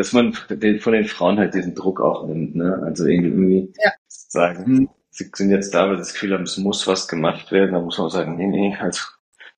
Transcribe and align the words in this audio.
dass 0.00 0.14
man 0.14 0.32
von 0.32 0.58
den 0.58 1.04
Frauen 1.04 1.38
halt 1.38 1.52
diesen 1.52 1.74
Druck 1.74 2.00
auch 2.00 2.26
nimmt, 2.26 2.56
ne? 2.56 2.80
Also 2.82 3.04
irgendwie 3.04 3.70
ja. 3.84 3.92
sagen, 4.06 4.72
mhm. 4.72 4.88
sie 5.10 5.30
sind 5.34 5.50
jetzt 5.50 5.74
da, 5.74 5.88
weil 5.88 5.96
sie 5.96 6.04
das 6.04 6.14
Gefühl 6.14 6.32
haben, 6.32 6.44
es 6.44 6.56
muss 6.56 6.86
was 6.86 7.06
gemacht 7.06 7.52
werden, 7.52 7.74
dann 7.74 7.84
muss 7.84 7.98
man 7.98 8.08
sagen, 8.08 8.36
nee, 8.36 8.46
nee, 8.46 8.74
also 8.80 9.02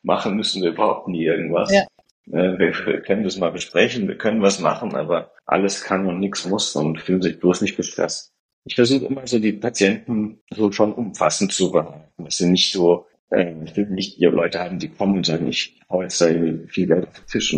machen 0.02 0.34
müssen 0.34 0.60
wir 0.60 0.70
überhaupt 0.70 1.06
nie 1.06 1.24
irgendwas. 1.24 1.72
Ja. 1.72 1.82
Äh, 2.26 2.58
wir, 2.58 2.74
wir 2.86 3.02
können 3.02 3.22
das 3.22 3.36
mal 3.36 3.52
besprechen, 3.52 4.08
wir 4.08 4.18
können 4.18 4.42
was 4.42 4.58
machen, 4.58 4.96
aber 4.96 5.30
alles 5.46 5.84
kann 5.84 6.06
und 6.06 6.18
nichts 6.18 6.44
muss 6.44 6.74
und 6.74 7.00
fühlen 7.00 7.22
sich 7.22 7.38
bloß 7.38 7.60
nicht 7.60 7.76
gestresst. 7.76 8.32
Ich 8.64 8.74
versuche 8.74 9.06
immer 9.06 9.24
so 9.28 9.38
die 9.38 9.52
Patienten 9.52 10.40
so 10.50 10.72
schon 10.72 10.92
umfassend 10.92 11.52
zu 11.52 11.70
behalten, 11.70 12.24
dass 12.24 12.38
sie 12.38 12.50
nicht 12.50 12.72
so, 12.72 13.06
äh, 13.30 13.54
ich 13.64 13.76
will 13.76 13.86
nicht 13.86 14.18
die 14.18 14.24
Leute 14.24 14.58
haben, 14.58 14.80
die 14.80 14.88
kommen 14.88 15.18
und 15.18 15.26
sagen, 15.26 15.46
ich 15.46 15.80
hau 15.88 16.02
jetzt 16.02 16.20
da 16.20 16.26
viel 16.26 16.86
Geld 16.88 17.06
auf 17.06 17.14
den 17.14 17.26
Tisch. 17.28 17.56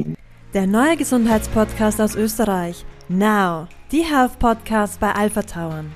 Der 0.54 0.68
neue 0.68 0.96
Gesundheitspodcast 0.96 2.00
aus 2.00 2.14
Österreich. 2.14 2.86
Now, 3.08 3.66
die 3.90 4.04
Health 4.04 4.38
Podcast 4.38 5.00
bei 5.00 5.10
Alpha 5.10 5.42
Towern. 5.42 5.92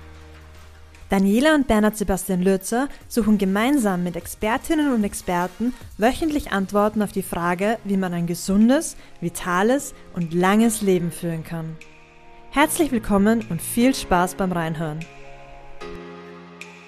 Daniela 1.11 1.55
und 1.55 1.69
Bernhard 1.69 1.97
Sebastian 1.97 2.43
Lürzer 2.43 2.89
suchen 3.07 3.39
gemeinsam 3.39 4.03
mit 4.03 4.17
Expertinnen 4.17 4.93
und 4.93 5.05
Experten 5.05 5.75
wöchentlich 5.97 6.51
Antworten 6.51 7.03
auf 7.03 7.13
die 7.13 7.23
Frage, 7.23 7.79
wie 7.85 7.97
man 7.97 8.13
ein 8.13 8.27
gesundes, 8.27 8.97
vitales 9.21 9.95
und 10.17 10.35
langes 10.35 10.83
Leben 10.83 11.13
führen 11.13 11.45
kann. 11.45 11.77
Herzlich 12.51 12.91
willkommen 12.91 13.45
und 13.51 13.63
viel 13.63 13.95
Spaß 13.95 14.35
beim 14.35 14.51
Reinhören. 14.51 14.99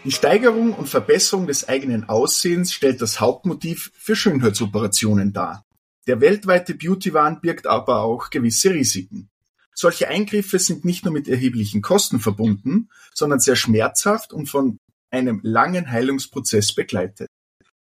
Die 0.03 0.11
Steigerung 0.11 0.73
und 0.75 0.89
Verbesserung 0.89 1.47
des 1.47 1.69
eigenen 1.69 2.09
Aussehens 2.09 2.73
stellt 2.73 3.01
das 3.01 3.21
Hauptmotiv 3.21 3.93
für 3.95 4.17
Schönheitsoperationen 4.17 5.33
dar. 5.33 5.65
Der 6.11 6.21
weltweite 6.21 6.75
Beauty-Wahn 6.75 7.41
birgt 7.41 7.69
aber 7.69 8.01
auch 8.01 8.31
gewisse 8.31 8.75
Risiken. 8.75 9.31
Solche 9.77 10.09
Eingriffe 10.09 10.59
sind 10.59 10.85
nicht 10.85 11.05
nur 11.05 11.15
mit 11.15 11.29
erheblichen 11.29 11.83
Kosten 11.83 12.19
verbunden, 12.19 12.89
sondern 13.15 13.39
sehr 13.39 13.55
schmerzhaft 13.55 14.33
und 14.33 14.49
von 14.49 14.79
einem 15.13 15.39
langen 15.45 15.89
Heilungsprozess 15.89 16.75
begleitet. 16.75 17.29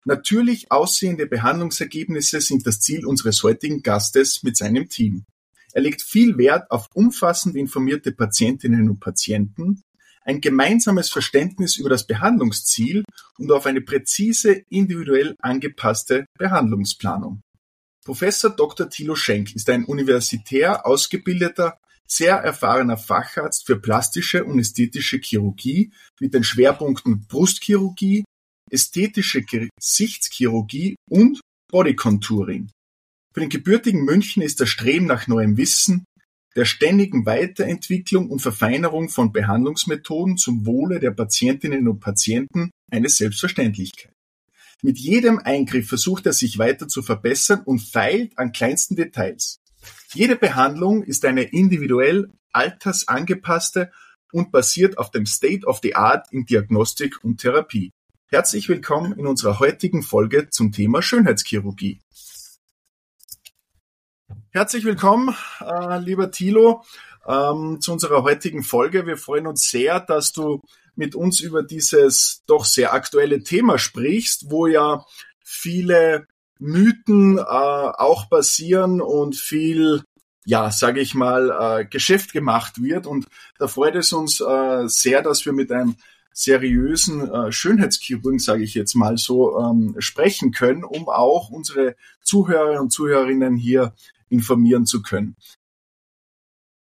Natürlich 0.06 0.72
aussehende 0.72 1.26
Behandlungsergebnisse 1.26 2.40
sind 2.40 2.66
das 2.66 2.80
Ziel 2.80 3.04
unseres 3.04 3.42
heutigen 3.42 3.82
Gastes 3.82 4.42
mit 4.42 4.56
seinem 4.56 4.88
Team. 4.88 5.26
Er 5.74 5.82
legt 5.82 6.00
viel 6.00 6.38
Wert 6.38 6.70
auf 6.70 6.88
umfassend 6.94 7.56
informierte 7.56 8.10
Patientinnen 8.10 8.88
und 8.88 9.00
Patienten, 9.00 9.82
ein 10.22 10.40
gemeinsames 10.40 11.10
Verständnis 11.10 11.76
über 11.76 11.90
das 11.90 12.06
Behandlungsziel 12.06 13.04
und 13.36 13.52
auf 13.52 13.66
eine 13.66 13.82
präzise, 13.82 14.62
individuell 14.70 15.36
angepasste 15.40 16.24
Behandlungsplanung. 16.38 17.42
Professor 18.04 18.50
Dr. 18.50 18.90
Thilo 18.90 19.14
Schenk 19.14 19.54
ist 19.54 19.68
ein 19.70 19.84
universitär 19.84 20.86
ausgebildeter 20.86 21.78
sehr 22.06 22.36
erfahrener 22.36 22.98
Facharzt 22.98 23.66
für 23.66 23.80
plastische 23.80 24.44
und 24.44 24.58
ästhetische 24.58 25.18
Chirurgie 25.18 25.90
mit 26.20 26.34
den 26.34 26.44
Schwerpunkten 26.44 27.26
Brustchirurgie, 27.26 28.24
ästhetische 28.70 29.42
Gesichtschirurgie 29.42 30.96
und 31.10 31.40
Bodycontouring. 31.70 32.70
Für 33.32 33.40
den 33.40 33.48
gebürtigen 33.48 34.04
München 34.04 34.42
ist 34.42 34.60
das 34.60 34.68
Streben 34.68 35.06
nach 35.06 35.26
neuem 35.26 35.56
Wissen, 35.56 36.04
der 36.54 36.66
ständigen 36.66 37.26
Weiterentwicklung 37.26 38.30
und 38.30 38.40
Verfeinerung 38.40 39.08
von 39.08 39.32
Behandlungsmethoden 39.32 40.36
zum 40.36 40.66
Wohle 40.66 41.00
der 41.00 41.10
Patientinnen 41.10 41.88
und 41.88 42.00
Patienten 42.00 42.70
eine 42.92 43.08
Selbstverständlichkeit. 43.08 44.13
Mit 44.84 44.98
jedem 44.98 45.38
Eingriff 45.38 45.88
versucht 45.88 46.26
er 46.26 46.34
sich 46.34 46.58
weiter 46.58 46.88
zu 46.88 47.02
verbessern 47.02 47.62
und 47.64 47.78
feilt 47.78 48.36
an 48.36 48.52
kleinsten 48.52 48.96
Details. 48.96 49.62
Jede 50.12 50.36
Behandlung 50.36 51.02
ist 51.02 51.24
eine 51.24 51.44
individuell 51.44 52.30
altersangepasste 52.52 53.90
und 54.30 54.52
basiert 54.52 54.98
auf 54.98 55.10
dem 55.10 55.24
State 55.24 55.64
of 55.64 55.80
the 55.82 55.94
Art 55.94 56.30
in 56.32 56.44
Diagnostik 56.44 57.24
und 57.24 57.40
Therapie. 57.40 57.92
Herzlich 58.26 58.68
willkommen 58.68 59.18
in 59.18 59.26
unserer 59.26 59.58
heutigen 59.58 60.02
Folge 60.02 60.50
zum 60.50 60.70
Thema 60.70 61.00
Schönheitschirurgie. 61.00 62.02
Herzlich 64.50 64.84
willkommen, 64.84 65.34
äh, 65.60 65.98
lieber 65.98 66.30
Thilo, 66.30 66.84
ähm, 67.26 67.80
zu 67.80 67.90
unserer 67.90 68.22
heutigen 68.22 68.62
Folge. 68.62 69.06
Wir 69.06 69.16
freuen 69.16 69.46
uns 69.46 69.70
sehr, 69.70 69.98
dass 69.98 70.32
du 70.32 70.60
mit 70.96 71.14
uns 71.14 71.40
über 71.40 71.62
dieses 71.62 72.42
doch 72.46 72.64
sehr 72.64 72.92
aktuelle 72.92 73.42
Thema 73.42 73.78
sprichst, 73.78 74.50
wo 74.50 74.66
ja 74.66 75.04
viele 75.42 76.26
Mythen 76.58 77.38
äh, 77.38 77.42
auch 77.42 78.26
basieren 78.26 79.00
und 79.00 79.36
viel, 79.36 80.02
ja, 80.44 80.70
sage 80.70 81.00
ich 81.00 81.14
mal, 81.14 81.50
äh, 81.50 81.84
Geschäft 81.84 82.32
gemacht 82.32 82.82
wird. 82.82 83.06
Und 83.06 83.26
da 83.58 83.68
freut 83.68 83.96
es 83.96 84.12
uns 84.12 84.40
äh, 84.40 84.88
sehr, 84.88 85.22
dass 85.22 85.44
wir 85.44 85.52
mit 85.52 85.70
einem 85.72 85.96
seriösen 86.32 87.30
äh, 87.30 87.52
Schönheitschirurgen, 87.52 88.38
sage 88.38 88.64
ich 88.64 88.74
jetzt 88.74 88.94
mal 88.94 89.16
so, 89.16 89.58
ähm, 89.60 89.94
sprechen 89.98 90.50
können, 90.50 90.84
um 90.84 91.08
auch 91.08 91.50
unsere 91.50 91.96
Zuhörer 92.22 92.80
und 92.80 92.90
Zuhörerinnen 92.90 93.56
hier 93.56 93.94
informieren 94.28 94.84
zu 94.84 95.02
können. 95.02 95.36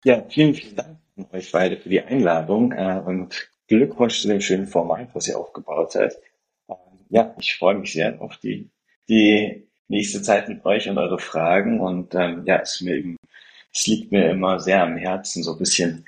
Ja, 0.04 0.24
vielen, 0.30 0.56
vielen 0.56 0.76
Dank 0.76 1.00
an 1.18 1.28
euch 1.32 1.52
beide 1.52 1.78
für 1.78 1.90
die 1.90 2.02
Einladung 2.02 2.72
äh, 2.72 3.02
und 3.06 3.50
Glückwunsch 3.68 4.22
zu 4.22 4.28
dem 4.28 4.42
schönen 4.42 4.68
Format, 4.68 5.10
was 5.14 5.28
ihr 5.28 5.38
aufgebaut 5.38 5.96
habt. 5.96 6.18
Ähm, 6.70 6.76
ja, 7.10 7.36
ich 7.40 7.56
freue 7.56 7.76
mich 7.76 7.94
sehr 7.94 8.22
auf 8.22 8.38
die 8.38 8.70
die 9.10 9.68
nächste 9.88 10.22
Zeit 10.22 10.50
mit 10.50 10.66
euch 10.66 10.90
und 10.90 10.98
eure 10.98 11.20
Fragen. 11.20 11.80
Und 11.80 12.14
ähm, 12.16 12.44
ja, 12.46 12.58
es, 12.58 12.82
mir 12.82 12.96
eben, 12.96 13.18
es 13.74 13.88
liegt 13.88 14.12
mir 14.12 14.30
immer 14.30 14.60
sehr 14.60 14.84
am 14.84 14.98
Herzen, 14.98 15.44
so 15.44 15.54
ein 15.54 15.60
bisschen 15.60 16.06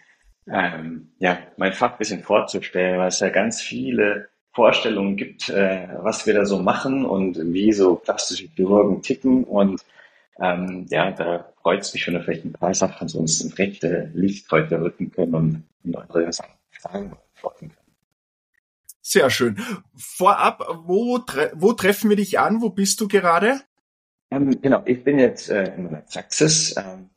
ähm, 0.51 1.11
ja, 1.19 1.37
mein 1.57 1.73
Fach 1.73 1.93
ein 1.93 1.97
bisschen 1.97 2.23
vorzustellen, 2.23 2.99
weil 2.99 3.09
es 3.09 3.19
ja 3.19 3.29
ganz 3.29 3.61
viele 3.61 4.29
Vorstellungen 4.51 5.15
gibt, 5.15 5.49
äh, 5.49 5.87
was 6.01 6.25
wir 6.25 6.33
da 6.33 6.45
so 6.45 6.59
machen 6.59 7.05
und 7.05 7.37
wie 7.53 7.71
so 7.71 7.95
plastische 7.95 8.47
Chirurgen 8.55 9.01
ticken. 9.01 9.43
Und 9.43 9.85
ähm, 10.39 10.87
ja, 10.89 11.11
da 11.11 11.53
freut 11.61 11.81
es 11.81 11.93
mich, 11.93 12.07
wenn 12.07 12.15
wir 12.15 12.21
vielleicht 12.21 12.45
ein 12.45 12.53
paar 12.53 12.73
Sachen 12.73 13.07
so 13.07 13.19
ins 13.19 13.57
rechte 13.57 14.09
Licht 14.13 14.49
heute 14.51 14.81
rücken 14.81 15.11
können 15.11 15.35
und, 15.35 15.63
und 15.83 15.95
eure 16.09 16.31
Fragen 16.71 17.11
beantworten 17.39 17.69
können. 17.69 17.95
Sehr 19.01 19.29
schön. 19.29 19.57
Vorab, 19.95 20.63
wo, 20.85 21.17
tre 21.19 21.51
wo 21.55 21.73
treffen 21.73 22.09
wir 22.09 22.17
dich 22.17 22.39
an? 22.39 22.61
Wo 22.61 22.69
bist 22.69 23.01
du 23.01 23.07
gerade? 23.07 23.61
Ähm, 24.29 24.61
genau, 24.61 24.83
ich 24.85 25.03
bin 25.03 25.17
jetzt 25.17 25.49
äh, 25.49 25.73
in 25.75 25.85
meiner 25.85 26.01
Praxis. 26.01 26.75
Ähm, 26.77 27.09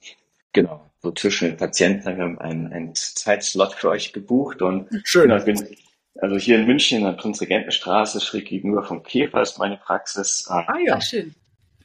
genau, 0.53 0.91
so 1.03 1.13
zwischen 1.13 1.49
den 1.49 1.57
Patienten 1.59 2.09
haben 2.09 2.37
wir 2.37 2.41
einen, 2.41 2.73
einen 2.73 2.95
Zeitslot 2.95 3.75
für 3.75 3.91
euch 3.91 4.13
gebucht. 4.13 4.63
Und 4.63 4.89
schön. 5.05 5.29
Genau, 5.29 5.45
bin, 5.45 5.77
also 6.19 6.37
hier 6.37 6.59
in 6.59 6.67
München, 6.67 6.99
in 6.99 7.05
der 7.05 7.13
Prinzregentenstraße, 7.13 8.21
schräg 8.21 8.47
gegenüber 8.47 8.85
vom 8.85 9.03
Käfer 9.03 9.43
ist 9.43 9.59
meine 9.59 9.77
Praxis. 9.77 10.49
Ähm, 10.51 10.65
ah 10.67 10.79
ja, 10.83 11.01
schön. 11.01 11.35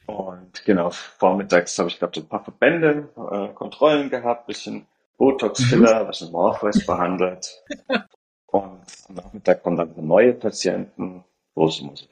Und 0.06 0.64
genau, 0.64 0.88
vormittags 0.90 1.78
habe 1.78 1.90
ich, 1.90 1.98
glaube 1.98 2.14
so 2.14 2.22
ein 2.22 2.28
paar 2.28 2.42
Verbände, 2.42 3.10
äh, 3.14 3.52
Kontrollen 3.52 4.08
gehabt, 4.08 4.46
bisschen 4.46 4.86
Botox-Filler, 5.18 6.04
mhm. 6.04 6.08
was 6.08 6.22
in 6.22 6.32
Morpheus 6.32 6.86
behandelt. 6.86 7.62
Und 8.50 8.80
am 9.08 9.14
Nachmittag 9.14 9.62
kommen 9.62 9.76
dann 9.76 10.06
neue 10.06 10.32
Patienten. 10.34 11.24
Große 11.54 11.84
Musik. 11.84 12.08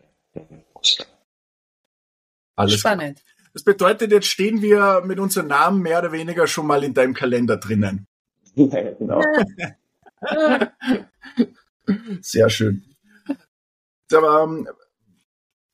Alles 2.57 2.81
Spannend. 2.81 3.23
Klar. 3.23 3.37
Das 3.53 3.65
bedeutet, 3.65 4.13
jetzt 4.13 4.27
stehen 4.27 4.61
wir 4.61 5.03
mit 5.05 5.19
unserem 5.19 5.47
Namen 5.47 5.81
mehr 5.81 6.01
oder 6.01 6.13
weniger 6.13 6.47
schon 6.47 6.67
mal 6.67 6.85
in 6.85 6.93
deinem 6.95 7.15
Kalender 7.15 7.57
drinnen. 7.57 8.07
Ja, 8.59 8.91
genau. 8.95 9.21
Sehr 12.23 12.49
schön. 12.49 12.87
Aber 14.11 14.45
ähm, 14.45 14.67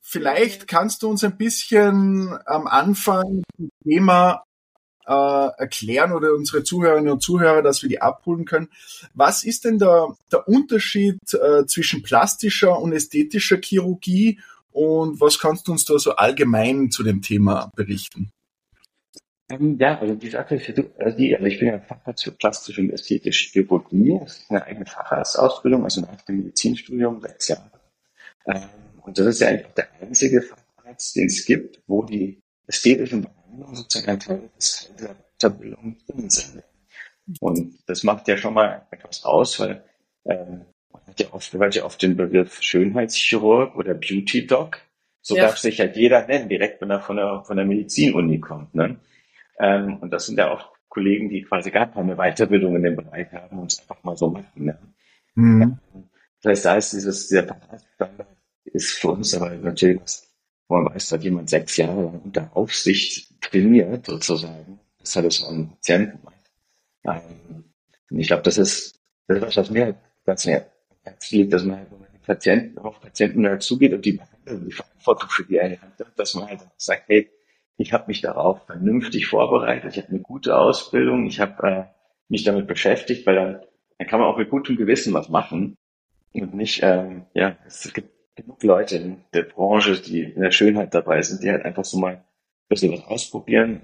vielleicht 0.01 0.67
kannst 0.67 1.01
du 1.01 1.09
uns 1.09 1.23
ein 1.23 1.37
bisschen 1.37 2.37
am 2.45 2.67
Anfang 2.67 3.43
das 3.57 3.69
Thema 3.85 4.43
äh, 5.07 5.47
erklären 5.57 6.11
oder 6.13 6.33
unsere 6.33 6.63
Zuhörerinnen 6.63 7.11
und 7.11 7.21
Zuhörer, 7.21 7.61
dass 7.61 7.81
wir 7.81 7.89
die 7.89 8.01
abholen 8.01 8.45
können. 8.45 8.69
Was 9.13 9.43
ist 9.43 9.65
denn 9.65 9.79
der, 9.79 10.15
der 10.31 10.47
Unterschied 10.47 11.19
äh, 11.33 11.65
zwischen 11.65 12.03
plastischer 12.03 12.79
und 12.79 12.93
ästhetischer 12.93 13.57
Chirurgie 13.61 14.39
und 14.71 15.21
was 15.21 15.39
kannst 15.39 15.67
du 15.67 15.71
uns 15.71 15.85
da 15.85 15.97
so 15.99 16.15
allgemein 16.15 16.89
zu 16.89 17.03
dem 17.03 17.21
Thema 17.21 17.71
berichten? 17.75 18.31
Ähm, 19.49 19.77
ja, 19.79 19.99
also 19.99 20.15
die 20.15 20.29
Sache 20.29 20.55
ist 20.55 20.67
die, 20.67 21.35
also 21.35 21.45
ich 21.45 21.59
bin 21.59 21.67
ja 21.67 21.79
Facharzt 21.79 22.23
für 22.23 22.31
plastische 22.31 22.81
und 22.81 22.89
ästhetische 22.91 23.51
Chirurgie. 23.51 24.19
Das 24.19 24.39
ist 24.39 24.49
eine 24.49 24.63
eigene 24.65 24.85
Facharztausbildung, 24.85 25.83
also 25.83 26.01
nach 26.01 26.21
dem 26.23 26.37
Medizinstudium 26.37 27.21
sechs 27.21 27.49
Jahre. 27.49 27.71
Ähm, 28.47 28.61
und 29.01 29.17
das 29.17 29.27
ist 29.27 29.41
ja 29.41 29.49
eigentlich 29.49 29.73
der 29.73 29.87
einzige 30.01 30.41
Facharzt, 30.41 31.15
den 31.15 31.27
es 31.27 31.45
gibt, 31.45 31.81
wo 31.87 32.03
die 32.03 32.41
ästhetischen 32.67 33.27
sozusagen 33.73 34.09
ein 34.09 34.19
Teil 34.19 34.49
des 34.57 34.91
der 34.99 35.15
Weiterbildung 35.43 35.97
drin 36.07 36.29
sind. 36.29 36.63
Und 37.39 37.79
das 37.87 38.03
macht 38.03 38.27
ja 38.27 38.37
schon 38.37 38.53
mal 38.53 38.85
etwas 38.91 39.23
aus, 39.23 39.59
weil 39.59 39.83
ähm, 40.25 40.65
man 40.91 41.01
hat 41.07 41.19
ja 41.19 41.27
oft, 41.31 41.53
hört 41.53 41.75
ja 41.75 41.83
oft 41.85 42.01
den 42.01 42.17
Begriff 42.17 42.61
Schönheitschirurg 42.61 43.75
oder 43.75 43.93
Beauty 43.93 44.45
Doc. 44.45 44.79
So 45.21 45.35
ja. 45.35 45.43
darf 45.43 45.57
sich 45.57 45.79
halt 45.79 45.95
jeder 45.95 46.27
nennen, 46.27 46.49
direkt 46.49 46.81
wenn 46.81 46.91
er 46.91 46.99
von 46.99 47.15
der, 47.15 47.43
von 47.45 47.55
der 47.55 47.65
Medizinuni 47.65 48.39
kommt. 48.39 48.75
Ne? 48.75 48.97
Ähm, 49.57 49.97
und 49.99 50.11
das 50.11 50.25
sind 50.25 50.37
ja 50.37 50.51
oft 50.51 50.69
Kollegen, 50.89 51.29
die 51.29 51.43
quasi 51.43 51.71
gar 51.71 51.89
keine 51.89 52.17
Weiterbildung 52.17 52.75
in 52.75 52.83
dem 52.83 52.95
Bereich 52.97 53.31
haben 53.31 53.57
und 53.57 53.71
es 53.71 53.79
einfach 53.79 54.03
mal 54.03 54.17
so 54.17 54.29
machen. 54.29 54.65
Ne? 54.65 54.77
Mhm. 55.35 55.77
Das 56.41 56.51
heißt, 56.51 56.65
da 56.65 56.75
ist 56.75 56.93
dieses, 56.93 57.29
dieser 57.29 57.43
Standard 57.95 58.27
ist 58.65 58.91
für 58.99 59.09
uns 59.09 59.33
aber 59.33 59.51
natürlich 59.51 60.01
was, 60.01 60.32
man 60.67 60.85
weiß, 60.85 61.09
da 61.09 61.15
hat 61.17 61.23
jemand 61.23 61.49
sechs 61.49 61.77
Jahre 61.77 62.03
lang 62.03 62.21
unter 62.21 62.55
Aufsicht 62.55 63.41
trainiert, 63.41 64.05
sozusagen. 64.05 64.79
Das 64.99 65.15
hat 65.15 65.25
es 65.25 65.43
auch 65.43 65.49
einen 65.49 65.69
Patienten. 65.71 66.19
Ähm, 67.05 67.65
und 68.09 68.19
ich 68.19 68.27
glaube, 68.27 68.43
das 68.43 68.57
ist, 68.57 68.99
das 69.27 69.37
ist 69.37 69.43
was, 69.43 69.57
was 69.57 69.69
mir 69.69 69.95
ganz 70.25 70.45
näher 70.45 70.71
Herz 71.03 71.31
liegt, 71.31 71.53
dass 71.53 71.63
man 71.63 71.77
halt, 71.77 71.89
Patienten, 72.25 72.77
auf 72.79 73.01
Patienten 73.01 73.45
halt 73.45 73.61
zugeht 73.63 73.93
und 73.93 74.05
die 74.05 74.17
die 74.45 74.71
Verantwortung 74.71 75.29
für 75.29 75.43
die 75.43 75.59
eine 75.59 75.81
hat, 75.81 76.17
dass 76.17 76.33
man 76.35 76.47
halt 76.47 76.61
sagt, 76.77 77.03
hey, 77.07 77.29
ich 77.77 77.93
habe 77.93 78.05
mich 78.07 78.21
darauf 78.21 78.65
vernünftig 78.65 79.27
vorbereitet, 79.27 79.91
ich 79.91 80.03
habe 80.03 80.09
eine 80.09 80.21
gute 80.21 80.57
Ausbildung, 80.57 81.25
ich 81.25 81.39
habe 81.39 81.67
äh, 81.67 81.83
mich 82.29 82.43
damit 82.43 82.67
beschäftigt, 82.67 83.25
weil 83.25 83.35
dann, 83.35 83.61
dann 83.97 84.07
kann 84.07 84.19
man 84.19 84.29
auch 84.29 84.37
mit 84.37 84.49
gutem 84.49 84.75
Gewissen 84.75 85.13
was 85.13 85.29
machen 85.29 85.77
und 86.33 86.53
nicht, 86.53 86.81
ähm, 86.83 87.25
ja, 87.33 87.57
es 87.65 87.91
gibt 87.93 88.09
genug 88.35 88.63
Leute 88.63 88.97
in 88.97 89.23
der 89.33 89.43
Branche, 89.43 89.99
die 90.01 90.21
in 90.23 90.41
der 90.41 90.51
Schönheit 90.51 90.93
dabei 90.93 91.21
sind, 91.21 91.43
die 91.43 91.51
halt 91.51 91.65
einfach 91.65 91.85
so 91.85 91.97
mal 91.97 92.15
ein 92.15 92.23
bisschen 92.69 92.93
was 92.93 93.05
ausprobieren, 93.05 93.81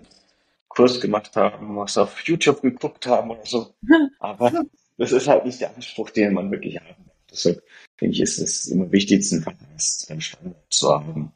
Kurs 0.67 1.01
gemacht 1.01 1.35
haben, 1.35 1.75
was 1.77 1.97
auf 1.97 2.21
YouTube 2.21 2.61
geguckt 2.61 3.05
haben 3.07 3.31
oder 3.31 3.45
so. 3.45 3.73
Aber 4.19 4.65
das 4.97 5.11
ist 5.11 5.27
halt 5.27 5.45
nicht 5.45 5.61
der 5.61 5.75
Anspruch, 5.75 6.09
den 6.09 6.33
man 6.33 6.51
wirklich 6.51 6.77
haben 6.77 7.05
will. 7.05 7.13
Deshalb 7.31 7.63
finde 7.97 8.13
ich, 8.13 8.21
ist 8.21 8.39
es 8.39 8.67
immer 8.67 8.91
wichtig, 8.91 9.23
einen 9.31 10.21
Standard 10.21 10.55
zu 10.69 10.89
haben. 10.93 11.31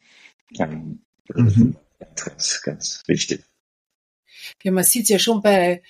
Ähm, 0.59 1.01
mhm 1.33 1.75
ganz, 2.16 2.62
ganz 2.62 3.04
wichtig. 3.07 3.44
Ja, 4.62 4.71
man 4.71 4.83
sieht 4.83 5.09
ja 5.09 5.19
schon 5.19 5.42
bei 5.42 5.81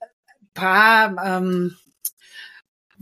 ein 0.00 0.48
paar, 0.54 1.16
ähm, 1.24 1.76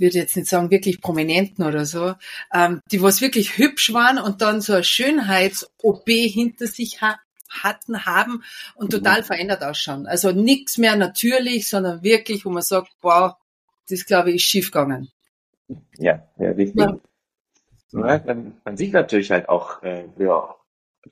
würde 0.00 0.18
jetzt 0.18 0.36
nicht 0.36 0.48
sagen 0.48 0.70
wirklich 0.70 1.00
Prominenten 1.00 1.64
oder 1.64 1.84
so, 1.84 2.14
ähm, 2.52 2.80
die 2.90 3.02
was 3.02 3.20
wirklich 3.20 3.58
hübsch 3.58 3.92
waren 3.92 4.18
und 4.18 4.42
dann 4.42 4.60
so 4.60 4.74
ein 4.74 4.84
Schönheits-OP 4.84 6.08
hinter 6.08 6.66
sich 6.66 7.00
ha 7.00 7.18
hatten, 7.50 8.06
haben 8.06 8.44
und 8.76 8.92
total 8.92 9.22
mhm. 9.22 9.24
verändert 9.24 9.64
ausschauen. 9.64 10.06
Also 10.06 10.30
nichts 10.30 10.78
mehr 10.78 10.94
natürlich, 10.94 11.68
sondern 11.68 12.04
wirklich, 12.04 12.44
wo 12.44 12.50
man 12.50 12.62
sagt, 12.62 12.92
wow, 13.02 13.34
das 13.88 14.06
glaube 14.06 14.30
ich 14.30 14.36
ist 14.36 14.42
schiefgegangen. 14.42 15.10
Ja, 15.98 16.28
ja, 16.38 16.56
wichtig. 16.56 16.80
Ja. 16.80 17.00
Ja, 17.92 18.22
man, 18.24 18.54
man, 18.64 18.76
sieht 18.76 18.92
natürlich 18.92 19.32
halt 19.32 19.48
auch, 19.48 19.82
äh, 19.82 20.04
ja, 20.18 20.54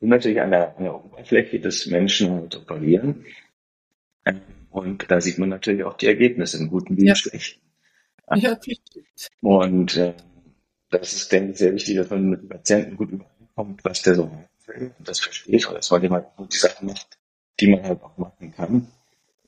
natürlich 0.01 0.41
an 0.41 0.53
der, 0.53 0.77
an 0.77 0.85
der 0.85 0.95
Oberfläche 0.95 1.59
des 1.59 1.87
Menschen 1.87 2.45
operieren. 2.55 3.27
Ähm, 4.25 4.41
und 4.71 5.11
da 5.11 5.21
sieht 5.21 5.39
man 5.39 5.49
natürlich 5.49 5.83
auch 5.83 5.95
die 5.95 6.07
Ergebnisse, 6.07 6.59
im 6.59 6.69
Guten 6.69 6.97
wie 6.97 7.01
im 7.01 7.07
ja. 7.09 7.15
Schlechten. 7.17 7.68
Ja, 8.35 8.59
und 9.41 9.97
äh, 9.97 10.15
das 10.91 11.13
ist, 11.13 11.33
denke 11.33 11.53
ich, 11.53 11.59
sehr 11.59 11.75
wichtig, 11.75 11.97
dass 11.97 12.11
man 12.11 12.31
mit 12.31 12.43
dem 12.43 12.49
Patienten 12.49 12.97
gut 12.97 13.11
übereinkommt, 13.11 13.85
was 13.85 14.03
der 14.03 14.15
so 14.15 14.31
will 14.67 14.95
und 14.99 15.09
das 15.09 15.21
versteht, 15.21 15.67
oder 15.67 15.77
dass 15.77 15.91
man 15.91 16.03
jemand 16.03 16.27
die 16.53 16.57
Sachen 16.57 16.87
macht, 16.87 17.19
die 17.61 17.69
man 17.69 17.83
halt 17.83 18.03
auch 18.03 18.17
machen 18.19 18.53
kann. 18.55 18.89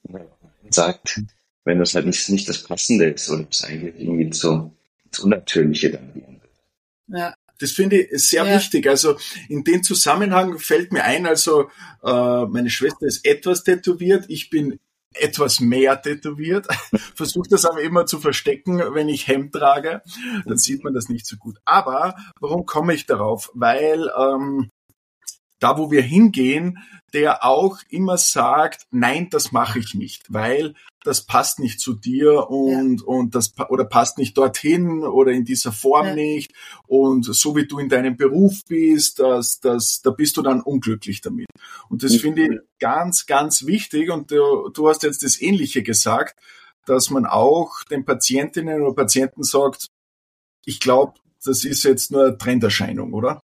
Und 0.02 0.14
dann 0.14 0.26
sagt, 0.70 1.20
wenn 1.64 1.78
das 1.78 1.94
halt 1.94 2.06
nicht, 2.06 2.28
nicht 2.28 2.48
das 2.48 2.62
Passende 2.62 3.06
ist 3.10 3.30
oder 3.30 3.46
es 3.48 3.64
eigentlich 3.64 3.94
irgendwie 3.98 4.30
zu, 4.30 4.74
zu 5.10 5.24
Unnatürliche 5.24 5.90
dann 5.90 6.14
werden 6.14 6.40
wird. 6.40 6.52
Ja. 7.20 7.34
Das 7.58 7.72
finde 7.72 8.00
ich 8.00 8.26
sehr 8.26 8.46
ja. 8.46 8.56
wichtig. 8.56 8.88
Also 8.88 9.18
in 9.48 9.64
dem 9.64 9.82
Zusammenhang 9.82 10.58
fällt 10.58 10.92
mir 10.92 11.04
ein, 11.04 11.26
also 11.26 11.68
äh, 12.02 12.46
meine 12.46 12.70
Schwester 12.70 13.06
ist 13.06 13.26
etwas 13.26 13.64
tätowiert, 13.64 14.24
ich 14.28 14.48
bin 14.48 14.80
etwas 15.14 15.60
mehr 15.60 16.00
tätowiert, 16.00 16.66
versuche 17.14 17.48
das 17.48 17.64
aber 17.64 17.82
immer 17.82 18.06
zu 18.06 18.20
verstecken, 18.20 18.78
wenn 18.94 19.08
ich 19.08 19.28
Hemd 19.28 19.52
trage, 19.52 20.02
dann 20.46 20.58
sieht 20.58 20.84
man 20.84 20.94
das 20.94 21.08
nicht 21.08 21.26
so 21.26 21.36
gut. 21.36 21.58
Aber 21.64 22.14
warum 22.40 22.64
komme 22.66 22.94
ich 22.94 23.06
darauf? 23.06 23.50
Weil 23.54 24.10
ähm, 24.16 24.70
da, 25.58 25.78
wo 25.78 25.90
wir 25.90 26.02
hingehen, 26.02 26.78
der 27.14 27.44
auch 27.44 27.78
immer 27.88 28.18
sagt, 28.18 28.86
nein, 28.90 29.28
das 29.30 29.52
mache 29.52 29.78
ich 29.78 29.94
nicht, 29.94 30.32
weil 30.32 30.74
das 31.02 31.24
passt 31.24 31.58
nicht 31.58 31.80
zu 31.80 31.94
dir 31.94 32.50
und, 32.50 33.00
ja. 33.00 33.06
und 33.06 33.34
das, 33.34 33.54
oder 33.68 33.84
passt 33.84 34.18
nicht 34.18 34.36
dorthin 34.36 35.02
oder 35.02 35.32
in 35.32 35.44
dieser 35.44 35.72
Form 35.72 36.08
ja. 36.08 36.14
nicht 36.14 36.52
und 36.86 37.24
so 37.24 37.56
wie 37.56 37.66
du 37.66 37.78
in 37.78 37.88
deinem 37.88 38.16
Beruf 38.16 38.64
bist, 38.68 39.18
das, 39.18 39.60
das, 39.60 40.02
da 40.02 40.10
bist 40.10 40.36
du 40.36 40.42
dann 40.42 40.60
unglücklich 40.60 41.20
damit. 41.20 41.46
Und 41.88 42.02
das 42.02 42.12
mhm. 42.12 42.18
finde 42.18 42.42
ich 42.42 42.60
ganz, 42.78 43.26
ganz 43.26 43.66
wichtig 43.66 44.10
und 44.10 44.30
du, 44.30 44.68
du 44.68 44.88
hast 44.88 45.02
jetzt 45.02 45.22
das 45.22 45.40
Ähnliche 45.40 45.82
gesagt, 45.82 46.38
dass 46.86 47.10
man 47.10 47.26
auch 47.26 47.82
den 47.84 48.04
Patientinnen 48.04 48.82
oder 48.82 48.94
Patienten 48.94 49.42
sagt, 49.42 49.86
ich 50.64 50.80
glaube, 50.80 51.14
das 51.44 51.64
ist 51.64 51.84
jetzt 51.84 52.10
nur 52.10 52.24
eine 52.26 52.38
Trenderscheinung, 52.38 53.14
oder? 53.14 53.40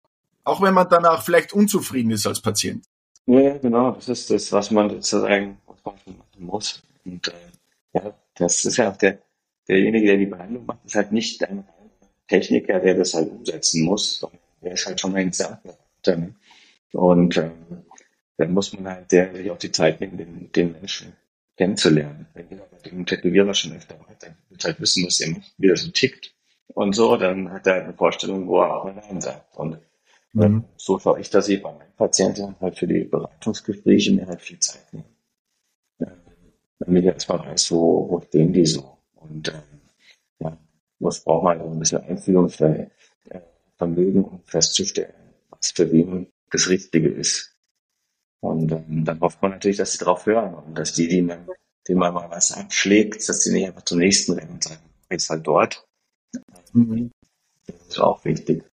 Auch 0.43 0.61
wenn 0.61 0.73
man 0.73 0.89
danach 0.89 1.23
vielleicht 1.23 1.53
unzufrieden 1.53 2.11
ist 2.11 2.27
als 2.27 2.41
Patient. 2.41 2.85
Ja, 3.25 3.57
genau, 3.57 3.91
das 3.91 4.09
ist 4.09 4.29
das, 4.29 4.51
was 4.51 4.71
man 4.71 4.89
sozusagen 4.89 5.57
machen 5.83 6.21
muss. 6.37 6.83
Und 7.05 7.27
äh, 7.29 7.31
ja, 7.93 8.13
das 8.35 8.65
ist 8.65 8.77
ja 8.77 8.91
auch 8.91 8.97
der, 8.97 9.19
derjenige, 9.67 10.07
der 10.07 10.17
die 10.17 10.25
Behandlung 10.25 10.65
macht, 10.65 10.85
ist 10.85 10.95
halt 10.95 11.11
nicht 11.11 11.43
ein 11.43 11.65
Techniker, 12.27 12.79
der 12.79 12.95
das 12.95 13.13
halt 13.13 13.31
umsetzen 13.31 13.83
muss, 13.83 14.19
sondern 14.19 14.39
der 14.61 14.73
ist 14.73 14.85
halt 14.85 14.99
schon 14.99 15.15
ein 15.15 15.27
Examen. 15.27 15.59
Ne? 16.05 16.35
Und 16.93 17.37
ähm, 17.37 17.51
dann 18.37 18.53
muss 18.53 18.73
man 18.73 18.87
halt 18.87 19.11
der 19.11 19.33
sich 19.33 19.51
auch 19.51 19.57
die 19.57 19.71
Zeit 19.71 20.01
nehmen, 20.01 20.17
den, 20.17 20.51
den 20.51 20.71
Menschen 20.73 21.13
kennenzulernen. 21.57 22.27
Wenn 22.33 22.49
jeder 22.49 22.65
bei 22.65 22.77
dem 22.89 23.05
Tätowierer 23.05 23.53
schon 23.53 23.73
öfter 23.73 23.99
war, 23.99 24.15
dann 24.19 24.35
wird 24.49 24.63
halt 24.65 24.81
wissen, 24.81 25.05
was 25.05 25.19
er 25.21 25.29
macht, 25.31 25.53
wie 25.57 25.69
er 25.69 25.77
so 25.77 25.91
tickt. 25.91 26.33
Und 26.73 26.93
so, 26.93 27.17
dann 27.17 27.51
hat 27.51 27.67
er 27.67 27.83
eine 27.83 27.93
Vorstellung, 27.93 28.47
wo 28.47 28.61
er 28.61 28.75
auch 28.75 28.85
Nein 28.85 29.21
sagt. 29.21 29.55
Und 29.55 29.77
mhm. 30.33 30.65
so 30.77 30.99
schaue 30.99 31.19
ich 31.19 31.29
das 31.29 31.49
eben 31.49 31.63
bei 31.63 31.73
meinen 31.73 31.95
Patienten 31.95 32.55
halt 32.59 32.77
für 32.77 32.87
die 32.87 33.03
Beratungsgespräche 33.03 34.13
mir 34.13 34.27
halt 34.27 34.41
viel 34.41 34.59
Zeit 34.59 34.93
nehmen 34.93 35.05
damit 36.85 37.03
ich 37.03 37.09
erstmal 37.09 37.39
weiß, 37.39 37.71
wo, 37.71 38.09
wo 38.09 38.21
stehen 38.21 38.53
die 38.53 38.65
so. 38.65 38.97
Und 39.15 39.49
ähm, 39.49 39.81
ja, 40.39 40.57
was 40.99 41.23
braucht 41.23 41.43
man 41.43 41.59
also 41.59 41.71
ein 41.71 41.79
bisschen 41.79 42.01
Einfühlungsvermögen, 42.01 42.91
äh, 43.79 44.27
um 44.27 44.41
festzustellen, 44.45 45.13
was 45.49 45.71
für 45.71 45.91
wen 45.91 46.27
das 46.51 46.69
Richtige 46.69 47.09
ist. 47.09 47.55
Und 48.41 48.71
ähm, 48.71 49.05
dann 49.05 49.21
hofft 49.21 49.41
man 49.41 49.51
natürlich, 49.51 49.77
dass 49.77 49.93
sie 49.93 50.03
drauf 50.03 50.25
hören 50.25 50.53
und 50.53 50.77
dass 50.77 50.93
die, 50.93 51.07
die 51.07 51.21
man, 51.21 51.47
denen 51.87 51.99
man 51.99 52.13
mal 52.13 52.29
was 52.29 52.51
abschlägt, 52.51 53.27
dass 53.29 53.43
sie 53.43 53.53
nicht 53.53 53.67
einfach 53.67 53.83
zum 53.83 53.99
nächsten 53.99 54.33
rennen 54.33 54.51
und 54.51 54.63
sagen, 54.63 54.81
jetzt 55.09 55.29
halt 55.29 55.47
dort. 55.47 55.87
Mhm. 56.73 57.11
Das 57.65 57.75
ist 57.87 57.99
auch 57.99 58.25
wichtig. 58.25 58.65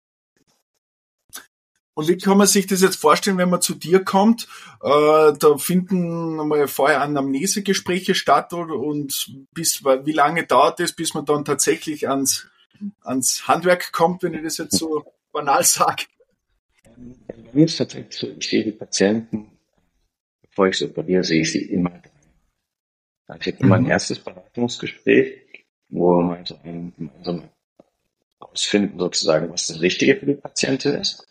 Und 2.00 2.08
wie 2.08 2.16
kann 2.16 2.38
man 2.38 2.48
sich 2.48 2.66
das 2.66 2.82
jetzt 2.82 2.96
vorstellen, 2.96 3.38
wenn 3.38 3.50
man 3.50 3.62
zu 3.62 3.76
dir 3.76 4.06
kommt? 4.06 4.48
Äh, 4.82 5.34
da 5.38 5.58
finden 5.58 6.38
mal 6.48 6.66
vorher 6.70 7.02
Anamnesegespräche 7.02 8.16
statt 8.16 8.54
und 8.54 9.36
bis 9.54 9.84
wie 9.84 10.14
lange 10.14 10.46
dauert 10.46 10.80
es, 10.80 10.94
bis 10.94 11.14
man 11.14 11.26
dann 11.26 11.44
tatsächlich 11.44 12.08
ans, 12.08 12.48
ans 13.02 13.50
Handwerk 13.50 13.92
kommt, 13.92 14.24
wenn 14.24 14.34
ich 14.34 14.44
das 14.44 14.60
jetzt 14.60 14.78
so 14.78 15.04
banal 15.34 15.62
sage? 15.66 16.06
Bei 16.96 17.36
mir 17.52 17.66
ist 17.66 17.76
tatsächlich 17.76 18.16
so, 18.16 18.28
ich 18.30 18.48
sehe 18.48 18.64
die 18.64 18.72
Patienten, 18.72 19.52
bevor 20.44 20.70
ich 20.70 20.78
sie 20.78 20.86
operiere, 20.86 21.26
sehe 21.26 21.42
ich 21.42 21.52
sie 21.52 21.64
immer. 21.64 22.02
Also 23.28 23.42
ich 23.42 23.48
habe 23.48 23.58
immer 23.66 23.76
ein 23.76 23.84
mhm. 23.84 23.90
erstes 23.90 24.20
Beratungsgespräch, 24.20 25.66
wo 25.90 26.22
wir 26.22 26.46
gemeinsam 26.64 27.50
ausfinden 28.40 28.98
sozusagen, 28.98 29.52
was 29.52 29.68
das 29.68 29.82
Richtige 29.82 30.16
für 30.16 30.28
die 30.28 30.36
Patientin 30.36 30.94
ist. 30.94 31.28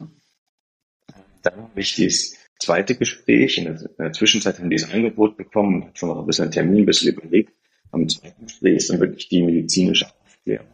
Dann 1.50 1.64
habe 1.64 1.81
ich 1.81 1.97
das 1.97 2.35
zweite 2.59 2.95
Gespräch. 2.97 3.59
In 3.59 3.78
der, 3.99 4.12
Zwischenzeit 4.12 4.59
haben 4.59 4.71
die 4.71 4.76
das 4.76 4.90
Angebot 4.93 5.37
bekommen, 5.37 5.87
hat 5.87 5.99
schon 5.99 6.09
mal 6.09 6.19
ein 6.19 6.26
bisschen 6.26 6.45
einen 6.45 6.52
Termin, 6.52 6.83
ein 6.83 6.87
bisschen 6.87 7.14
überlegt. 7.14 7.52
Am 7.90 8.09
zweiten 8.09 8.45
Gespräch 8.47 8.76
ist 8.76 8.90
dann 8.90 9.00
wirklich 9.00 9.28
die 9.28 9.43
medizinische 9.43 10.07
Aufklärung. 10.07 10.69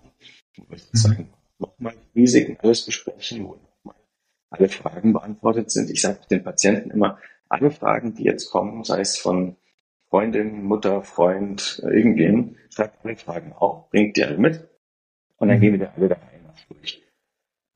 Wo 0.57 0.65
wir 0.69 0.79
sozusagen 0.79 1.29
nochmal 1.59 1.95
Risiken 2.15 2.57
alles 2.61 2.85
besprechen, 2.85 3.45
wo 3.45 3.57
nochmal 3.57 3.97
alle 4.51 4.69
Fragen 4.69 5.13
beantwortet 5.13 5.71
sind. 5.71 5.91
Ich 5.91 6.01
sage 6.01 6.21
den 6.31 6.43
Patienten 6.43 6.91
immer, 6.91 7.19
alle 7.49 7.71
Fragen, 7.71 8.15
die 8.15 8.25
jetzt 8.25 8.51
kommen, 8.51 8.85
sei 8.85 9.01
es 9.01 9.17
von 9.17 9.57
Freundin, 10.09 10.65
Mutter, 10.65 11.03
Freund, 11.03 11.81
irgendwem, 11.85 12.57
schreibt 12.71 13.05
alle 13.05 13.17
Fragen 13.17 13.53
auf, 13.53 13.91
bringt 13.91 14.17
die 14.17 14.25
alle 14.25 14.39
mit 14.39 14.69
und 15.37 15.49
dann 15.49 15.59
mhm. 15.59 15.61
gehen 15.61 15.81
wir 15.81 15.93
alle 15.95 16.09
da 16.09 16.15
rein 16.17 16.35
durch. 16.69 17.03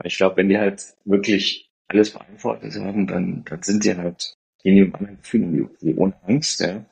Ich 0.05 0.17
glaube, 0.17 0.37
wenn 0.37 0.49
die 0.49 0.59
halt 0.59 0.95
wirklich 1.05 1.67
alles 1.88 2.12
beantwortet 2.12 2.75
haben, 2.76 3.07
dann, 3.07 3.45
dann 3.45 3.62
sind 3.62 3.85
die 3.85 3.97
halt 3.97 4.35
mit 4.64 4.95
anderen 4.95 5.16
Gefühlen 5.18 5.71
wie, 5.80 5.95
ohne 5.95 6.14
Angst, 6.25 6.61
ja. 6.61 6.85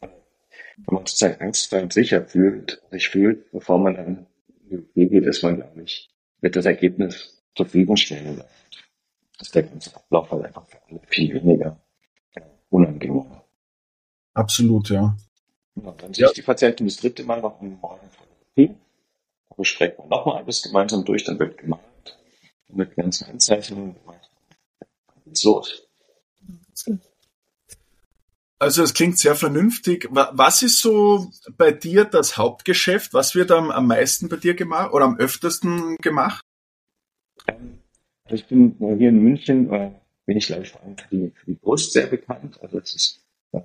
Wenn 0.00 0.94
man 0.94 1.06
sozusagen 1.06 1.40
angstfrei 1.40 1.88
sicher 1.90 2.24
fühlt, 2.24 2.82
sich 2.90 3.08
fühlt, 3.08 3.50
bevor 3.50 3.78
man 3.78 3.94
dann 3.94 4.26
wie 4.94 5.06
geht, 5.06 5.24
ist 5.24 5.42
man, 5.42 5.56
glaube 5.56 5.82
ich, 5.82 6.08
wird 6.40 6.56
das 6.56 6.66
Ergebnis 6.66 7.42
zur 7.54 7.66
Verfügung 7.66 7.96
stellen. 7.96 8.42
Dass 9.38 9.50
der 9.50 9.62
ganze 9.64 9.94
Ablauf 9.94 10.30
halt 10.30 10.44
einfach 10.44 10.66
für 10.66 10.78
alle 10.88 11.00
viel 11.06 11.34
weniger 11.34 11.80
unangenehm. 12.70 13.24
Absolut, 14.34 14.90
ja. 14.90 15.16
Ja, 15.76 15.94
dann 15.96 16.14
sehe 16.14 16.26
ich 16.26 16.32
die 16.32 16.42
Patientin 16.42 16.86
das 16.86 16.96
dritte 16.96 17.24
Mal 17.24 17.40
noch 17.40 17.60
am 17.60 17.78
Morgen 17.80 18.08
besprechen 19.58 20.04
wir 20.04 20.16
nochmal 20.16 20.42
alles 20.42 20.62
gemeinsam 20.62 21.04
durch, 21.04 21.24
dann 21.24 21.38
wird 21.38 21.58
gemalt. 21.58 21.82
Mit 22.72 22.94
ganzen 22.96 23.24
Anzeichnungen 23.28 23.94
gemacht. 23.94 24.30
Los. 25.42 25.86
Also 28.58 28.82
es 28.82 28.92
klingt 28.94 29.18
sehr 29.18 29.34
vernünftig. 29.36 30.08
Wa- 30.10 30.30
Was 30.34 30.62
ist 30.62 30.80
so 30.80 31.30
bei 31.56 31.70
dir 31.70 32.04
das 32.04 32.36
Hauptgeschäft? 32.36 33.14
Was 33.14 33.34
wird 33.34 33.50
am, 33.50 33.70
am 33.70 33.86
meisten 33.86 34.28
bei 34.28 34.36
dir 34.36 34.54
gemacht 34.54 34.92
oder 34.92 35.04
am 35.04 35.16
öftesten 35.18 35.96
gemacht? 35.96 36.42
Also 37.46 38.34
ich 38.34 38.46
bin 38.46 38.74
hier 38.78 39.08
in 39.10 39.22
München, 39.22 39.72
äh, 39.72 39.92
bin 40.26 40.36
ich 40.36 40.46
glaube 40.48 40.62
ich 40.64 40.70
vor 40.72 40.82
allem 40.82 40.98
für 40.98 41.08
die, 41.08 41.30
für 41.30 41.46
die 41.46 41.54
Brust 41.54 41.92
sehr 41.92 42.06
bekannt. 42.08 42.58
Also 42.60 42.80
das 42.80 42.94
ist, 42.94 43.24
äh, 43.52 43.60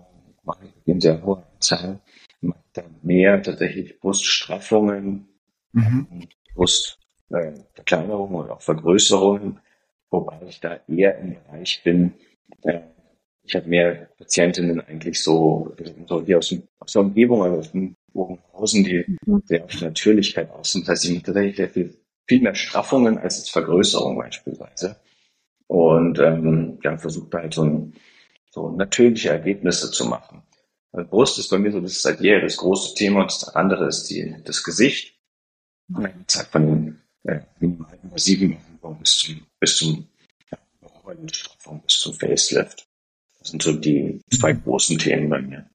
in 0.85 1.01
sehr 1.01 1.21
hoher 1.23 1.45
Zahl. 1.59 1.99
Mache 2.41 2.59
da 2.73 2.83
mehr 3.01 3.41
tatsächlich 3.41 3.99
Bruststraffungen, 3.99 5.27
Mhm. 5.75 6.27
Brustverkleinerungen 7.33 8.35
oder 8.35 8.53
auch 8.53 8.61
Vergrößerungen, 8.61 9.59
wobei 10.09 10.39
ich 10.47 10.59
da 10.59 10.79
eher 10.87 11.17
im 11.19 11.35
Bereich 11.35 11.81
bin. 11.83 12.13
Äh, 12.61 12.81
ich 13.45 13.55
habe 13.55 13.67
mehr 13.67 14.07
Patientinnen 14.17 14.79
eigentlich 14.81 15.21
so, 15.21 15.75
so 16.07 16.23
hier 16.23 16.37
aus, 16.37 16.49
dem, 16.49 16.63
aus 16.79 16.93
der 16.93 17.01
Umgebung, 17.01 17.43
also 17.43 17.57
aus 17.57 17.71
dem 17.71 17.95
Bogenhausen, 18.13 18.83
die 18.85 19.05
sehr 19.45 19.65
auf 19.65 19.81
Natürlichkeit 19.81 20.49
aus 20.51 20.71
sind. 20.71 20.87
Das 20.87 20.93
heißt, 20.93 21.05
ich 21.05 21.13
mache 21.15 21.23
tatsächlich 21.23 21.55
sehr 21.57 21.69
viel, 21.69 21.97
viel 22.25 22.41
mehr 22.41 22.55
Straffungen 22.55 23.17
als 23.17 23.37
jetzt 23.37 23.51
Vergrößerung 23.51 24.17
beispielsweise. 24.17 24.95
Und 25.67 26.19
ähm, 26.19 26.79
ja, 26.83 26.97
versucht 26.97 27.33
halt 27.33 27.53
so, 27.53 27.63
ein, 27.63 27.93
so 28.49 28.69
natürliche 28.69 29.29
Ergebnisse 29.29 29.91
zu 29.91 30.05
machen. 30.05 30.43
Also 30.93 31.09
Brust 31.09 31.39
ist 31.39 31.49
bei 31.49 31.57
mir 31.57 31.71
so, 31.71 31.81
das 31.81 31.93
ist 31.93 32.03
seit 32.03 32.21
jeher 32.21 32.39
das 32.39 32.57
große 32.57 32.93
Thema 32.95 33.21
und 33.21 33.31
das 33.31 33.55
andere 33.55 33.87
ist 33.87 34.05
die, 34.05 34.35
das 34.45 34.63
Gesicht. 34.63 35.19
Dann 35.89 36.17
geht's 36.17 36.37
halt 36.37 36.47
von 36.47 36.65
den 36.65 37.02
äh, 37.23 37.39
minimalen 37.59 37.99
invasiven 38.03 38.49
Behandlungen 38.51 38.99
bis 38.99 39.17
zum, 39.17 39.47
bis 39.59 39.77
zum 39.77 40.07
ja, 40.51 40.57
Straffung, 41.31 41.81
bis 41.83 41.99
zum 41.99 42.13
Facelift. 42.13 42.87
Das 43.39 43.49
sind 43.49 43.61
so 43.61 43.73
die 43.73 44.21
zwei 44.31 44.53
großen 44.53 44.97
Themen 44.97 45.29
bei 45.29 45.41
mir. 45.41 45.69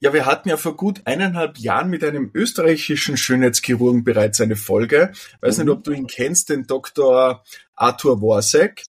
Ja, 0.00 0.12
wir 0.12 0.26
hatten 0.26 0.48
ja 0.48 0.56
vor 0.56 0.76
gut 0.76 1.02
eineinhalb 1.04 1.58
Jahren 1.58 1.88
mit 1.88 2.02
einem 2.02 2.32
österreichischen 2.34 3.16
Schönheitschirurgen 3.16 4.02
bereits 4.02 4.40
eine 4.40 4.56
Folge. 4.56 5.12
Weiß 5.40 5.58
Mhm. 5.58 5.64
nicht, 5.64 5.72
ob 5.72 5.84
du 5.84 5.92
ihn 5.92 6.08
kennst, 6.08 6.48
den 6.48 6.66
Dr. 6.66 7.44
Arthur 7.74 8.20
Worsek. 8.20 8.84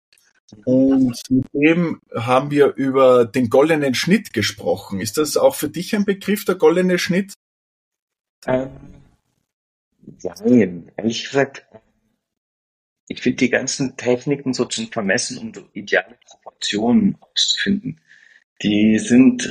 Und 0.66 1.20
mit 1.30 1.46
dem 1.54 2.00
haben 2.16 2.52
wir 2.52 2.76
über 2.76 3.26
den 3.26 3.50
goldenen 3.50 3.96
Schnitt 3.96 4.34
gesprochen. 4.34 5.00
Ist 5.00 5.18
das 5.18 5.36
auch 5.36 5.56
für 5.56 5.70
dich 5.70 5.96
ein 5.96 6.06
Begriff, 6.06 6.46
der 6.46 6.56
goldene 6.56 7.00
Schnitt? 7.00 7.34
Ähm, 8.46 8.70
ja, 10.22 10.34
ehrlich 10.98 11.24
gesagt, 11.26 11.66
ich 13.08 13.22
finde 13.22 13.38
die 13.38 13.50
ganzen 13.50 13.98
Techniken 13.98 14.54
so 14.54 14.66
zum 14.66 14.92
Vermessen, 14.92 15.38
um 15.40 15.54
so 15.54 15.68
ideale 15.74 16.18
Proportionen 16.26 17.18
auszufinden, 17.20 18.00
die 18.62 19.00
sind, 19.00 19.50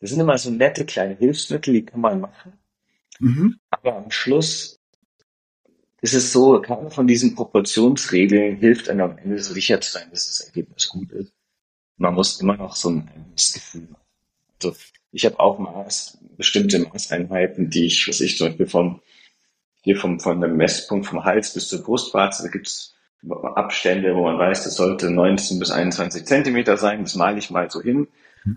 das 0.00 0.10
sind 0.10 0.20
immer 0.20 0.36
so 0.36 0.50
nette 0.50 0.84
kleine 0.84 1.16
Hilfsmittel, 1.16 1.72
die 1.74 1.84
kann 1.86 2.00
man 2.00 2.20
machen. 2.20 2.52
Mhm. 3.20 3.58
Aber 3.70 3.96
am 3.96 4.10
Schluss 4.10 4.80
ist 6.02 6.14
es 6.14 6.32
so, 6.32 6.60
keine 6.60 6.90
von 6.90 7.06
diesen 7.06 7.34
Proportionsregeln 7.34 8.56
hilft 8.56 8.90
einem 8.90 9.12
am 9.12 9.18
Ende 9.18 9.38
so 9.38 9.54
sicher 9.54 9.80
zu 9.80 9.92
sein, 9.92 10.10
dass 10.10 10.26
das 10.26 10.40
Ergebnis 10.40 10.88
gut 10.88 11.10
ist. 11.12 11.32
Man 11.96 12.14
muss 12.14 12.40
immer 12.40 12.56
noch 12.56 12.76
so 12.76 12.90
ein 12.90 13.32
Gefühl 13.34 13.88
machen. 13.88 14.04
Also 14.62 14.76
ich 15.14 15.24
habe 15.24 15.38
auch 15.38 15.58
Maß, 15.58 16.18
bestimmte 16.36 16.80
Maßeinheiten, 16.80 17.70
die 17.70 17.86
ich, 17.86 18.08
was 18.08 18.20
ich 18.20 18.36
zum 18.36 18.48
Beispiel 18.48 18.66
vom, 18.66 19.00
hier 19.82 19.96
vom, 19.96 20.18
von 20.18 20.40
dem 20.40 20.56
Messpunkt 20.56 21.06
vom 21.06 21.24
Hals 21.24 21.54
bis 21.54 21.68
zur 21.68 21.82
Brustwarze, 21.82 22.42
da 22.42 22.48
gibt's 22.48 22.94
Abstände, 23.54 24.14
wo 24.14 24.24
man 24.24 24.38
weiß, 24.38 24.64
das 24.64 24.74
sollte 24.74 25.10
19 25.10 25.58
bis 25.58 25.70
21 25.70 26.26
Zentimeter 26.26 26.76
sein, 26.76 27.02
das 27.04 27.14
male 27.14 27.38
ich 27.38 27.50
mal 27.50 27.70
so 27.70 27.80
hin. 27.80 28.08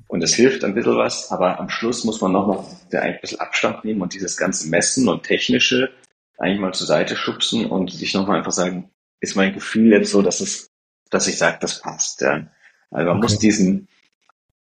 Und 0.08 0.22
das 0.22 0.34
hilft 0.34 0.66
ein 0.66 0.74
bisschen 0.74 0.98
was, 0.98 1.32
aber 1.32 1.60
am 1.60 1.70
Schluss 1.70 2.04
muss 2.04 2.20
man 2.20 2.34
nochmal 2.34 2.66
ein 2.92 3.20
bisschen 3.22 3.40
Abstand 3.40 3.86
nehmen 3.86 4.02
und 4.02 4.14
dieses 4.14 4.36
ganze 4.36 4.68
Messen 4.68 5.08
und 5.08 5.24
Technische 5.24 5.92
eigentlich 6.38 6.60
mal 6.60 6.74
zur 6.74 6.88
Seite 6.88 7.16
schubsen 7.16 7.68
und 7.68 7.92
sich 7.92 8.14
nochmal 8.14 8.40
einfach 8.40 8.52
sagen, 8.52 8.90
ist 9.22 9.36
mein 9.36 9.54
Gefühl 9.54 9.92
jetzt 9.92 10.12
so, 10.12 10.22
dass 10.22 10.42
es, 10.42 10.72
dass 11.10 11.28
ich 11.28 11.38
sage, 11.38 11.60
das 11.62 11.80
passt. 11.80 12.22
Ja. 12.22 12.48
Also 12.92 13.08
man 13.08 13.18
Okay. 13.18 13.22
muss 13.22 13.40
diesen, 13.40 13.88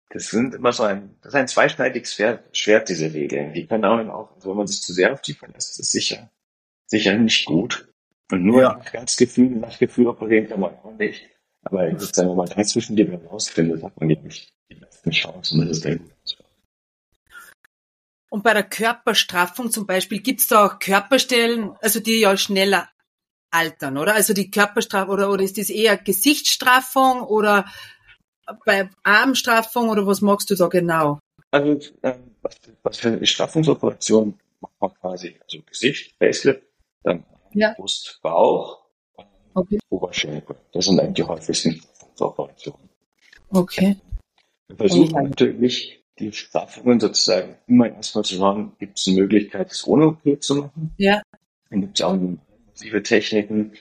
das 0.10 0.28
sind 0.30 0.56
immer 0.56 0.74
so 0.74 0.84
ein, 0.84 1.16
das 1.22 1.34
ist 1.34 1.36
ein 1.36 1.48
zweischneidiges 1.48 2.16
Schwert, 2.16 2.58
Schwert, 2.58 2.90
diese 2.90 3.14
Regeln. 3.14 3.54
Die 3.54 3.68
können 3.68 3.86
auch, 3.86 4.00
auch 4.10 4.36
also 4.36 4.50
wenn 4.50 4.58
man 4.58 4.68
sich 4.68 4.82
zu 4.82 4.94
sehr 4.94 5.14
auf 5.14 5.22
die 5.22 5.34
verlässt, 5.34 5.72
ist 5.72 5.80
es 5.80 5.92
sicher, 5.92 6.32
sicher 6.88 7.16
nicht 7.16 7.46
gut. 7.46 7.88
Und 8.32 8.44
nur 8.44 8.62
Ja. 8.62 8.74
nach 8.78 8.92
ganz 8.92 9.18
Gefühl, 9.18 9.50
nach 9.50 9.78
Gefühl 9.78 10.08
operieren 10.08 10.48
kann 10.48 10.60
man 10.60 10.76
auch 10.76 10.94
nicht. 10.98 11.30
Aber 11.64 11.90
sozusagen, 12.00 12.30
wenn 12.30 12.38
man 12.38 12.48
drei 12.48 12.64
zwischen 12.64 12.96
die 12.96 13.04
rausfindet, 13.04 13.84
hat 13.84 14.00
man 14.00 14.10
wirklich 14.10 14.52
die 14.70 14.76
besten 14.76 15.12
Chancen, 15.12 15.68
es 15.68 15.82
dann 15.82 16.00
gut. 16.00 16.38
Und 18.30 18.44
bei 18.44 18.54
der 18.54 18.64
Körperstraffung 18.64 19.72
zum 19.72 19.88
Beispiel 19.88 20.22
gibt's 20.22 20.48
da 20.48 20.66
auch 20.66 20.80
Körperstellen, 20.80 21.72
also 21.82 22.00
die 22.00 22.20
ja 22.20 22.38
schneller 22.38 22.90
altern, 23.52 23.98
oder? 23.98 24.14
Also 24.14 24.34
die 24.34 24.52
Körperstraffung 24.52 25.14
oder, 25.14 25.32
oder 25.32 25.44
ist 25.44 25.58
das 25.58 25.70
eher 25.70 25.98
Gesichtsstraffung 25.98 27.22
oder 27.22 27.66
bei 28.66 28.90
Armstraffung 29.04 29.90
oder 29.90 30.06
was 30.08 30.22
magst 30.22 30.50
du 30.50 30.56
da 30.56 30.68
genau? 30.68 31.20
Also, 31.52 31.94
ähm, 32.04 32.36
was, 32.42 32.60
was 32.84 32.98
für 32.98 33.10
eine 33.10 33.26
Straffungsoperation 33.26 34.40
macht 34.62 34.74
man 34.80 34.94
quasi? 34.96 35.36
Also 35.44 35.60
Gesicht, 35.66 36.16
Facelift, 36.20 36.62
dann 37.04 37.24
Ja. 37.54 37.74
Brust, 37.76 38.20
Bauch, 38.22 38.80
und 39.16 39.26
Okay. 39.56 39.80
Oberschenkel. 39.90 40.56
Das 40.74 40.86
sind 40.86 41.00
eigentlich 41.00 41.16
die 41.16 41.24
häufigsten 41.24 41.74
Straffungsoperationen. 41.74 42.90
Okay. 43.50 43.98
Wir 44.68 44.78
versuchen 44.78 45.16
Okay. 45.16 45.28
natürlich, 45.30 46.04
die 46.20 46.32
Straffungen 46.34 47.00
sozusagen 47.00 47.56
immer 47.68 47.90
erstmal 47.90 48.24
zu 48.24 48.36
schauen, 48.36 48.74
gibt 48.78 49.00
es 49.00 49.08
eine 49.08 49.22
Möglichkeit, 49.22 49.72
das 49.72 49.88
ohne 49.88 50.08
OP 50.08 50.42
zu 50.42 50.56
machen? 50.56 50.94
Ja. 50.98 51.22
Dann 51.70 51.82
gibt 51.82 52.00
es 52.00 52.06
auch 52.06 52.18
massive 52.68 53.02
Techniken. 53.02 53.74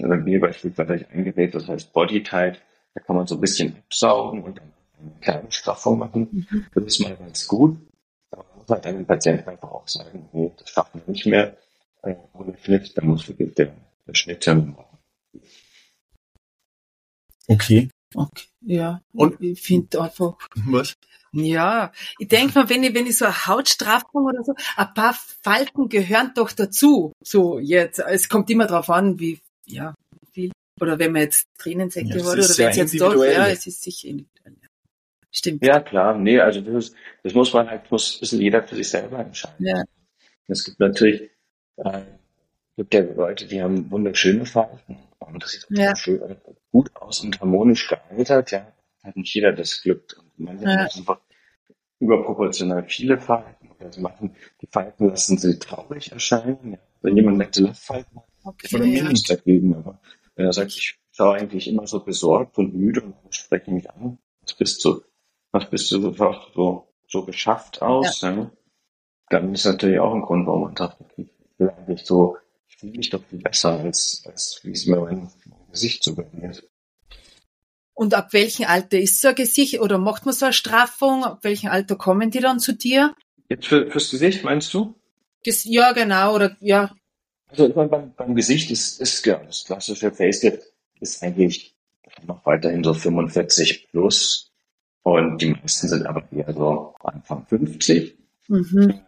Also 0.00 0.14
mir 0.14 0.40
beispielsweise 0.40 0.92
habe 0.92 1.00
ich 1.02 1.08
ein 1.10 1.24
Gerät, 1.24 1.54
das 1.54 1.66
heißt 1.66 1.92
Body 1.92 2.22
Tight. 2.22 2.60
Da 2.96 3.02
kann 3.02 3.16
man 3.16 3.26
so 3.26 3.34
ein 3.34 3.42
bisschen 3.42 3.76
absaugen 3.76 4.42
und 4.42 4.56
dann 4.56 4.72
eine 4.98 5.20
kleine 5.20 5.52
Straffung 5.52 5.98
machen. 5.98 6.46
Mhm. 6.50 6.66
Das 6.74 6.84
ist 6.84 7.00
mal 7.00 7.14
ganz 7.14 7.46
gut. 7.46 7.76
Aber 8.30 8.42
man 8.48 8.58
muss 8.60 8.68
halt 8.70 8.86
dann 8.86 8.96
dem 8.96 9.06
Patienten 9.06 9.46
einfach 9.50 9.70
auch 9.70 9.86
sagen, 9.86 10.30
nee, 10.32 10.50
das 10.56 10.70
schaffen 10.70 11.02
wir 11.04 11.12
nicht 11.12 11.26
mehr 11.26 11.58
äh, 12.04 12.14
ohne 12.32 12.56
Schnitt. 12.56 12.96
Dann 12.96 13.08
muss 13.08 13.28
wirklich 13.28 13.52
der, 13.52 13.74
der 14.06 14.14
Schnitttermin 14.14 14.70
machen. 14.70 14.98
Okay. 17.48 17.90
Okay. 18.14 18.46
Ja. 18.62 19.02
Und- 19.12 19.38
ich 19.42 19.60
finde 19.60 20.00
einfach, 20.00 20.38
Was? 20.54 20.94
ja, 21.32 21.92
ich 22.18 22.28
denke 22.28 22.54
mal, 22.58 22.70
wenn 22.70 22.82
ich, 22.82 22.94
wenn 22.94 23.06
ich 23.06 23.18
so 23.18 23.26
eine 23.26 23.46
Hautstraffung 23.46 24.24
oder 24.24 24.42
so, 24.42 24.54
ein 24.76 24.94
paar 24.94 25.14
Falten 25.42 25.90
gehören 25.90 26.32
doch 26.34 26.50
dazu. 26.50 27.12
So 27.22 27.58
jetzt, 27.58 27.98
es 27.98 28.30
kommt 28.30 28.48
immer 28.48 28.66
drauf 28.66 28.88
an, 28.88 29.20
wie, 29.20 29.38
ja. 29.66 29.94
Oder 30.80 30.98
wenn 30.98 31.12
man 31.12 31.22
jetzt 31.22 31.48
Tränensäcke 31.58 32.08
Ja, 32.08 32.14
hat 32.16 32.22
oder 32.22 32.32
wenn 32.34 32.68
es 32.68 32.76
jetzt 32.76 33.00
doch, 33.00 33.14
ja, 33.24 33.48
es 33.48 33.66
ist 33.66 33.82
sicher 33.82 34.08
individuell. 34.08 34.56
Stimmt. 35.30 35.64
Ja, 35.64 35.80
klar. 35.80 36.16
Nee, 36.18 36.40
also 36.40 36.60
das, 36.60 36.86
ist, 36.86 36.96
das 37.22 37.34
muss 37.34 37.52
man 37.52 37.68
halt, 37.68 37.90
muss 37.90 38.18
bisschen 38.20 38.40
jeder 38.40 38.62
für 38.62 38.74
sich 38.76 38.88
selber 38.88 39.18
entscheiden. 39.18 39.66
Ja. 39.66 39.84
Es 40.48 40.64
gibt 40.64 40.80
natürlich, 40.80 41.30
äh, 41.76 42.02
gibt 42.76 42.94
ja 42.94 43.00
Leute, 43.00 43.46
die 43.46 43.60
haben 43.62 43.90
wunderschöne 43.90 44.46
Falten. 44.46 44.96
Und 45.18 45.42
das 45.42 45.50
sieht 45.52 45.66
Ja. 45.70 45.92
auch 45.92 45.96
schön, 45.96 46.22
äh, 46.22 46.36
gut 46.72 46.94
aus 46.96 47.20
und 47.20 47.40
harmonisch 47.40 47.88
gealtert, 47.88 48.50
ja. 48.52 48.72
Hat 49.02 49.16
nicht 49.16 49.34
jeder 49.34 49.52
das 49.52 49.82
Glück. 49.82 50.16
Und 50.18 50.38
manche 50.38 50.64
Ja. 50.64 50.70
haben 50.70 50.78
einfach 50.98 51.20
überproportional 52.00 52.84
viele 52.88 53.18
Falten. 53.18 53.70
Oder 53.78 53.92
sie 53.92 54.00
machen, 54.00 54.34
die 54.62 54.68
Falten 54.70 55.08
lassen 55.08 55.36
sie 55.38 55.58
traurig 55.58 56.12
erscheinen. 56.12 56.72
Ja. 56.72 56.78
Wenn 57.02 57.16
jemand 57.16 57.38
nette 57.38 57.62
Lachfalten 57.62 58.16
hat, 58.16 58.24
Okay, 58.44 58.68
von 58.68 58.80
mir 58.80 58.98
ja. 58.98 59.04
nichts 59.08 59.24
dagegen. 59.28 59.74
Aber 59.74 60.00
wenn 60.36 60.46
er 60.46 60.52
sagt, 60.52 60.72
ich 60.76 60.98
schaue 61.10 61.36
eigentlich 61.36 61.66
immer 61.66 61.86
so 61.86 62.00
besorgt 62.04 62.56
und 62.58 62.74
müde 62.74 63.00
und 63.02 63.14
spreche 63.34 63.70
mich 63.70 63.90
an, 63.90 64.18
was 64.42 64.54
bist 64.54 64.84
du, 64.84 65.02
was 65.50 65.68
bist 65.68 65.90
du 65.90 66.00
so, 66.00 66.34
so, 66.54 66.94
so 67.08 67.24
geschafft 67.24 67.82
aus, 67.82 68.20
ja. 68.20 68.50
dann 69.30 69.52
ist 69.54 69.64
natürlich 69.64 69.98
auch 69.98 70.14
ein 70.14 70.22
Grund, 70.22 70.46
warum 70.46 70.64
man 70.64 70.76
sagt, 70.76 71.00
okay, 71.00 71.28
ich 71.28 71.58
will 71.58 71.70
eigentlich 71.70 72.04
so, 72.04 72.36
ich 72.68 72.76
fühle 72.76 72.92
mich 72.92 73.10
doch 73.10 73.24
viel 73.24 73.40
besser, 73.40 73.80
als, 73.80 74.22
als 74.26 74.60
wie 74.62 74.72
es 74.72 74.86
mir 74.86 75.00
mein, 75.00 75.30
mein 75.46 75.70
Gesicht 75.70 76.04
so 76.04 76.14
ist. 76.42 76.68
Und 77.94 78.12
ab 78.12 78.34
welchem 78.34 78.66
Alter 78.66 78.98
ist 78.98 79.22
so 79.22 79.28
ein 79.28 79.34
Gesicht 79.34 79.80
oder 79.80 79.96
macht 79.96 80.26
man 80.26 80.34
so 80.34 80.44
eine 80.44 80.52
Straffung? 80.52 81.24
Ab 81.24 81.38
welchem 81.42 81.70
Alter 81.70 81.96
kommen 81.96 82.30
die 82.30 82.40
dann 82.40 82.60
zu 82.60 82.74
dir? 82.74 83.14
Jetzt 83.48 83.68
für, 83.68 83.90
fürs 83.90 84.10
Gesicht 84.10 84.44
meinst 84.44 84.74
du? 84.74 84.94
Das, 85.46 85.64
ja, 85.64 85.92
genau, 85.92 86.34
oder 86.34 86.56
ja, 86.60 86.94
Also 87.48 87.68
ich 87.68 87.74
meine, 87.74 87.88
beim, 87.88 88.12
beim 88.14 88.34
Gesicht 88.34 88.70
ist, 88.70 89.00
ist 89.00 89.22
genau 89.22 89.44
das 89.44 89.64
klassische 89.64 90.10
Facelift 90.10 90.62
ist 91.00 91.22
eigentlich 91.22 91.76
noch 92.26 92.44
weiterhin 92.46 92.82
so 92.82 92.94
45 92.94 93.88
plus. 93.90 94.52
Und 95.02 95.40
die 95.40 95.50
meisten 95.50 95.88
sind 95.88 96.06
aber 96.06 96.24
eher 96.32 96.52
so 96.52 96.94
Anfang 97.00 97.46
50. 97.46 98.16
Mhm. 98.48 99.00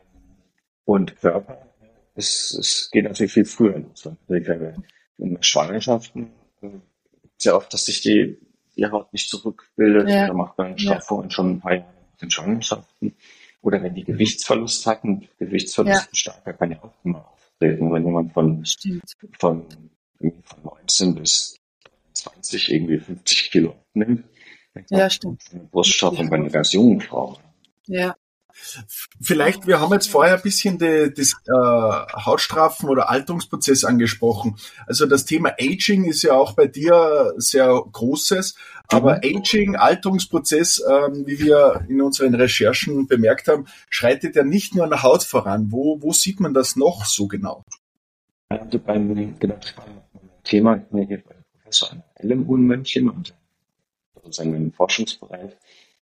Und 0.85 1.17
Körper, 1.21 1.67
es, 2.15 2.57
es 2.59 2.91
geht 2.91 3.05
natürlich 3.05 3.33
viel 3.33 3.45
früher 3.45 3.79
los. 3.79 4.09
In 5.19 5.43
Schwangerschaften 5.43 6.31
ist 6.61 7.45
ja 7.45 7.55
oft, 7.55 7.73
dass 7.73 7.87
sich 7.87 8.01
die, 8.01 8.39
die 8.77 8.87
Haut 8.87 9.13
nicht 9.13 9.29
zurückbildet. 9.29 10.09
Ja. 10.09 10.29
Da 10.29 10.35
macht 10.35 10.57
man 10.59 10.77
ja. 10.77 11.01
schon 11.01 11.51
ein 11.51 11.61
paar 11.61 11.75
Jahre 11.75 11.93
in 12.21 12.31
Schwangerschaften. 12.31 13.17
Oder 13.61 13.83
wenn 13.83 13.95
die 13.95 14.05
Gewichtsverlust 14.05 14.87
hatten, 14.87 15.29
Gewichtsverlust 15.39 16.09
ja. 16.13 16.15
starker 16.15 16.53
kann 16.53 16.71
ja 16.71 16.83
auch 16.83 16.95
immer 17.05 17.33
auftreten. 17.59 17.93
Wenn 17.93 18.05
jemand 18.05 18.33
von, 18.33 18.65
von, 19.39 19.67
von 20.45 20.63
19 20.65 21.15
bis 21.15 21.59
20 22.13 22.73
irgendwie 22.73 22.99
50 22.99 23.51
Kilo 23.51 23.75
nimmt, 23.95 24.25
ja, 24.91 25.11
stimmt. 25.11 25.43
Bruststoff 25.73 26.19
und 26.19 26.31
bei 26.31 26.37
einer 26.37 26.51
ganz 26.51 26.73
jungen 26.73 27.01
Frau. 27.01 27.37
Ja. 27.87 28.15
Vielleicht, 29.21 29.67
wir 29.67 29.81
haben 29.81 29.93
jetzt 29.93 30.11
vorher 30.11 30.37
ein 30.37 30.43
bisschen 30.43 30.79
die, 30.79 31.13
das 31.15 31.35
äh, 31.47 32.23
Hautstrafen 32.25 32.89
oder 32.89 33.09
Alterungsprozess 33.09 33.85
angesprochen. 33.85 34.57
Also 34.87 35.07
das 35.07 35.25
Thema 35.25 35.55
Aging 35.61 36.05
ist 36.05 36.23
ja 36.23 36.35
auch 36.35 36.53
bei 36.53 36.67
dir 36.67 37.33
sehr 37.37 37.83
großes, 37.93 38.57
aber 38.89 39.17
mhm. 39.17 39.39
Aging, 39.39 39.77
Alterungsprozess, 39.77 40.83
ähm, 40.89 41.27
wie 41.27 41.39
wir 41.41 41.85
in 41.89 42.01
unseren 42.01 42.35
Recherchen 42.35 43.07
bemerkt 43.07 43.49
haben, 43.49 43.67
schreitet 43.91 44.37
ja 44.37 44.45
nicht 44.45 44.75
nur 44.75 44.85
an 44.85 44.91
der 44.91 45.03
Haut 45.03 45.25
voran. 45.25 45.71
Wo, 45.71 46.01
wo 46.01 46.13
sieht 46.13 46.41
man 46.41 46.55
das 46.55 46.77
noch 46.77 47.05
so 47.05 47.27
genau? 47.29 47.65
Also 48.49 48.79
beim 48.79 49.39
genau, 49.39 49.59
Thema, 50.43 50.77
ich 50.77 50.85
bin 50.85 51.07
hier 51.07 51.23
Professor 51.69 51.93
an 51.93 52.03
LMU-München 52.23 53.11
und 53.11 53.35
sozusagen 54.15 54.55
im 54.55 54.73
Forschungsbereich 54.73 55.53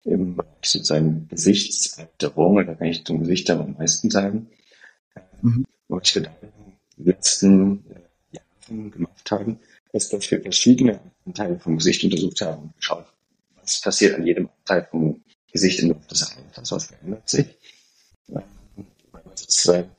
im 0.04 0.36
Bereich 0.36 0.50
sozusagen 0.64 1.28
Gesichtsalterung, 1.30 2.66
da 2.66 2.74
kann 2.76 2.88
ich 2.88 3.06
zum 3.06 3.20
Gesicht 3.20 3.50
am 3.50 3.74
meisten 3.74 4.10
sagen. 4.10 4.48
Mhm. 5.42 5.66
Was 5.88 6.16
wir 6.16 6.24
da 6.24 6.32
in 6.42 6.50
den 6.98 7.06
letzten 7.06 7.86
äh, 7.90 8.38
Jahren 8.38 8.92
gemacht 8.92 9.32
haben, 9.32 9.60
ist, 9.94 10.14
dass 10.14 10.30
wir 10.32 10.42
verschiedene 10.42 11.00
Anteile 11.26 11.60
vom 11.60 11.78
Gesicht 11.78 12.04
untersucht 12.04 12.42
haben 12.42 12.64
und 12.64 12.78
geschaut, 12.78 13.06
was 13.56 13.82
passiert 13.82 14.16
an 14.16 14.26
jedem 14.26 14.50
Anteil 14.60 14.88
vom 14.90 15.22
Gesicht 15.52 15.80
im 15.80 15.90
Laufe 15.90 16.08
des 16.10 16.36
Alters, 16.36 16.72
was 16.72 16.86
verändert 16.86 17.28
sich. 17.30 17.48
Ähm, 18.30 18.44
sozusagen, 19.36 19.90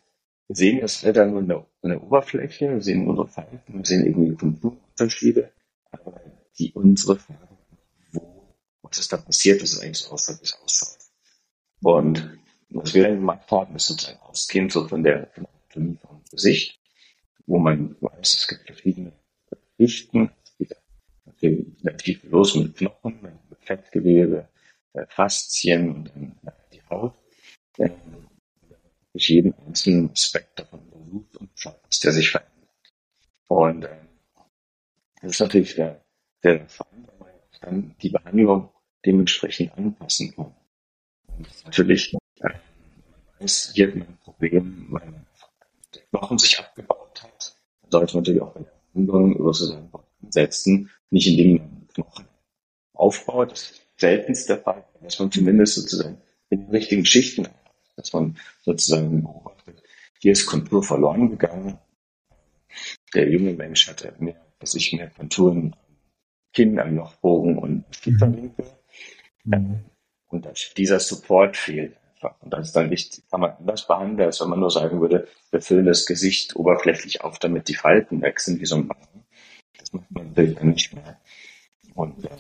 wir 0.47 0.57
sehen 0.57 0.81
das 0.81 1.03
leider 1.03 1.27
nur 1.27 1.41
in 1.41 1.49
der, 1.49 1.67
in 1.83 1.91
der 1.91 2.03
Oberfläche, 2.03 2.71
wir 2.71 2.83
sehen 2.83 3.07
unsere 3.07 3.29
Falten, 3.29 3.61
wir 3.67 3.85
sehen 3.85 4.07
irgendwie 4.07 4.35
Konturunterschiede, 4.35 5.53
aber 5.91 6.21
die 6.59 6.73
unsere 6.73 7.17
Farbe 7.17 7.48
was 8.83 8.99
ist 8.99 9.13
da 9.13 9.17
passiert, 9.17 9.63
dass 9.63 9.73
es 9.73 9.81
eigentlich 9.81 9.99
so 9.99 10.11
aussieht, 10.13 10.39
wie 10.41 10.45
es 10.45 10.59
ausschaut. 10.63 10.99
Und 11.83 12.39
was 12.71 12.95
wir 12.95 13.05
dann 13.05 13.17
gemacht 13.17 13.51
haben, 13.51 13.77
ist 13.77 13.87
sozusagen 13.87 14.21
ausgehend 14.21 14.73
so 14.73 14.87
von 14.87 15.03
der 15.03 15.31
Anatomie 15.37 15.99
vom 16.01 16.23
Gesicht, 16.31 16.79
wo 17.47 17.59
man 17.59 17.97
weiß, 18.01 18.35
es 18.35 18.49
gibt 18.49 18.67
verschiedene 18.67 19.13
Schichten, 19.79 20.31
es 20.59 21.37
geht 21.41 21.67
relativ 21.85 22.25
los 22.25 22.55
mit 22.57 22.77
Knochen, 22.77 23.23
mit 23.23 23.59
Fettgewebe, 23.61 24.49
äh, 24.93 25.07
Faszien 25.09 25.95
und 25.95 26.09
dann 26.09 26.39
äh, 26.47 26.53
die 26.73 26.83
Haut. 26.91 27.15
Äh, 27.79 27.91
durch 29.13 29.31
jeden 29.31 29.55
einzelnen 29.67 30.11
Aspekt 30.11 30.59
davon 30.59 30.81
untersucht 30.81 31.37
und 31.39 31.51
schaut, 31.55 31.81
dass 31.87 32.01
der 32.01 32.13
sich 32.13 32.31
verändert. 32.31 32.69
Und 33.49 33.85
äh, 33.85 33.97
das 35.23 35.33
ist 35.33 35.41
natürlich 35.41 35.75
der, 35.75 36.05
wenn 36.43 36.59
man 36.59 37.18
dann 37.61 37.95
die 38.03 38.11
Behandlung 38.11 38.71
dementsprechend 39.05 39.77
anpassen 39.77 40.35
kann. 40.35 40.55
Und 41.37 41.49
natürlich 41.65 42.17
ist 43.39 43.75
hier 43.75 43.93
ein 43.93 44.19
Problem, 44.23 44.87
weil 44.91 45.15
der 45.95 46.03
Knochen 46.11 46.39
sich 46.39 46.59
abgebaut 46.59 47.23
hat. 47.23 47.57
Dann 47.83 47.91
sollte 47.91 48.15
man 48.15 48.23
natürlich 48.23 48.43
auch 48.43 48.53
bei 48.53 48.61
der 48.61 48.73
Behandlung 48.93 49.37
über 49.37 49.55
so 49.55 49.67
seinen 49.67 49.91
setzen, 50.31 50.91
nicht 51.11 51.29
indem 51.29 51.57
man 51.59 51.89
Knochen 51.95 52.27
aufbaut. 52.93 53.53
Das 53.53 53.63
ist 53.63 53.83
seltenst 53.97 54.49
der 54.49 54.59
Fall, 54.59 54.85
dass 55.03 55.19
man 55.19 55.31
zumindest 55.31 55.75
sozusagen 55.75 56.21
in 56.51 56.61
den 56.61 56.71
richtigen 56.71 57.05
Schichten 57.05 57.49
dass 57.99 58.13
man 58.13 58.39
sozusagen 58.63 59.23
beobachtet, 59.23 59.83
hier 60.21 60.33
ist 60.33 60.47
Kontur 60.47 60.83
verloren 60.83 61.31
gegangen. 61.31 61.79
Der 63.15 63.29
junge 63.29 63.55
Mensch 63.55 63.89
hatte 63.89 64.15
mehr, 64.19 64.41
dass 64.61 64.75
ich 64.75 64.93
mehr 64.93 65.11
Konturen 65.11 65.75
am 66.49 66.53
Kinn, 66.53 66.79
am 66.79 66.97
Jochbogen 66.97 67.59
und 67.59 67.85
Kieferwinkel. 67.93 68.65
Mhm. 69.45 69.85
Und 70.29 70.45
dass 70.45 70.73
dieser 70.77 71.01
Support 71.01 71.57
fehlt 71.57 71.97
einfach. 72.19 72.41
Und 72.43 72.53
das 72.53 72.69
ist 72.69 72.77
dann 72.77 72.89
nicht, 72.89 73.23
kann 73.31 73.41
man 73.41 73.53
anders 73.53 73.87
behandeln, 73.87 74.27
als 74.27 74.41
wenn 74.41 74.49
man 74.49 74.61
nur 74.61 74.71
sagen 74.71 75.01
würde, 75.01 75.29
wir 75.51 75.61
füllen 75.61 75.87
das 75.87 76.07
Gesicht 76.07 76.57
oberflächlich 76.57 77.23
auf, 77.23 77.39
damit 77.39 77.69
die 77.69 77.75
Falten 77.75 78.21
weg 78.23 78.41
sind, 78.41 78.61
wie 78.61 78.67
so 78.67 78.77
ein 78.77 78.89
Ballen. 78.89 79.25
Das 79.79 79.93
macht 79.93 80.11
man 80.11 80.29
natürlich 80.29 80.57
dann 80.57 80.71
nicht 80.71 80.95
mehr. 80.95 81.19
Und 81.95 82.23
ja, 82.23 82.31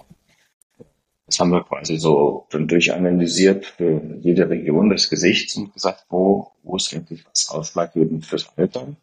das 1.26 1.40
haben 1.40 1.50
wir 1.50 1.62
quasi 1.64 1.98
so 1.98 2.46
dann 2.50 2.68
durchanalysiert 2.68 3.66
für 3.66 4.00
jede 4.20 4.48
Region 4.48 4.88
des 4.88 5.10
Gesichts 5.10 5.56
und 5.56 5.72
gesagt, 5.72 6.06
wo, 6.08 6.52
wo 6.62 6.76
ist 6.76 6.94
eigentlich 6.94 7.24
was 7.26 7.50
ausschlaggebend 7.50 8.24
fürs 8.24 8.50
Alter? 8.56 8.96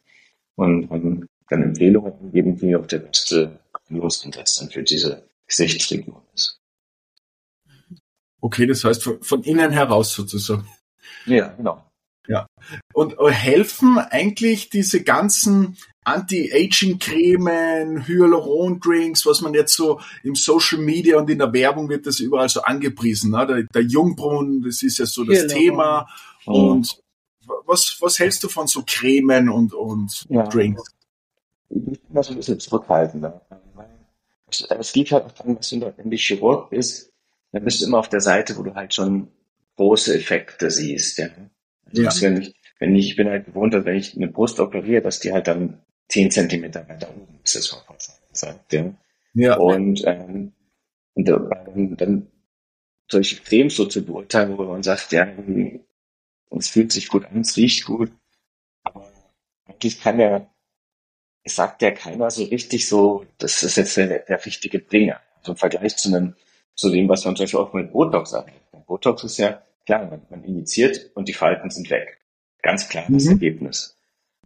Und 0.56 0.90
haben 0.90 1.28
dann 1.50 1.64
Empfehlungen 1.64 2.14
gegeben, 2.22 2.62
wie 2.62 2.76
auch 2.76 2.88
der 2.88 3.00
beste 3.00 3.60
Lösungstest 3.90 4.62
dann 4.62 4.70
für 4.70 4.84
diese 4.84 5.28
Gesichtsregion 5.48 6.22
ist. 6.34 6.60
Okay, 8.42 8.66
das 8.66 8.84
heißt 8.84 9.04
von, 9.04 9.24
von 9.24 9.44
innen 9.44 9.72
heraus 9.72 10.14
sozusagen. 10.14 10.68
Ja, 11.26 11.48
genau. 11.50 11.84
Ja. 12.28 12.48
Und 12.94 13.18
äh, 13.20 13.32
helfen 13.32 13.98
eigentlich 13.98 14.70
diese 14.70 15.04
ganzen 15.04 15.78
Anti-Aging-Cremen, 16.04 18.08
Hyaluron-Drinks, 18.08 19.26
was 19.26 19.42
man 19.42 19.54
jetzt 19.54 19.76
so 19.76 20.00
im 20.24 20.36
Social 20.36 20.80
Media 20.80 21.18
und 21.18 21.30
in 21.30 21.40
der 21.40 21.54
Werbung 21.54 21.90
wird 21.90 22.06
das 22.06 22.20
überall 22.20 22.50
so 22.50 22.62
angepriesen. 22.62 23.32
Ne? 23.32 23.48
Der, 23.48 23.64
der 23.64 23.84
Jungbrunnen, 23.84 24.64
das 24.64 24.84
ist 24.84 25.00
ja 25.00 25.06
so 25.06 25.24
das 25.24 25.40
Hyaluron. 25.40 25.58
Thema. 25.58 26.08
Mhm. 26.46 26.54
Und 26.54 27.00
was, 27.66 27.98
was 28.00 28.20
hältst 28.20 28.44
du 28.44 28.50
von 28.50 28.68
so 28.68 28.84
Cremen 28.86 29.50
und, 29.50 29.74
und 29.74 30.26
ja. 30.30 30.44
Drinks? 30.44 30.84
Ich 31.70 32.00
so 32.22 32.32
ein 32.32 32.38
bisschen 32.38 32.60
Es 34.62 34.96
liegt 34.96 35.12
halt 35.12 35.26
auch 35.26 35.32
daran, 35.32 35.58
was 35.58 35.70
du 35.70 35.94
in 35.98 36.10
die 36.10 36.18
Chirurg 36.18 36.70
bist 36.70 37.12
dann 37.56 37.64
bist 37.64 37.82
du 37.82 37.86
immer 37.86 38.00
auf 38.00 38.10
der 38.10 38.20
Seite, 38.20 38.58
wo 38.58 38.64
du 38.64 38.76
halt 38.76 38.94
schon 38.94 39.30
große 39.78 40.14
Effekte 40.14 40.70
siehst. 40.70 41.18
Ja. 41.18 41.30
Also 41.86 42.02
ja. 42.02 42.12
Wenn, 42.22 42.42
ich, 42.42 42.56
wenn 42.80 42.96
ich, 42.98 43.08
ich 43.12 43.16
bin 43.16 43.30
halt 43.30 43.46
gewohnt, 43.46 43.74
dass 43.74 43.86
wenn 43.86 43.96
ich 43.96 44.14
eine 44.14 44.28
Brust 44.28 44.60
operiere, 44.60 45.02
dass 45.02 45.22
die 45.22 45.32
halt 45.32 45.48
dann 45.48 45.82
zehn 46.10 46.30
Zentimeter 46.30 46.86
weiter 46.90 47.10
oben 47.10 47.40
ist, 47.46 47.56
das 47.56 47.72
war 47.72 47.96
gesagt. 48.30 48.74
Ja. 48.74 48.94
ja. 49.36 49.56
Und, 49.56 50.04
ähm, 50.06 50.52
und 51.14 51.30
dann, 51.30 51.96
dann 51.96 52.28
solche 53.10 53.38
Cremes 53.38 53.78
so 53.78 53.86
zu 53.86 54.06
beurteilen, 54.06 54.58
wo 54.58 54.64
man 54.64 54.84
sagt, 54.84 55.14
ja, 55.14 55.26
es 56.58 56.68
fühlt 56.68 56.92
sich 56.92 57.08
gut 57.08 57.24
an, 57.24 57.40
es 57.40 57.56
riecht 57.56 57.86
gut, 57.86 58.12
aber 58.84 59.10
eigentlich 59.66 60.02
kann 60.02 60.20
ja, 60.20 60.54
es 61.46 61.56
sagt 61.56 61.82
ja 61.84 61.92
keiner 61.92 62.30
so 62.32 62.44
richtig 62.44 62.90
so, 62.90 63.26
das 63.38 63.64
ist 63.64 63.78
jetzt 63.78 63.96
der, 63.96 64.20
der 64.20 64.46
richtige 64.46 64.80
Bringer. 64.80 65.22
Also 65.38 65.52
im 65.52 65.58
Vergleich 65.58 65.96
zu 65.96 66.10
einem 66.10 66.36
zu 66.76 66.90
dem, 66.90 67.08
was 67.08 67.24
man 67.24 67.36
zum 67.36 67.44
Beispiel 67.44 67.60
auch 67.60 67.72
mit 67.72 67.94
Botox 67.94 68.32
sagt. 68.32 68.52
Botox 68.88 69.24
ist 69.24 69.38
ja, 69.38 69.62
klar, 69.86 70.06
man, 70.08 70.22
man 70.30 70.44
injiziert 70.44 71.12
und 71.14 71.28
die 71.28 71.34
Falten 71.34 71.70
sind 71.70 71.90
weg. 71.90 72.20
Ganz 72.62 72.90
klar 72.90 73.06
das 73.08 73.26
mhm. 73.26 73.32
Ergebnis. 73.32 73.96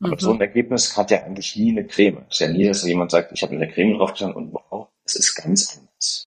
Aber 0.01 0.11
mhm. 0.11 0.19
so 0.19 0.33
ein 0.33 0.41
Ergebnis 0.41 0.95
hat 0.95 1.09
ja 1.09 1.23
eigentlich 1.23 1.55
nie 1.55 1.71
eine 1.71 1.87
Creme. 1.87 2.25
Es 2.29 2.35
ist 2.35 2.39
ja 2.41 2.47
nie, 2.49 2.67
dass 2.67 2.85
jemand 2.85 3.11
sagt, 3.11 3.31
ich 3.31 3.41
habe 3.41 3.55
eine 3.55 3.69
Creme 3.69 3.97
draufgestanden 3.97 4.35
und 4.37 4.53
wow, 4.53 4.89
es 5.05 5.15
ist 5.15 5.35
ganz 5.35 5.77
anders. 5.77 6.27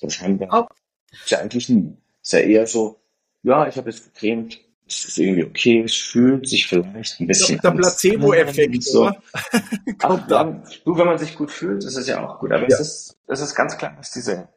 Das 0.00 0.20
haben 0.20 0.38
wir 0.38 0.48
oh. 0.52 0.66
ist 1.10 1.30
ja 1.30 1.38
eigentlich 1.38 1.68
nie. 1.70 1.96
Es 2.22 2.28
ist 2.28 2.32
ja 2.32 2.40
eher 2.40 2.66
so, 2.66 3.00
ja, 3.42 3.66
ich 3.66 3.76
habe 3.76 3.90
jetzt 3.90 4.12
gecremt, 4.12 4.58
es 4.88 5.04
ist 5.04 5.18
irgendwie 5.18 5.44
okay, 5.44 5.82
es 5.82 5.96
fühlt 5.96 6.48
sich 6.48 6.66
vielleicht 6.66 7.20
ein 7.20 7.26
bisschen 7.26 7.60
Der 7.60 7.72
Placebo-Effekt, 7.72 8.84
so. 8.84 9.10
Ach, 10.02 10.26
dann, 10.28 10.62
du, 10.84 10.96
wenn 10.96 11.06
man 11.06 11.18
sich 11.18 11.34
gut 11.34 11.50
fühlt, 11.50 11.82
ist 11.84 11.96
es 11.96 12.06
ja 12.06 12.24
auch 12.24 12.38
gut. 12.38 12.52
Aber 12.52 12.62
ja. 12.62 12.68
es 12.68 12.80
ist, 12.80 13.16
es 13.26 13.40
ist 13.40 13.54
ganz 13.54 13.76
klar, 13.76 13.94
dass 13.96 14.12
diese 14.12 14.48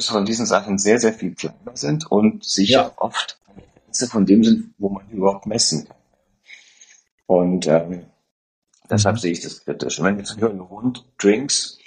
von 0.00 0.24
diesen 0.24 0.46
Sachen 0.46 0.78
sehr, 0.78 0.98
sehr 0.98 1.12
viel 1.12 1.34
kleiner 1.34 1.76
sind 1.76 2.10
und 2.10 2.44
sicher 2.44 2.72
ja. 2.72 2.92
oft 2.96 3.38
von 4.08 4.26
dem 4.26 4.42
sind, 4.42 4.74
wo 4.78 4.88
man 4.88 5.08
überhaupt 5.10 5.46
messen 5.46 5.86
kann. 5.86 5.96
Und 7.26 7.66
ähm, 7.68 8.06
deshalb 8.90 9.16
mhm. 9.16 9.20
sehe 9.20 9.32
ich 9.32 9.40
das 9.40 9.64
kritisch. 9.64 9.98
Und 9.98 10.06
wenn 10.06 10.18
wir 10.18 10.36
hören 10.36 10.60
rund 10.60 11.04
Drinks, 11.18 11.78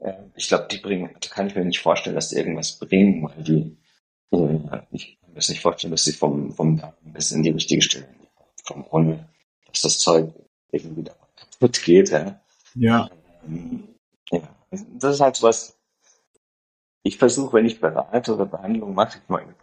äh, 0.00 0.12
ich 0.34 0.48
glaube, 0.48 0.68
die 0.70 0.78
bringen, 0.78 1.10
da 1.20 1.28
kann 1.28 1.46
ich 1.46 1.54
mir 1.54 1.64
nicht 1.64 1.80
vorstellen, 1.80 2.16
dass 2.16 2.28
die 2.28 2.36
irgendwas 2.36 2.78
bringen, 2.78 3.22
weil 3.22 3.42
die, 3.42 3.78
äh, 4.30 4.80
ich 4.90 5.17
das 5.38 5.48
nicht 5.48 5.62
vorstellen, 5.62 5.92
dass 5.92 6.04
sie 6.04 6.12
vom, 6.12 6.52
vom 6.52 6.76
Daten 6.76 7.12
bis 7.12 7.30
in 7.32 7.42
die 7.42 7.50
richtige 7.50 7.82
Stelle 7.82 8.08
kommen, 8.66 8.84
ohne 8.90 9.28
dass 9.66 9.82
das 9.82 9.98
Zeug 9.98 10.32
irgendwie 10.70 11.04
da 11.04 11.14
kaputt 11.36 11.82
geht. 11.82 12.10
Ja. 12.10 12.40
Ja. 12.74 13.10
Ähm, 13.46 13.88
ja. 14.30 14.40
Das 14.70 15.14
ist 15.14 15.20
halt 15.20 15.36
so 15.36 15.46
was, 15.46 15.78
ich 17.02 17.16
versuche, 17.16 17.54
wenn 17.54 17.66
ich 17.66 17.80
berate 17.80 18.34
oder 18.34 18.46
Behandlung 18.46 18.94
mache, 18.94 19.18
ich 19.22 19.28
meine, 19.28 19.54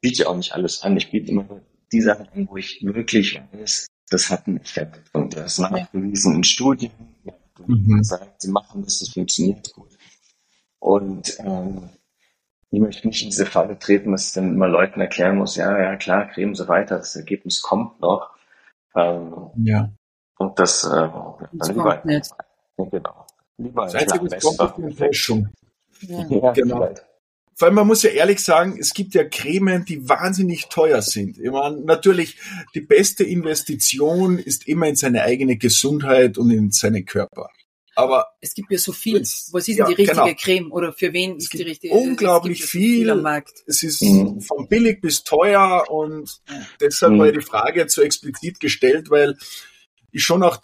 biete 0.00 0.28
auch 0.28 0.36
nicht 0.36 0.52
alles 0.52 0.82
an. 0.82 0.96
Ich 0.96 1.10
biete 1.10 1.30
immer 1.30 1.46
die 1.92 2.00
Sachen 2.00 2.28
an, 2.28 2.48
wo 2.48 2.56
ich 2.56 2.82
wirklich 2.82 3.40
weiß, 3.52 3.86
das 4.10 4.30
hat 4.30 4.46
einen 4.46 4.60
Effekt. 4.60 5.10
Und 5.12 5.36
das 5.36 5.52
ist 5.52 5.58
nachgewiesen 5.58 6.36
in 6.36 6.44
Studien. 6.44 6.90
Ja, 7.24 7.34
mhm. 7.66 7.98
gesagt, 7.98 8.42
sie 8.42 8.50
machen 8.50 8.82
das, 8.82 8.98
das 8.98 9.10
funktioniert 9.10 9.72
gut. 9.74 9.96
Und 10.78 11.38
ähm, 11.40 11.90
ich 12.72 12.80
möchte 12.80 13.06
nicht 13.06 13.22
in 13.22 13.28
diese 13.28 13.44
Falle 13.44 13.78
treten, 13.78 14.12
dass 14.12 14.28
ich 14.28 14.32
dann 14.32 14.54
immer 14.54 14.66
Leuten 14.66 15.00
erklären 15.00 15.36
muss, 15.36 15.56
ja, 15.56 15.78
ja, 15.78 15.94
klar, 15.96 16.28
cremen 16.28 16.54
sie 16.54 16.68
weiter, 16.68 16.96
das 16.96 17.14
Ergebnis 17.14 17.60
kommt 17.60 18.00
noch. 18.00 18.30
Ähm, 18.96 19.50
ja. 19.62 19.90
Und 20.38 20.58
das, 20.58 20.82
äh, 20.84 21.08
das 21.52 21.68
lieber, 21.68 21.82
kommt 21.82 22.04
nicht. 22.06 22.30
Genau. 22.78 23.26
Lieber 23.58 23.84
das 23.84 23.94
Einzige, 23.94 24.30
was 24.30 24.42
kommt, 24.42 24.60
ist 24.70 24.76
die 24.78 24.82
Enttäuschung. 24.82 25.48
Ja. 26.00 26.26
ja, 26.30 26.52
genau. 26.52 26.94
Vor 27.54 27.68
allem, 27.68 27.74
man 27.74 27.86
muss 27.86 28.02
ja 28.02 28.10
ehrlich 28.10 28.42
sagen, 28.42 28.78
es 28.80 28.94
gibt 28.94 29.12
ja 29.12 29.24
Cremen, 29.24 29.84
die 29.84 30.08
wahnsinnig 30.08 30.68
teuer 30.68 31.02
sind. 31.02 31.38
Ich 31.38 31.50
meine, 31.50 31.78
natürlich, 31.82 32.38
die 32.74 32.80
beste 32.80 33.22
Investition 33.22 34.38
ist 34.38 34.66
immer 34.66 34.88
in 34.88 34.96
seine 34.96 35.22
eigene 35.22 35.58
Gesundheit 35.58 36.38
und 36.38 36.50
in 36.50 36.70
seinen 36.70 37.04
Körper. 37.04 37.50
Aber 37.94 38.26
es 38.40 38.54
gibt 38.54 38.70
ja 38.70 38.78
so 38.78 38.92
viel. 38.92 39.20
Was 39.20 39.68
ist 39.68 39.76
ja, 39.76 39.84
denn 39.84 39.94
die 39.94 40.02
richtige 40.02 40.24
genau. 40.24 40.36
Creme 40.38 40.72
oder 40.72 40.92
für 40.92 41.12
wen 41.12 41.36
ist 41.36 41.52
die 41.52 41.62
richtige? 41.62 41.94
Unglaublich 41.94 42.64
viel. 42.64 43.06
So 43.06 43.14
viel 43.14 43.42
es 43.66 43.82
ist 43.82 44.02
mhm. 44.02 44.40
von 44.40 44.68
billig 44.68 45.00
bis 45.00 45.24
teuer 45.24 45.84
und 45.90 46.40
deshalb 46.80 47.12
mhm. 47.12 47.18
war 47.18 47.32
die 47.32 47.40
Frage 47.42 47.80
jetzt 47.80 47.94
so 47.94 48.02
explizit 48.02 48.60
gestellt, 48.60 49.10
weil 49.10 49.36
ich 50.10 50.24
schon 50.24 50.42
auch 50.42 50.58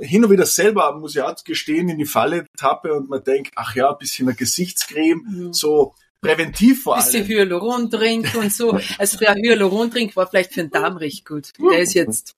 hin 0.00 0.24
und 0.24 0.30
wieder 0.30 0.46
selber, 0.46 0.96
muss 0.98 1.16
ich 1.16 1.22
auch 1.22 1.34
gestehen, 1.44 1.88
in 1.88 1.98
die 1.98 2.06
Falle 2.06 2.46
tappe 2.56 2.92
und 2.92 3.08
man 3.08 3.24
denkt, 3.24 3.52
ach 3.56 3.74
ja, 3.74 3.90
ein 3.90 3.98
bisschen 3.98 4.28
eine 4.28 4.36
Gesichtscreme, 4.36 5.22
mhm. 5.26 5.52
so 5.52 5.94
präventiv 6.20 6.82
vor 6.82 6.96
allem. 6.96 7.04
Bisschen 7.04 7.26
Hyaluron-Drink 7.26 8.34
und 8.38 8.52
so. 8.52 8.78
Also 8.98 9.18
der 9.18 9.34
Hyaluron-Drink 9.34 10.16
war 10.16 10.26
vielleicht 10.26 10.52
für 10.52 10.60
den 10.60 10.70
Darm 10.70 10.96
recht 10.96 11.26
gut. 11.26 11.52
Der 11.58 11.80
ist 11.80 11.94
jetzt... 11.94 12.34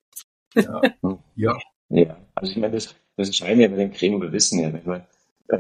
Ja. 0.55 0.83
ja. 1.35 1.57
ja. 1.89 2.17
Also 2.35 2.53
ich 2.53 2.59
meine, 2.59 2.75
das 2.75 2.95
das 3.17 3.29
entscheidende 3.29 3.69
bei 3.69 3.77
den 3.77 3.93
Cremen, 3.93 4.21
wir 4.21 4.33
wissen 4.33 4.61
ja, 4.61 4.73
wenn 4.73 4.85
man, 4.85 5.07
äh, 5.49 5.59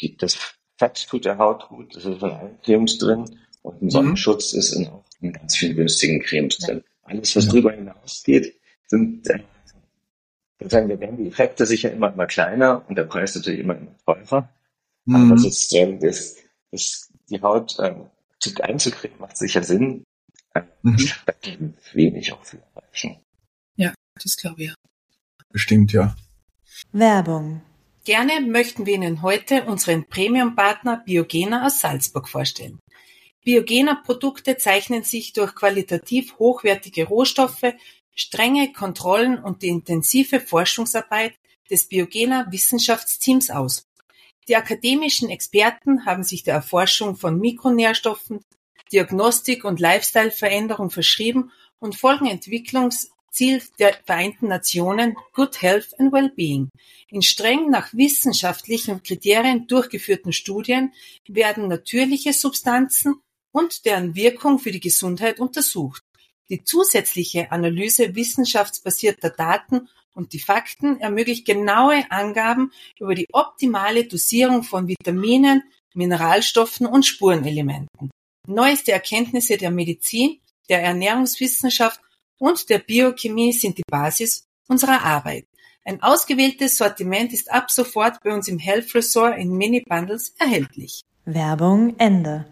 die, 0.00 0.16
das 0.16 0.36
Fett 0.76 1.06
tut 1.08 1.24
der 1.24 1.38
Haut 1.38 1.68
gut, 1.68 1.94
das 1.96 2.04
ist 2.04 2.18
von 2.18 2.32
allen 2.32 2.60
Cremes 2.62 2.98
drin 2.98 3.38
und 3.62 3.80
ein 3.80 3.86
mhm. 3.86 3.90
Sonnenschutz 3.90 4.52
mhm. 4.52 4.58
ist 4.58 4.72
in, 4.72 4.86
auch 4.88 5.04
in 5.20 5.32
ganz 5.32 5.56
vielen 5.56 5.76
günstigen 5.76 6.20
Cremes 6.20 6.58
ja. 6.60 6.68
drin. 6.68 6.84
Alles, 7.04 7.36
was 7.36 7.46
ja. 7.46 7.52
drüber 7.52 7.72
hinausgeht, 7.72 8.54
sind, 8.86 9.28
äh, 9.30 9.40
sozusagen, 10.58 10.88
da 10.88 11.00
werden 11.00 11.16
die 11.16 11.28
Effekte 11.28 11.66
sicher 11.66 11.90
immer, 11.92 12.12
immer 12.12 12.26
kleiner 12.26 12.84
und 12.88 12.96
der 12.96 13.04
Preis 13.04 13.34
natürlich 13.34 13.60
immer, 13.60 13.76
immer 13.76 13.96
teurer. 14.04 14.48
Mhm. 15.04 15.32
Aber 15.32 15.42
das, 15.42 15.68
das, 16.70 17.12
die 17.30 17.42
Haut 17.42 17.78
äh, 17.78 17.94
einzukriegen, 18.60 19.18
macht 19.18 19.36
sicher 19.36 19.62
Sinn. 19.62 20.04
Äh, 20.54 20.62
mhm. 20.82 21.74
wenig 21.92 22.32
auch 22.32 22.44
für 22.44 22.58
erreichen. 22.74 23.16
Ja, 23.76 23.94
das 24.22 24.36
glaube 24.36 24.62
ich. 24.62 24.68
Ja. 24.68 24.74
Bestimmt, 25.50 25.92
ja. 25.92 26.14
Werbung. 26.92 27.62
Gerne 28.04 28.40
möchten 28.40 28.84
wir 28.86 28.94
Ihnen 28.94 29.22
heute 29.22 29.64
unseren 29.64 30.04
Premium-Partner 30.08 31.02
Biogena 31.06 31.66
aus 31.66 31.80
Salzburg 31.80 32.28
vorstellen. 32.28 32.80
Biogena-Produkte 33.44 34.56
zeichnen 34.56 35.02
sich 35.02 35.32
durch 35.32 35.54
qualitativ 35.54 36.38
hochwertige 36.38 37.06
Rohstoffe, 37.06 37.74
strenge 38.14 38.72
Kontrollen 38.72 39.38
und 39.38 39.62
die 39.62 39.68
intensive 39.68 40.40
Forschungsarbeit 40.40 41.34
des 41.70 41.88
Biogena 41.88 42.46
Wissenschaftsteams 42.50 43.50
aus. 43.50 43.86
Die 44.48 44.56
akademischen 44.56 45.30
Experten 45.30 46.04
haben 46.04 46.24
sich 46.24 46.42
der 46.42 46.54
Erforschung 46.54 47.16
von 47.16 47.38
Mikronährstoffen, 47.38 48.44
Diagnostik 48.92 49.64
und 49.64 49.80
Lifestyle-Veränderung 49.80 50.90
verschrieben 50.90 51.52
und 51.78 51.96
folgen 51.96 52.26
Entwicklungs- 52.26 53.08
Ziel 53.32 53.62
der 53.78 53.94
Vereinten 54.04 54.48
Nationen 54.48 55.16
Good 55.32 55.62
Health 55.62 55.98
and 55.98 56.12
Well-being. 56.12 56.68
In 57.08 57.22
streng 57.22 57.70
nach 57.70 57.92
wissenschaftlichen 57.94 59.02
Kriterien 59.02 59.66
durchgeführten 59.66 60.32
Studien 60.32 60.92
werden 61.26 61.66
natürliche 61.66 62.34
Substanzen 62.34 63.20
und 63.50 63.84
deren 63.86 64.14
Wirkung 64.14 64.58
für 64.58 64.70
die 64.70 64.80
Gesundheit 64.80 65.40
untersucht. 65.40 66.02
Die 66.50 66.62
zusätzliche 66.62 67.50
Analyse 67.50 68.14
wissenschaftsbasierter 68.14 69.30
Daten 69.30 69.88
und 70.14 70.34
die 70.34 70.40
Fakten 70.40 71.00
ermöglicht 71.00 71.46
genaue 71.46 72.04
Angaben 72.10 72.70
über 73.00 73.14
die 73.14 73.28
optimale 73.32 74.04
Dosierung 74.04 74.62
von 74.62 74.86
Vitaminen, 74.88 75.62
Mineralstoffen 75.94 76.86
und 76.86 77.06
Spurenelementen. 77.06 78.10
Neueste 78.46 78.92
Erkenntnisse 78.92 79.56
der 79.56 79.70
Medizin, 79.70 80.40
der 80.68 80.82
Ernährungswissenschaft 80.82 82.00
und 82.42 82.70
der 82.70 82.80
Biochemie 82.80 83.52
sind 83.52 83.78
die 83.78 83.84
Basis 83.88 84.48
unserer 84.66 85.04
Arbeit. 85.04 85.46
Ein 85.84 86.02
ausgewähltes 86.02 86.76
Sortiment 86.76 87.32
ist 87.32 87.52
ab 87.52 87.70
sofort 87.70 88.20
bei 88.24 88.34
uns 88.34 88.48
im 88.48 88.58
Health 88.58 88.92
Resort 88.96 89.38
in 89.38 89.56
Mini-Bundles 89.56 90.34
erhältlich. 90.40 91.02
Werbung 91.24 91.94
Ende. 91.98 92.46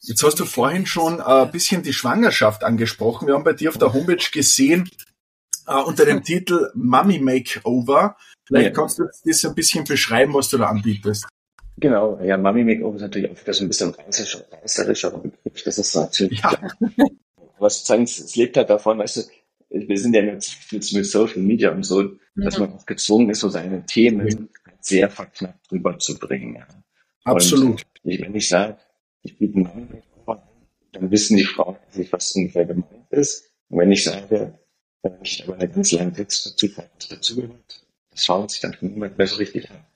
Jetzt 0.00 0.22
hast 0.22 0.40
du 0.40 0.46
vorhin 0.46 0.86
schon 0.86 1.18
äh, 1.18 1.22
ein 1.22 1.50
bisschen 1.50 1.82
die 1.82 1.92
Schwangerschaft 1.92 2.64
angesprochen. 2.64 3.28
Wir 3.28 3.34
haben 3.34 3.44
bei 3.44 3.52
dir 3.52 3.68
auf 3.68 3.76
der 3.76 3.92
Homepage 3.92 4.30
gesehen, 4.32 4.88
äh, 5.66 5.74
unter 5.74 6.06
dem 6.06 6.22
Titel 6.24 6.70
Mummy 6.74 7.18
Makeover. 7.18 8.16
Vielleicht 8.46 8.68
ja. 8.68 8.72
kannst 8.72 8.98
du 8.98 9.04
das 9.26 9.44
ein 9.44 9.54
bisschen 9.54 9.84
beschreiben, 9.84 10.32
was 10.32 10.48
du 10.48 10.56
da 10.56 10.68
anbietest. 10.68 11.26
Genau, 11.76 12.18
ja, 12.22 12.38
Mummy 12.38 12.64
Makeover 12.64 12.96
ist 12.96 13.02
natürlich 13.02 13.30
auch 13.30 13.38
wieder 13.38 13.52
so 13.52 13.64
ein 13.64 13.68
bisschen 13.68 13.94
reißerischer 13.94 15.10
Begriff. 15.10 15.62
Das 15.64 15.76
ist 15.76 15.94
natürlich 15.94 16.40
ja. 16.40 16.58
Was 17.62 17.78
sozusagen, 17.78 18.02
es 18.04 18.36
lebt 18.36 18.56
halt 18.56 18.70
davon, 18.70 18.98
weißt 18.98 19.16
du, 19.16 19.22
wir 19.70 19.98
sind 19.98 20.14
ja 20.14 20.22
jetzt 20.22 20.72
mit 20.72 20.84
Social 20.84 21.38
Media 21.38 21.72
und 21.72 21.84
so, 21.84 22.02
mhm. 22.02 22.18
dass 22.34 22.58
man 22.58 22.72
auch 22.72 22.84
gezwungen 22.84 23.30
ist, 23.30 23.40
so 23.40 23.48
seine 23.48 23.84
Themen 23.86 24.48
sehr 24.80 25.08
verknappt 25.08 25.72
rüberzubringen. 25.72 26.56
Ja. 26.56 26.66
Absolut. 27.24 27.82
Und 28.02 28.20
wenn 28.20 28.34
ich 28.34 28.48
sage, 28.48 28.76
ich 29.22 29.38
biete 29.38 29.58
einen 29.58 30.02
dann 30.92 31.10
wissen 31.10 31.38
die 31.38 31.44
Frauen 31.44 31.76
nicht, 31.94 32.12
was 32.12 32.32
ungefähr 32.32 32.66
gemeint 32.66 33.10
ist. 33.10 33.50
Und 33.70 33.78
wenn 33.78 33.92
ich 33.92 34.04
sage, 34.04 34.58
wenn 35.02 35.18
ich 35.22 35.42
aber 35.44 35.56
eine 35.56 35.68
ganz 35.68 35.92
lange 35.92 36.12
Text 36.12 36.46
dazu 36.46 36.68
dazugehört, 37.08 37.86
das 38.10 38.24
schaut 38.24 38.50
sich 38.50 38.60
dann 38.60 38.76
niemand 38.80 39.16
mehr 39.16 39.26
so 39.26 39.36
richtig 39.36 39.70
an. 39.70 39.86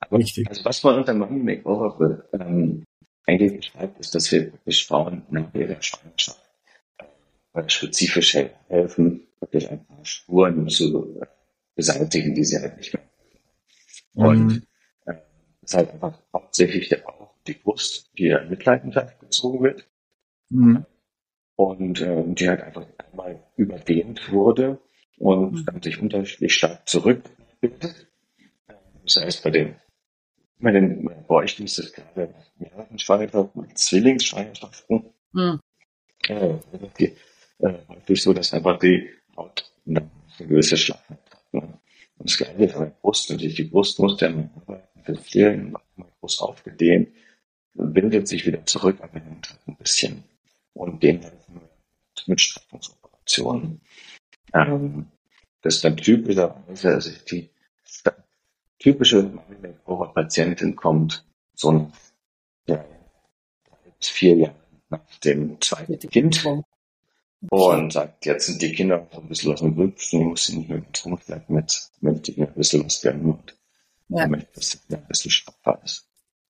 Aber 0.00 0.18
richtig. 0.18 0.46
Also 0.48 0.64
was 0.64 0.82
man 0.82 0.96
unter 0.96 1.14
Money 1.14 1.42
Makeover 1.42 2.24
ähm, 2.34 2.84
eigentlich 3.26 3.56
beschreibt, 3.56 3.98
ist, 3.98 4.14
dass 4.14 4.30
wir 4.30 4.52
wirklich 4.52 4.84
Frauen 4.84 5.22
nach 5.30 5.54
ihrer 5.54 5.80
Schwangerschaft 5.80 6.41
spezifisch 7.66 8.34
helfen, 8.68 9.26
wirklich 9.40 9.70
ein 9.70 9.84
paar 9.84 10.04
Spuren 10.04 10.68
zu 10.68 11.20
beseitigen, 11.74 12.34
die 12.34 12.44
sie 12.44 12.58
halt 12.58 12.76
nicht 12.76 12.94
mehr. 12.94 13.02
Mhm. 14.14 14.24
Und 14.24 14.56
äh, 15.06 15.14
das 15.60 15.70
ist 15.70 15.74
halt 15.74 15.90
einfach 15.90 16.18
hauptsächlich 16.32 17.06
auch 17.06 17.34
die 17.46 17.54
Brust, 17.54 18.10
die 18.18 18.28
in 18.28 18.50
Mitleidenschaft 18.50 19.20
gezogen 19.20 19.62
wird. 19.62 19.88
Mhm. 20.50 20.86
Und 21.56 22.00
äh, 22.00 22.24
die 22.26 22.48
halt 22.48 22.62
einfach 22.62 22.86
einmal 22.98 23.42
überdehnt 23.56 24.32
wurde 24.32 24.78
und 25.18 25.52
mhm. 25.52 25.64
dann 25.66 25.82
sich 25.82 26.00
unterschiedlich 26.00 26.54
stark 26.54 26.88
zurückbildet. 26.88 28.08
Das 29.04 29.16
heißt, 29.16 29.44
bei 29.44 29.50
den, 29.50 29.76
bei 30.58 30.72
den 30.72 31.04
Bräuchten 31.26 31.64
ist 31.64 31.78
es 31.78 31.92
gerade 31.92 32.34
mehreren 32.58 32.98
Schwangerschaften, 32.98 33.76
Zwillingsschwangerschaften, 33.76 35.12
mhm. 35.32 35.60
äh, 36.28 36.54
die 36.98 37.14
äh, 37.62 37.78
häufig 37.88 38.22
so, 38.22 38.32
dass 38.32 38.52
einfach 38.52 38.78
die 38.78 39.08
Haut 39.36 39.70
eine 39.86 40.08
gewisse 40.38 40.76
Schlaffheit 40.76 41.18
hat. 41.30 41.52
Ne? 41.52 41.60
Und 42.18 42.28
das 42.28 42.36
Gleiche 42.36 42.64
ist 42.64 42.74
bei 42.74 42.84
der 42.84 42.96
Brust. 43.00 43.30
Natürlich, 43.30 43.54
die 43.54 43.64
Brust 43.64 43.98
muss 43.98 44.16
dann 44.16 44.50
fehlen, 45.22 45.74
groß 46.20 46.40
aufgedehnt, 46.40 47.08
bildet 47.74 48.28
sich 48.28 48.46
wieder 48.46 48.64
zurück, 48.66 48.98
aber 49.00 49.18
nimmt 49.18 49.58
ein 49.66 49.76
bisschen. 49.76 50.24
Und 50.74 51.02
den 51.02 51.20
helfen 51.20 51.54
wir 51.54 51.68
mit 52.26 52.40
Straffungsoperationen. 52.40 53.80
Ähm, 54.54 55.06
das 55.62 55.76
ist 55.76 55.84
dann 55.84 55.96
typischerweise, 55.96 56.94
also 56.94 57.10
die 57.30 57.50
typische 58.78 59.22
Patientin 60.14 60.74
kommt 60.76 61.24
so 61.54 61.70
ein 61.70 61.92
ja, 62.66 62.84
bis 63.98 64.08
vier 64.08 64.36
Jahre 64.36 64.56
nach 64.90 65.18
dem 65.24 65.60
zweiten 65.60 66.10
Kind 66.10 66.44
und 67.50 67.92
sagt, 67.92 68.24
jetzt 68.26 68.46
sind 68.46 68.62
die 68.62 68.72
Kinder 68.72 69.06
ein 69.10 69.28
bisschen 69.28 69.52
aus 69.52 69.60
dem 69.60 69.74
Grübschen, 69.74 70.20
ich 70.20 70.26
muss 70.26 70.46
sie 70.46 70.58
nicht 70.58 70.68
mehr 70.68 70.80
gezwungen 70.80 71.18
vielleicht 71.18 71.50
mit, 71.50 71.90
mit 72.00 72.26
die 72.26 72.40
ein 72.40 72.54
bisschen 72.54 72.82
loswerden 72.82 73.24
und 73.24 73.56
ja. 74.08 74.22
damit 74.22 74.48
das 74.54 74.78
ein 74.90 75.06
bisschen 75.06 75.30
strafbar 75.30 75.80
ist. 75.84 76.06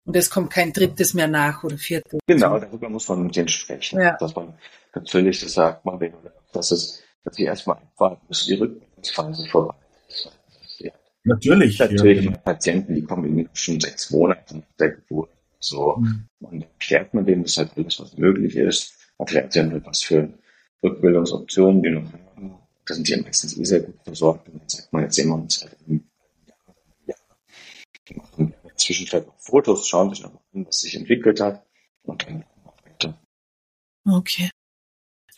Und 0.05 0.15
es 0.15 0.29
kommt 0.29 0.51
kein 0.51 0.73
drittes 0.73 1.13
mehr 1.13 1.27
nach 1.27 1.63
oder 1.63 1.77
viertes. 1.77 2.19
Genau, 2.25 2.57
darüber 2.57 2.89
muss 2.89 3.07
man 3.07 3.23
mit 3.23 3.35
denen 3.35 3.47
sprechen. 3.47 3.99
Ja. 3.99 4.17
Dass 4.17 4.35
man 4.35 4.55
natürlich, 4.95 5.41
das 5.41 5.53
sagt 5.53 5.85
man, 5.85 5.99
wenn, 5.99 6.13
dass 6.51 6.71
es, 6.71 7.03
dass 7.23 7.35
sie 7.35 7.43
erstmal 7.43 7.77
abwarten, 7.77 8.25
bis 8.27 8.45
die 8.45 8.55
Rückwärtsphase 8.55 9.47
vorbei 9.47 9.75
ist. 10.07 10.31
Natürlich. 11.25 11.77
Natürlich 11.77 12.23
ja, 12.23 12.31
genau. 12.31 12.39
Patienten, 12.39 12.95
die 12.95 13.03
kommen 13.03 13.37
in 13.37 13.49
schon 13.53 13.79
sechs 13.79 14.09
Monaten 14.09 14.59
nach 14.59 14.77
der 14.79 14.91
Geburt 14.91 15.29
so. 15.59 15.97
Mhm. 15.97 16.27
Und 16.39 16.63
erklärt 16.63 17.13
man 17.13 17.25
denen 17.25 17.43
das 17.43 17.57
halt 17.57 17.71
alles, 17.75 17.99
was 17.99 18.17
möglich 18.17 18.55
ist, 18.55 18.93
erklärt 19.17 19.55
ihnen, 19.55 19.85
was 19.85 20.01
für 20.01 20.29
Rückbildungsoptionen 20.83 21.83
die 21.83 21.91
noch 21.91 22.11
haben. 22.13 22.57
Da 22.85 22.93
sind 22.93 23.07
die 23.07 23.11
ja 23.11 23.21
meistens 23.21 23.57
eh 23.57 23.63
sehr 23.63 23.81
gut 23.81 24.01
versorgt. 24.03 24.47
Und 24.47 24.61
dann 24.61 24.69
sagt 24.69 24.93
man, 24.93 25.03
jetzt 25.03 25.15
sehen 25.15 25.29
wir 25.29 25.35
uns 25.35 25.61
halt 25.61 25.77
im 25.87 26.03
ja, 27.05 27.15
die 28.07 28.15
machen 28.15 28.47
in 28.47 28.53
der 28.63 28.75
Zwischenzeit 28.75 29.27
noch 29.27 29.39
Fotos, 29.39 29.87
schauen 29.87 30.09
sich 30.09 30.23
noch 30.23 30.33
an, 30.53 30.65
was 30.65 30.81
sich 30.81 30.95
entwickelt 30.95 31.39
hat 31.39 31.65
und 32.03 32.25
dann 32.25 32.45
weiter. 32.83 33.19
Okay. 34.05 34.49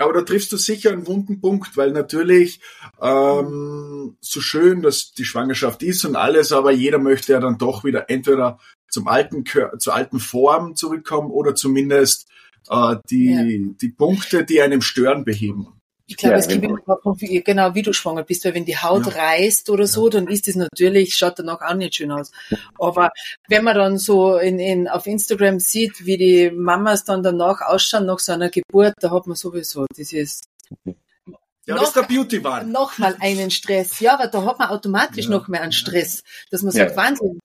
Aber 0.01 0.13
da 0.13 0.21
triffst 0.21 0.51
du 0.51 0.58
sicher 0.58 0.91
einen 0.91 1.06
wunden 1.06 1.41
Punkt, 1.41 1.77
weil 1.77 1.91
natürlich 1.91 2.60
ähm, 2.99 4.17
so 4.19 4.41
schön, 4.41 4.82
dass 4.82 5.12
die 5.12 5.25
Schwangerschaft 5.25 5.84
ist 5.84 6.06
und 6.06 6.15
alles, 6.15 6.51
aber 6.51 6.71
jeder 6.71 6.97
möchte 6.97 7.34
ja 7.34 7.39
dann 7.39 7.60
doch 7.60 7.84
wieder 7.84 8.10
entweder 8.10 8.60
zum 8.89 9.08
alten 9.08 9.45
zur 9.77 9.93
alten 9.93 10.19
Form 10.19 10.75
zurückkommen 10.75 11.30
oder 11.30 11.54
zumindest 11.54 12.27
äh, 12.69 12.95
die 13.10 13.32
ja. 13.32 13.74
die 13.82 13.89
Punkte, 13.89 14.45
die 14.45 14.62
einem 14.62 14.82
stören, 14.82 15.24
beheben. 15.26 15.67
Ich 16.12 16.17
glaube, 16.17 16.34
ja, 16.34 16.39
es 16.39 16.47
gibt 16.50 16.62
genau. 16.62 17.15
genau 17.45 17.74
wie 17.74 17.84
du 17.84 17.93
schwanger 17.93 18.24
bist, 18.24 18.43
weil 18.43 18.54
wenn 18.54 18.65
die 18.65 18.78
Haut 18.78 19.06
ja. 19.06 19.13
reißt 19.13 19.69
oder 19.69 19.88
so, 19.88 20.10
dann 20.10 20.28
ist 20.28 20.45
es 20.50 20.58
natürlich, 20.58 21.15
schaut 21.15 21.39
danach 21.39 21.62
auch 21.62 21.74
nicht 21.74 21.95
schön 21.95 22.12
aus. 22.12 22.32
Aber 22.78 23.12
wenn 23.47 23.63
man 23.63 23.76
dann 23.76 23.97
so 23.97 24.36
in, 24.36 24.60
in, 24.60 24.89
auf 24.89 25.08
Instagram 25.08 25.62
sieht, 25.62 26.06
wie 26.06 26.17
die 26.17 26.52
Mamas 26.52 27.06
dann 27.06 27.24
danach 27.24 27.62
ausschauen 27.62 28.08
nach 28.08 28.19
so 28.19 28.34
einer 28.34 28.50
Geburt, 28.50 28.95
da 29.00 29.10
hat 29.10 29.26
man 29.26 29.38
sowieso 29.38 29.86
dieses 29.95 30.41
ja, 30.86 31.76
noch, 31.76 31.80
das 31.80 31.89
ist 31.89 31.95
der 31.95 32.02
Beauty-Wahn. 32.13 32.71
Noch 32.71 32.97
mal 32.97 33.15
einen 33.21 33.50
Stress. 33.50 34.02
Ja, 34.02 34.15
aber 34.15 34.28
da 34.28 34.43
hat 34.43 34.60
man 34.60 34.67
automatisch 34.67 35.26
ja. 35.26 35.32
noch 35.32 35.47
mehr 35.47 35.62
einen 35.62 35.71
Stress, 35.71 36.24
dass 36.50 36.62
man 36.62 36.74
sagt, 36.74 36.97
Wahnsinn. 36.97 37.39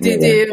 Die, 0.00 0.18
die, 0.18 0.52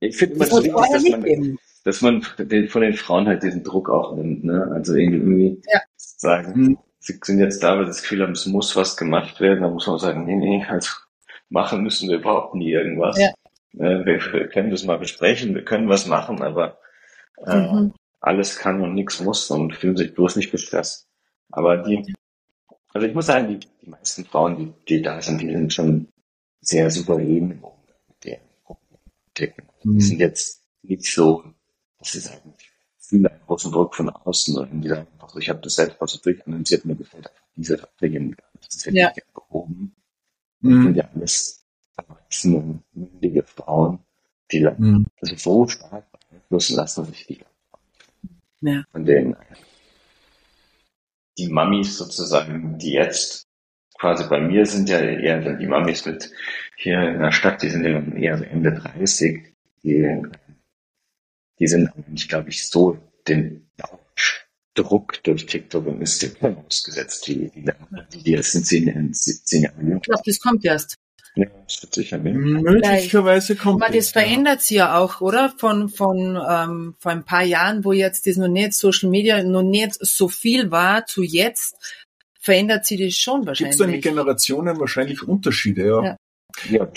ich 0.00 0.16
finde 0.16 0.36
immer 0.36 0.46
so 0.46 0.62
wichtig, 0.62 0.74
dass 0.92 1.02
man, 1.02 1.58
dass 1.84 2.02
man 2.02 2.22
von 2.22 2.48
den 2.48 2.94
Frauen 2.94 3.26
halt 3.26 3.42
diesen 3.42 3.64
Druck 3.64 3.88
auch 3.88 4.14
nimmt, 4.14 4.44
ne? 4.44 4.70
Also 4.72 4.94
irgendwie 4.94 5.62
ja. 5.72 5.80
sagen, 5.96 6.52
mhm. 6.60 6.78
sie 6.98 7.18
sind 7.22 7.38
jetzt 7.38 7.62
da, 7.62 7.76
weil 7.76 7.86
sie 7.86 7.90
das 7.90 8.02
Gefühl 8.02 8.22
haben, 8.22 8.32
es 8.32 8.46
muss 8.46 8.76
was 8.76 8.96
gemacht 8.96 9.40
werden, 9.40 9.62
dann 9.62 9.72
muss 9.72 9.86
man 9.86 9.98
sagen, 9.98 10.24
nee, 10.24 10.36
nee, 10.36 10.64
also 10.68 10.90
machen 11.48 11.82
müssen 11.82 12.08
wir 12.08 12.18
überhaupt 12.18 12.54
nie 12.54 12.70
irgendwas. 12.70 13.18
Ja. 13.18 13.30
Äh, 13.78 14.04
wir, 14.04 14.48
können 14.48 14.70
das 14.70 14.84
mal 14.84 14.98
besprechen, 14.98 15.54
wir 15.54 15.64
können 15.64 15.88
was 15.88 16.06
machen, 16.06 16.42
aber 16.42 16.78
äh, 17.46 17.56
mhm. 17.56 17.94
alles 18.20 18.58
kann 18.58 18.80
und 18.80 18.94
nichts 18.94 19.20
muss 19.20 19.50
und 19.50 19.74
fühlen 19.74 19.96
sich 19.96 20.14
bloß 20.14 20.36
nicht 20.36 20.50
gestresst. 20.50 21.08
Aber 21.50 21.78
die, 21.78 22.14
also 22.92 23.06
ich 23.06 23.14
muss 23.14 23.26
sagen, 23.26 23.48
die, 23.48 23.66
die 23.82 23.90
meisten 23.90 24.24
Frauen, 24.24 24.56
die, 24.56 24.96
die 24.96 25.02
da 25.02 25.20
sind, 25.22 25.40
die 25.40 25.50
sind 25.50 25.72
schon 25.72 26.08
sehr 26.60 26.90
souverän 26.90 27.52
Umgang 27.52 27.96
mit 28.08 28.24
den 28.24 28.40
Problematiken. 28.64 29.64
Mhm. 29.82 29.94
Die 29.94 30.00
sind 30.04 30.20
jetzt 30.20 30.62
nicht 30.82 31.04
so 31.04 31.44
das 32.00 32.14
ist 32.14 32.30
eigentlich 32.30 32.70
viel 32.98 33.26
einen 33.26 33.40
großen 33.46 33.70
Druck 33.70 33.94
von 33.94 34.10
außen. 34.10 34.56
Und 34.58 34.82
die 34.82 34.88
sagen 34.88 35.06
einfach 35.12 35.28
so, 35.28 35.38
ich 35.38 35.48
habe 35.48 35.60
das 35.60 35.74
selbst 35.74 36.00
mal 36.00 36.06
so 36.06 36.18
durchanalysiert, 36.18 36.84
mir 36.84 36.96
gefällt 36.96 37.28
einfach 37.28 37.46
diese 37.56 37.88
Regeln 38.00 38.32
gar 38.32 38.48
nicht. 38.54 38.74
Das 38.74 38.86
hätte 38.86 38.96
ja. 38.96 39.12
ich 39.14 39.24
behoben. 39.32 39.94
Mhm. 40.60 40.70
Das 40.70 40.84
sind 40.84 40.96
ja 40.96 41.10
alles 41.14 41.66
erwachsene, 41.96 42.82
mündige 42.92 43.42
Frauen, 43.42 44.00
die 44.50 44.60
dann 44.60 44.76
mhm. 44.78 45.06
also 45.20 45.36
so 45.36 45.68
stark 45.68 46.06
beeinflussen 46.12 46.76
lassen 46.76 47.04
sich 47.06 47.26
die 47.26 47.40
ja. 48.62 48.84
von 48.92 49.04
denen 49.04 49.36
die 51.38 51.48
Mamis 51.48 51.96
sozusagen, 51.96 52.76
die 52.78 52.92
jetzt 52.92 53.46
quasi 53.98 54.28
bei 54.28 54.40
mir 54.40 54.66
sind 54.66 54.88
ja 54.88 54.98
eher 54.98 55.56
die 55.56 55.66
Mamis 55.66 56.04
mit 56.04 56.30
hier 56.76 57.00
in 57.02 57.20
der 57.20 57.32
Stadt, 57.32 57.62
die 57.62 57.70
sind 57.70 57.84
ja 57.84 58.00
eher 58.14 58.50
Ende 58.50 58.72
30, 58.72 59.54
die 59.82 60.22
die 61.60 61.68
sind 61.68 61.90
nicht, 62.08 62.28
glaube 62.28 62.48
ich, 62.48 62.66
so 62.66 62.98
den 63.28 63.70
Druck 64.74 65.22
durch 65.24 65.46
TikTok 65.46 65.86
und 65.86 66.00
Instagram 66.00 66.64
ausgesetzt, 66.66 67.28
wie 67.28 67.50
die, 67.54 67.64
die, 68.12 68.22
die 68.22 68.32
erst 68.32 68.54
in 68.54 68.64
zehn 68.64 68.88
Jahren, 68.88 69.12
17 69.12 69.62
Jahren. 69.62 69.96
Ich 69.96 70.02
glaube, 70.02 70.22
das 70.24 70.40
kommt 70.40 70.64
erst. 70.64 70.94
Ja, 71.36 71.46
das 71.64 71.82
wird 71.82 71.94
sicher 71.94 72.18
mehr. 72.18 72.34
Möglicherweise 72.34 73.54
kommt 73.54 73.82
Aber 73.82 73.92
das 73.92 74.10
verändert 74.10 74.62
sich 74.62 74.78
ja 74.78 74.98
auch, 74.98 75.20
oder? 75.20 75.52
Von, 75.56 75.88
von, 75.88 76.36
ähm, 76.48 76.96
vor 76.98 77.12
ein 77.12 77.24
paar 77.24 77.44
Jahren, 77.44 77.84
wo 77.84 77.92
jetzt 77.92 78.26
das 78.26 78.36
noch 78.36 78.48
nicht 78.48 78.72
Social 78.72 79.10
Media 79.10 79.42
noch 79.42 79.62
nicht 79.62 79.94
so 80.00 80.28
viel 80.28 80.70
war, 80.70 81.06
zu 81.06 81.22
jetzt, 81.22 81.76
verändert 82.40 82.84
sich 82.84 83.00
das 83.00 83.14
schon 83.14 83.46
wahrscheinlich. 83.46 83.78
Gibt 83.78 83.80
es 83.80 83.86
da 83.86 83.94
in 83.94 84.00
Generationen 84.00 84.80
wahrscheinlich 84.80 85.22
Unterschiede, 85.22 85.86
ja. 85.86 86.02
Ja, 86.02 86.16
ja 86.70 86.88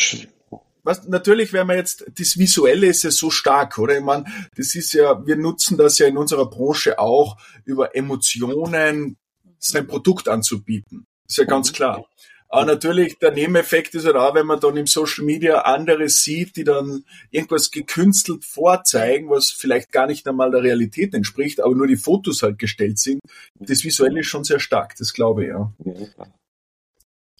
was, 0.84 1.08
natürlich, 1.08 1.54
wenn 1.54 1.68
man 1.68 1.78
jetzt, 1.78 2.06
das 2.18 2.38
Visuelle 2.38 2.88
ist 2.88 3.04
ja 3.04 3.12
so 3.12 3.30
stark, 3.30 3.78
oder? 3.78 3.98
Ich 3.98 4.04
meine, 4.04 4.26
das 4.56 4.76
ist 4.76 4.94
ja, 4.94 5.26
wir 5.26 5.38
nutzen 5.38 5.78
das 5.78 5.98
ja 5.98 6.08
in 6.08 6.18
unserer 6.18 6.50
Branche 6.50 7.00
auch, 7.00 7.38
über 7.66 7.96
Emotionen 7.96 9.18
sein 9.60 9.88
Produkt 9.88 10.28
anzubieten. 10.28 11.06
Ist 11.28 11.38
ja 11.38 11.46
ganz 11.46 11.72
klar. 11.72 12.06
Aber 12.50 12.66
natürlich, 12.66 13.18
der 13.18 13.32
Nebeneffekt 13.32 13.96
ist 13.96 14.06
halt 14.06 14.16
auch, 14.16 14.36
wenn 14.36 14.46
man 14.46 14.60
dann 14.60 14.78
im 14.78 14.86
Social 14.86 15.26
Media 15.26 15.62
andere 15.62 16.08
sieht, 16.08 16.56
die 16.56 16.64
dann 16.64 17.04
irgendwas 17.32 17.72
gekünstelt 17.72 18.46
vorzeigen, 18.46 19.32
was 19.32 19.50
vielleicht 19.50 19.92
gar 19.92 20.06
nicht 20.06 20.28
einmal 20.28 20.52
der 20.52 20.62
Realität 20.62 21.16
entspricht, 21.16 21.62
aber 21.62 21.74
nur 21.74 21.88
die 21.88 21.96
Fotos 21.96 22.44
halt 22.44 22.60
gestellt 22.60 23.00
sind. 23.00 23.22
Das 23.58 23.84
Visuelle 23.84 24.20
ist 24.20 24.28
schon 24.28 24.44
sehr 24.44 24.60
stark, 24.60 24.96
das 24.98 25.14
glaube 25.14 25.46
ich, 25.46 25.50
ja. 25.50 25.74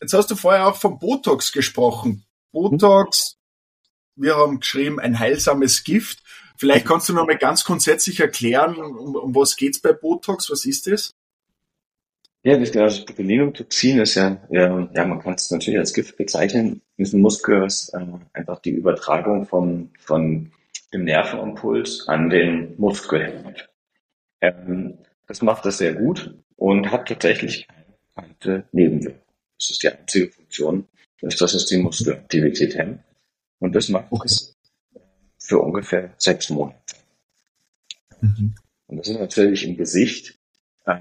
Jetzt 0.02 0.14
hast 0.14 0.32
du 0.32 0.36
vorher 0.36 0.66
auch 0.68 0.78
von 0.78 0.98
Botox 0.98 1.52
gesprochen. 1.52 2.26
Botox, 2.54 3.38
wir 4.16 4.38
haben 4.38 4.60
geschrieben, 4.60 5.00
ein 5.00 5.20
heilsames 5.20 5.84
Gift. 5.84 6.24
Vielleicht 6.56 6.86
kannst 6.86 7.10
du 7.10 7.14
noch 7.14 7.26
mal 7.26 7.38
ganz 7.38 7.66
grundsätzlich 7.66 8.20
erklären, 8.20 8.78
um, 8.78 9.16
um 9.16 9.36
was 9.36 9.58
geht's 9.58 9.82
bei 9.82 9.92
Botox? 9.92 10.50
Was 10.50 10.66
ist 10.66 10.88
das? 10.88 11.14
Ja, 12.44 12.58
das, 12.58 12.72
genau, 12.72 12.86
das 12.86 13.06
Botulinumtoxin 13.06 14.00
ist 14.00 14.16
ja, 14.16 14.38
ja, 14.50 14.90
ja, 14.94 15.06
man 15.06 15.20
kann 15.22 15.34
es 15.34 15.50
natürlich 15.50 15.80
als 15.80 15.94
Gift 15.94 16.18
bezeichnen. 16.18 16.82
Das 16.98 17.10
ist 17.10 17.14
ein 17.14 17.22
Muskel, 17.22 17.62
was 17.62 17.90
äh, 17.94 18.06
einfach 18.34 18.60
die 18.60 18.72
Übertragung 18.72 19.46
von, 19.46 19.92
von 20.00 20.52
dem 20.94 21.06
Nervenimpuls 21.06 22.08
an 22.08 22.30
den 22.30 22.76
Muskel 22.78 23.24
hält. 23.24 23.70
Ähm, 24.42 24.98
das 25.26 25.42
macht 25.42 25.66
das 25.66 25.78
sehr 25.78 25.94
gut 25.94 26.36
und 26.58 26.92
hat 26.92 27.08
tatsächlich 27.08 27.68
keine 28.14 28.66
Nebenwirkungen. 28.74 29.24
Das 29.58 29.70
ist 29.70 29.82
die 29.82 29.90
einzige 29.90 30.30
Funktion, 30.30 30.88
ist, 31.24 31.42
dass 31.42 31.54
es 31.54 31.66
die 31.66 31.78
Muskelaktivität 31.78 32.76
hemmt. 32.76 33.00
Und 33.60 33.74
das 33.76 33.90
macht 33.90 34.08
okay. 34.12 34.28
es 34.28 34.56
für 35.38 35.60
ungefähr 35.60 36.14
sechs 36.18 36.50
Monate. 36.50 36.96
Mhm. 38.22 38.56
Und 38.88 38.98
das 38.98 39.08
ist 39.08 39.20
natürlich 39.20 39.68
im 39.68 39.78
Gesicht, 39.78 40.38
äh, 40.86 41.00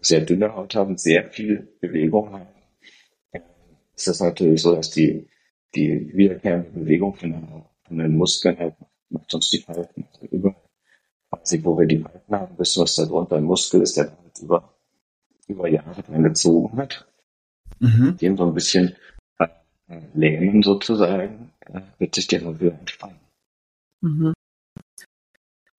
sehr 0.00 0.20
dünne 0.20 0.54
Haut 0.54 0.74
haben, 0.74 0.98
sehr 0.98 1.30
viel 1.30 1.68
Bewegung 1.80 2.32
haben. 2.32 2.48
Ist 3.96 4.08
das 4.08 4.20
natürlich 4.20 4.60
so, 4.60 4.74
dass 4.74 4.90
die, 4.90 5.28
die 5.74 6.10
wiederkehrende 6.14 6.70
Bewegung 6.70 7.14
von, 7.14 7.32
den, 7.32 7.48
von 7.84 7.98
den 7.98 8.16
Muskeln 8.16 8.58
halt 8.58 8.74
macht 9.08 9.32
uns 9.32 9.50
die 9.50 9.60
Falten. 9.60 10.06
Also 10.12 10.26
über, 10.26 10.54
quasi, 11.30 11.64
wo 11.64 11.78
wir 11.78 11.86
die 11.86 11.98
Falten 11.98 12.34
haben, 12.34 12.56
bis 12.56 12.76
was 12.76 12.96
da 12.96 13.06
drunter 13.06 13.36
ein 13.36 13.44
Muskel 13.44 13.82
ist, 13.82 13.96
der 13.96 14.10
halt 14.10 14.38
über, 14.40 14.74
über 15.46 15.68
Jahre 15.68 16.02
dran 16.02 16.22
gezogen 16.22 16.76
hat 16.76 17.06
mhm. 17.84 18.16
dem 18.16 18.36
so 18.36 18.46
ein 18.46 18.54
bisschen 18.54 18.96
äh, 19.38 19.48
lähmen 20.14 20.62
sozusagen, 20.62 21.52
äh, 21.60 21.80
wird 21.98 22.14
sich 22.14 22.26
der 22.26 22.42
Nervür 22.42 22.72
entspannen. 22.72 23.20
Mhm. 24.00 24.32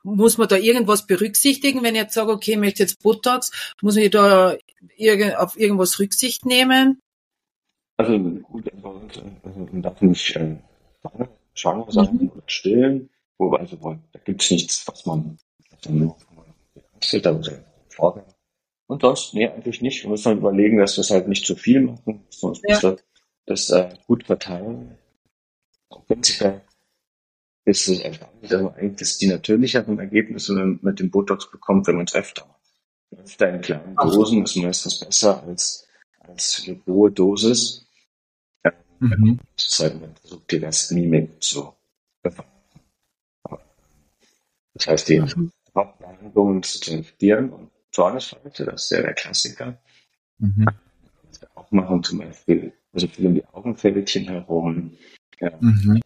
Muss 0.04 0.38
man 0.38 0.48
da 0.48 0.58
irgendwas 0.58 1.08
berücksichtigen, 1.08 1.82
wenn 1.82 1.96
ich 1.96 2.02
jetzt 2.02 2.13
sage, 2.13 2.32
okay, 2.32 2.52
ich 2.52 2.58
möchte 2.58 2.84
jetzt 2.84 3.02
Botox, 3.02 3.74
muss 3.82 3.96
ich 3.96 4.12
da 4.12 4.56
irg 4.98 5.36
auf 5.39 5.58
irgendwas 5.58 6.00
Rücksicht 6.00 6.46
nehmen? 6.46 7.00
Also 7.98 8.20
gut, 8.20 8.72
also, 8.84 9.65
man 9.72 9.82
darf 9.82 10.02
nicht 10.02 10.36
äh, 10.36 10.58
schwanger 11.56 11.91
sein 11.91 12.13
mhm. 12.13 12.30
oder 12.30 12.44
stillen, 12.46 13.10
wobei 13.38 13.60
also, 13.60 13.78
da 14.12 14.20
gibt 14.20 14.44
es 14.44 14.52
nichts, 14.52 14.88
was 14.88 15.06
man 15.06 15.38
also 15.72 15.91
nur 15.91 16.18
da 17.22 17.39
Vorgang 17.89 18.35
und 18.88 19.02
sonst, 19.02 19.34
nee, 19.34 19.48
eigentlich 19.48 19.82
nicht. 19.82 20.04
Wir 20.04 20.12
müssen 20.12 20.26
halt 20.26 20.38
überlegen, 20.38 20.78
dass 20.78 20.98
wir 20.98 21.02
es 21.02 21.10
halt 21.10 21.28
nicht 21.28 21.45
zu 21.45 21.56
viel 21.56 21.82
machen, 21.82 22.24
sonst 22.30 22.63
ja. 22.63 22.76
müssen 22.76 22.91
wir 22.91 22.98
das 23.45 23.69
äh, 23.69 23.89
gut 24.08 24.26
verteilen. 24.26 24.98
Prinzipiell 26.08 26.62
ist 27.65 27.88
es 27.88 28.00
erstaunlich, 28.00 28.52
also 28.52 28.69
eigentlich 28.71 29.02
ist 29.02 29.21
die 29.21 29.28
natürlicheren 29.28 29.98
Ergebnisse, 29.98 30.56
wenn 30.56 30.69
man 30.69 30.80
mit 30.82 31.00
dem 31.00 31.10
Botox 31.10 31.50
bekommt, 31.50 31.88
wenn 31.88 31.95
man 31.95 32.06
es 32.06 32.13
öfter 32.13 32.45
macht. 32.45 32.56
Öfter 33.24 33.50
in 33.50 33.62
kleinen 33.62 33.95
Dosen 33.95 34.43
ist 34.43 34.56
meistens 34.58 35.00
besser 35.00 35.41
als, 35.43 35.88
als 36.19 36.63
eine 36.67 36.80
hohe 36.86 37.12
Dosis. 37.12 37.88
Ja, 38.63 38.71
mhm. 39.00 39.39
Das 39.56 39.67
ist 39.67 39.80
halt, 39.80 40.02
man 40.02 40.15
versucht 40.15 40.52
die 40.52 40.58
Restmimik 40.58 41.41
zu. 41.41 41.74
Das 44.74 44.88
heißt, 44.88 45.10
die 45.10 45.21
mhm. 45.21 45.52
Hauptbehandlungen 45.74 46.62
zu 46.63 46.91
infizieren 46.91 47.50
und 47.50 47.71
Zornesfalte, 47.96 48.66
das 48.66 48.84
ist 48.84 48.92
ja 48.92 49.02
der 49.02 49.14
Klassiker. 49.14 49.78
Mhm. 50.38 50.66
Was 51.30 51.42
wir 51.42 51.48
auch 51.56 51.72
machen 51.72 52.04
zum 52.04 52.20
Beispiel, 52.20 52.74
also 52.92 53.08
viel 53.08 53.28
um 53.28 53.36
die 53.36 53.46
Augenfältchen 53.54 54.26
herum. 54.26 54.98
Ja. 55.40 55.52
Mhm. 55.62 56.02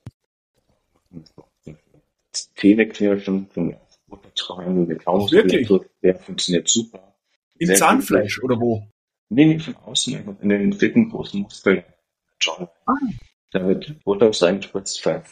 Zähneknirschen 2.32 3.47
Botox-Behandlung, 4.08 4.88
der 4.88 4.97
Wirklich? 4.97 5.67
der 6.04 6.15
funktioniert 6.15 6.67
super. 6.67 7.15
Im 7.58 7.67
Sehr 7.67 7.75
Zahnfleisch 7.75 8.39
gut. 8.39 8.52
oder 8.52 8.62
wo? 8.62 8.88
Nee, 9.30 9.45
nicht 9.45 9.65
von 9.65 9.75
außen, 9.78 10.15
einfach 10.15 10.39
in 10.41 10.49
den 10.49 10.78
dicken, 10.78 11.10
großen 11.10 11.41
Muskeln. 11.41 11.84
Schon. 12.38 12.67
Ah. 12.86 12.93
Da 13.52 13.67
wird 13.67 14.04
Botox 14.04 14.43
reingespritzt 14.43 15.02
für 15.02 15.23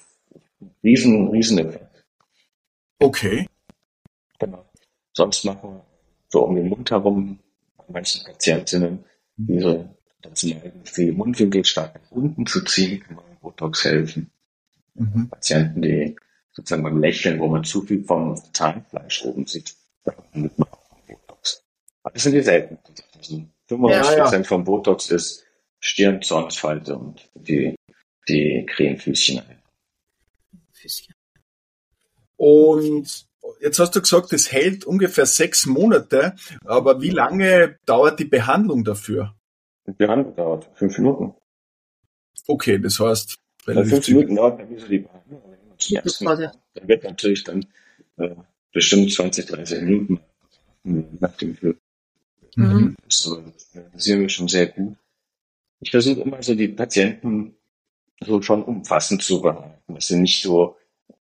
riesen, 0.84 1.30
riesen 1.30 1.60
Effekt. 1.60 2.04
Okay. 2.98 3.48
Genau. 4.40 4.66
Sonst 5.14 5.44
machen 5.46 5.70
wir 5.70 5.87
so 6.30 6.46
um 6.46 6.56
den 6.56 6.70
Mund 6.70 6.92
herum 6.92 7.40
bei 7.78 7.84
manchen 7.90 8.24
Patientinnen 8.24 9.04
diese 9.38 9.90
dazu 10.22 10.48
neigen, 10.48 10.84
die 10.96 11.12
Mundwinkel 11.12 11.64
stark 11.64 11.96
nach 11.96 12.12
unten 12.12 12.46
zu 12.46 12.64
ziehen, 12.64 13.02
kann 13.02 13.16
man 13.16 13.30
mit 13.30 13.40
Botox 13.40 13.86
helfen. 13.86 14.32
Mhm. 14.96 15.30
Patienten, 15.30 15.82
die 15.82 16.16
sozusagen 16.52 16.84
beim 16.84 17.00
Lächeln, 17.00 17.40
wo 17.40 17.48
man 17.48 17.64
zu 17.64 17.84
viel 17.84 18.04
vom 18.04 18.36
Zahnfleisch 18.54 19.24
oben 19.26 19.46
sieht, 19.46 19.76
da 20.04 20.14
findet 20.32 20.58
man 20.58 20.68
auch 20.70 21.00
Botox. 21.08 21.64
Aber 22.04 22.14
das 22.14 22.24
sind 22.24 22.34
die 22.34 22.42
selten. 22.42 22.80
Also 23.16 23.44
95 23.68 24.18
Prozent 24.18 24.48
vom 24.48 24.64
Botox 24.64 25.12
ist 25.12 25.46
Stirn, 25.80 26.22
Zornesfalte 26.22 26.98
und 26.98 27.30
die, 27.36 27.76
die 28.28 28.66
Cremefüßchen. 28.68 29.42
Und 32.38 33.28
jetzt 33.62 33.80
hast 33.80 33.96
du 33.96 34.02
gesagt, 34.02 34.34
es 34.34 34.52
hält 34.52 34.86
ungefähr 34.86 35.26
sechs 35.26 35.66
Monate, 35.66 36.36
aber 36.66 37.02
wie 37.02 37.10
lange 37.10 37.78
dauert 37.86 38.20
die 38.20 38.26
Behandlung 38.26 38.84
dafür? 38.84 39.36
Die 39.86 39.92
Behandlung 39.92 40.36
dauert 40.36 40.70
fünf 40.76 40.98
Minuten. 40.98 41.34
Okay, 42.48 42.80
das 42.80 43.00
heißt, 43.00 43.38
Also 43.66 43.72
relativ 43.72 44.06
fünf. 44.06 44.08
Minuten 44.10 44.36
dauert 44.36 44.70
mir 44.70 44.80
so 44.80 44.88
die 44.88 45.00
Behandlung. 45.00 45.42
wenn 45.46 45.78
Ja, 45.80 46.02
Dann 46.74 46.88
wird 46.88 47.04
natürlich 47.04 47.44
dann 47.44 47.66
äh, 48.18 48.36
bestimmt 48.72 49.12
20, 49.12 49.46
30 49.46 49.82
Minuten 49.82 50.20
nach 50.84 51.36
dem 51.38 51.56
Film. 51.56 51.78
Mhm. 52.56 52.96
So, 53.08 53.42
das 53.42 54.04
sehen 54.04 54.22
wir 54.22 54.30
schon 54.30 54.48
sehr 54.48 54.68
gut. 54.68 54.96
Ich 55.80 55.92
versuche 55.92 56.22
immer 56.22 56.42
so 56.42 56.56
die 56.56 56.70
Patienten 56.70 57.56
so 58.20 58.42
schon 58.42 58.64
umfassend 58.64 59.22
zu 59.22 59.42
behandeln. 59.42 59.76
Dass 59.88 60.08
sie 60.08 60.20
nicht 60.20 60.42
so, 60.42 60.76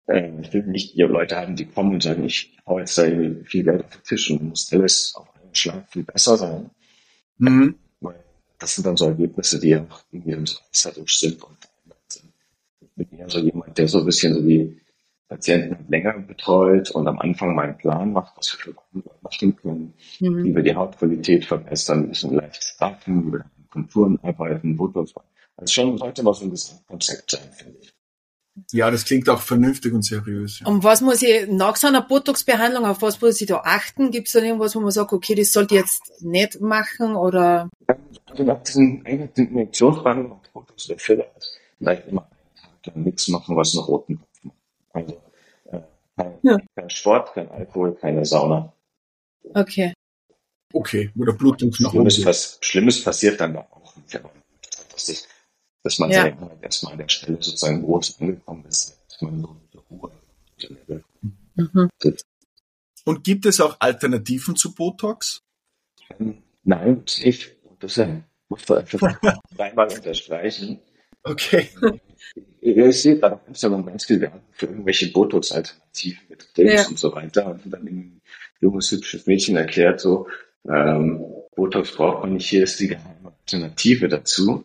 äh, 0.08 0.32
ich 0.42 0.54
will 0.54 0.64
nicht 0.64 0.96
die 0.96 1.02
Leute 1.02 1.38
haben, 1.38 1.56
die 1.56 1.66
kommen 1.66 1.94
und 1.94 2.04
sagen, 2.04 2.24
ich 2.26 2.58
hau 2.66 2.80
jetzt 2.80 2.98
da 2.98 3.06
irgendwie 3.06 3.44
viel 3.46 3.64
Geld 3.64 3.84
auf 3.84 3.92
den 3.92 4.04
Tisch 4.04 4.32
und 4.32 4.44
muss 4.44 4.72
alles 4.72 5.14
auf 5.16 5.28
einen 5.42 5.56
Schlag 5.56 5.90
viel 5.92 6.04
besser 6.04 6.38
sein. 6.38 6.70
Mhm. 7.38 7.76
Weil 8.00 8.24
das 8.60 8.76
sind 8.76 8.86
dann 8.86 8.98
so 8.98 9.06
Ergebnisse, 9.06 9.60
die 9.60 9.70
ja 9.70 9.86
in 10.12 10.26
ihrem 10.26 10.46
dadurch 10.84 11.18
sind 11.18 11.44
und 11.44 11.58
sind. 12.08 12.32
Ich 12.82 12.90
bin 12.96 13.20
eher 13.20 13.30
so 13.30 13.40
jemand, 13.40 13.78
der 13.78 13.88
so 13.88 14.00
ein 14.00 14.06
bisschen 14.06 14.34
so 14.34 14.42
die 14.42 14.80
Patienten 15.28 15.92
länger 15.92 16.20
betreut 16.20 16.92
und 16.92 17.08
am 17.08 17.20
Anfang 17.20 17.56
mal 17.56 17.66
einen 17.66 17.78
Plan 17.78 18.14
macht, 18.14 18.38
was 18.38 18.54
wir 18.54 18.60
für 18.60 18.74
Behandlungen 18.74 19.20
machen 19.22 19.56
können, 19.56 19.94
Mhm. 20.20 20.44
wie 20.44 20.56
wir 20.56 20.62
die 20.64 20.76
Hautqualität 20.76 21.46
verbessern, 21.46 22.04
ein 22.04 22.10
bisschen 22.10 22.36
leicht 22.36 22.64
straffen, 22.64 23.24
über 23.24 23.46
Konturen 23.72 24.20
arbeiten, 24.22 24.78
Botox 24.78 25.16
machen. 25.16 25.28
Also 25.58 25.74
schon 25.74 25.98
sollte 25.98 26.22
mal 26.22 26.34
so 26.34 26.46
ein 26.46 26.52
Gesamtkonzept 26.52 27.32
sein, 27.32 27.52
finde 27.54 27.80
ich. 27.82 27.95
Ja, 28.72 28.90
das 28.90 29.04
klingt 29.06 29.28
auch 29.30 29.42
vernünftig 29.42 29.94
und 29.94 30.04
seriös. 30.04 30.60
Ja. 30.60 30.68
Und 30.68 30.84
was 30.84 31.02
muss 31.02 31.22
ich 31.22 31.48
nach 31.50 31.76
so 31.76 31.88
einer 31.88 32.02
Botox-Behandlung, 32.02 32.86
auf 32.86 33.02
was 33.02 33.20
muss 33.20 33.42
ich 33.42 33.48
da 33.48 33.62
achten? 33.66 34.12
Gibt 34.12 34.28
es 34.28 34.34
da 34.34 34.40
irgendwas, 34.40 34.76
wo 34.76 34.80
man 34.80 34.92
sagt, 34.92 35.12
okay, 35.12 35.36
das 35.36 35.52
sollte 35.52 35.76
ich 35.76 35.82
jetzt 35.82 36.22
nicht 36.22 36.62
machen 36.62 37.16
oder? 37.16 37.70
Also 38.26 38.44
nach 38.44 38.64
diesen 38.64 39.06
einheitlichen 39.06 39.52
Injektionsbehandlungen 39.52 40.32
und 40.38 40.54
Botox 40.54 40.90
oder 40.90 41.00
Filler 41.00 41.26
ist 41.38 41.60
vielleicht 41.78 42.08
immer 42.08 42.22
einen 42.24 42.82
Tag 42.84 42.96
lang 42.96 43.04
nichts 43.04 43.28
machen, 43.28 43.58
was 43.58 43.76
einen 43.76 43.84
roten 43.84 44.20
Kopf 44.20 44.44
macht. 44.44 44.58
Also 44.94 45.22
äh, 45.72 45.80
kein, 46.18 46.34
Ja. 46.44 46.58
kein 46.76 46.90
Sport, 46.90 47.34
kein 47.34 47.50
Alkohol, 47.50 47.96
keine 47.96 48.24
Sauna. 48.26 48.74
Okay. 49.54 49.94
Okay, 50.74 51.12
wo 51.16 51.26
der 51.26 51.34
Blutdruck 51.34 51.80
nach 51.80 51.94
oben 51.94 52.10
Schlimmes, 52.10 52.58
Schlimmes 52.62 53.04
passiert 53.04 53.40
dann 53.40 53.54
da 53.54 53.62
auch. 53.72 53.96
Aber 54.14 54.32
dass, 54.94 55.06
das, 55.06 55.28
dass 55.86 56.00
man 56.00 56.10
Ja. 56.12 56.24
selber 56.24 56.52
erstmal 56.62 56.94
an 56.94 56.98
der 57.00 57.10
Stelle 57.10 57.38
sozusagen 57.40 57.84
groß 57.84 58.20
angekommen 58.20 58.66
ist, 58.68 59.00
dass 59.08 59.22
man 59.22 59.40
so 59.42 59.56
in 59.72 59.80
Ruhe 59.90 60.12
Mhm. 61.56 61.90
Und 63.06 63.24
gibt 63.24 63.46
es 63.46 63.62
auch 63.62 63.78
Alternativen 63.80 64.56
zu 64.56 64.74
Botox? 64.74 65.42
Ähm, 66.20 66.42
Nein, 66.64 67.04
nicht. 67.24 67.52
Und 67.64 67.84
das 67.84 67.98
äh, 67.98 68.22
muss 68.50 68.68
man 68.68 68.80
einfach 68.80 69.20
zweimal 69.56 69.88
unterstreichen. 69.94 70.80
Okay. 71.24 71.70
Ihr 72.62 72.92
seht 72.92 73.22
gerade 73.22 73.36
auf 73.36 73.48
Instagram 73.48 73.86
ganz 73.86 74.06
viel 74.06 74.20
Werbung 74.22 74.42
für 74.52 74.66
irgendwelche 74.66 75.12
Botox-Alternativen 75.12 76.20
mit 76.30 76.54
Clips 76.56 76.74
Ja. 76.74 76.88
und 76.88 76.98
so 77.00 77.14
weiter. 77.14 77.46
Und 77.48 77.62
dann 77.72 77.86
ein 77.86 78.22
junges, 78.60 78.90
hübsches 78.92 79.28
Mädchen 79.28 79.56
erklärt 79.56 80.00
so, 80.00 80.28
ähm, 80.68 81.24
Botox 81.56 81.96
braucht 81.96 82.24
man 82.24 82.34
nicht, 82.34 82.50
hier 82.50 82.64
ist 82.64 82.80
die 82.80 82.88
geheime 82.88 83.32
Alternative 83.40 84.08
dazu. 84.10 84.64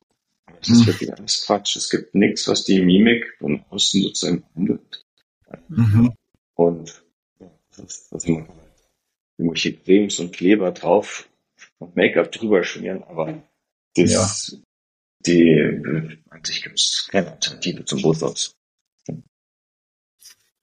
Das 0.61 0.69
ist 0.69 0.81
Hm. 0.81 0.87
wirklich 0.87 1.13
alles 1.13 1.45
Quatsch. 1.47 1.77
Es 1.77 1.91
gibt 1.91 2.15
nichts, 2.15 2.47
was 2.49 2.65
die 2.65 2.81
Mimik 2.81 3.35
von 3.39 3.65
außen 3.71 4.03
sozusagen 4.03 4.43
behandelt. 4.55 5.05
Mhm. 5.69 6.13
Und 6.55 7.03
ja, 7.41 7.51
ist, 7.85 8.13
was 8.13 8.27
man 8.27 8.47
irgendwelche 9.39 9.73
Cremes 9.75 10.19
und 10.19 10.33
Kleber 10.33 10.71
drauf 10.73 11.29
und 11.79 11.97
Make-up 11.97 12.31
drüber 12.31 12.63
schmieren, 12.63 13.03
aber 13.05 13.43
das, 13.97 14.61
die, 15.27 15.41
äh, 15.41 16.19
an 16.29 16.45
sich 16.45 16.63
gibt 16.63 16.79
es 16.79 17.09
keine 17.11 17.33
Alternative 17.33 17.85
zum 17.85 18.03
Botox. 18.03 18.55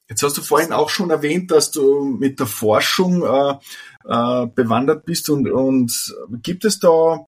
Jetzt 0.09 0.23
hast 0.23 0.37
du 0.37 0.41
vorhin 0.41 0.71
auch 0.71 0.89
schon 0.89 1.09
erwähnt, 1.09 1.51
dass 1.51 1.71
du 1.71 2.05
mit 2.05 2.39
der 2.39 2.47
Forschung 2.47 3.23
äh, 3.23 3.57
äh, 4.05 4.47
bewandert 4.47 5.05
bist 5.05 5.29
und, 5.29 5.51
und 5.51 6.15
gibt 6.41 6.63
es 6.63 6.79
da 6.79 7.25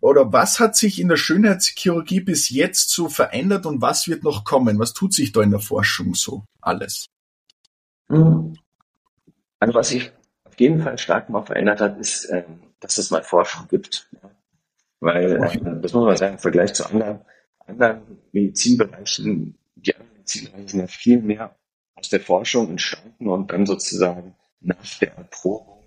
oder 0.00 0.32
was 0.32 0.60
hat 0.60 0.76
sich 0.76 1.00
in 1.00 1.08
der 1.08 1.16
Schönheitschirurgie 1.16 2.20
bis 2.20 2.48
jetzt 2.48 2.90
so 2.90 3.08
verändert 3.08 3.66
und 3.66 3.82
was 3.82 4.08
wird 4.08 4.24
noch 4.24 4.44
kommen? 4.44 4.78
Was 4.78 4.94
tut 4.94 5.12
sich 5.12 5.32
da 5.32 5.42
in 5.42 5.50
der 5.50 5.60
Forschung 5.60 6.14
so 6.14 6.44
alles? 6.60 7.06
Also 9.58 9.74
was 9.74 9.88
sich 9.88 10.10
auf 10.44 10.58
jeden 10.58 10.82
Fall 10.82 10.98
stark 10.98 11.28
mal 11.28 11.44
verändert 11.44 11.80
hat, 11.80 11.98
ist, 11.98 12.28
ähm, 12.30 12.60
dass 12.80 12.98
es 12.98 13.10
mal 13.10 13.22
Forschung 13.22 13.68
gibt. 13.68 14.08
Weil, 15.00 15.36
äh, 15.36 15.80
das 15.80 15.92
muss 15.92 16.06
man 16.06 16.16
sagen, 16.16 16.34
im 16.34 16.38
Vergleich 16.38 16.72
zu 16.72 16.86
anderen, 16.86 17.20
anderen 17.66 18.18
Medizinbereichen, 18.32 19.58
die 19.76 19.94
anderen 19.94 20.12
Medizinbereiche 20.14 20.68
sind 20.68 20.80
ja 20.80 20.86
viel 20.86 21.20
mehr 21.20 21.56
aus 21.94 22.08
der 22.08 22.20
Forschung 22.20 22.70
entstanden 22.70 23.28
und 23.28 23.52
dann 23.52 23.66
sozusagen 23.66 24.34
nach 24.60 24.98
der 25.00 25.16
Erprobung 25.16 25.84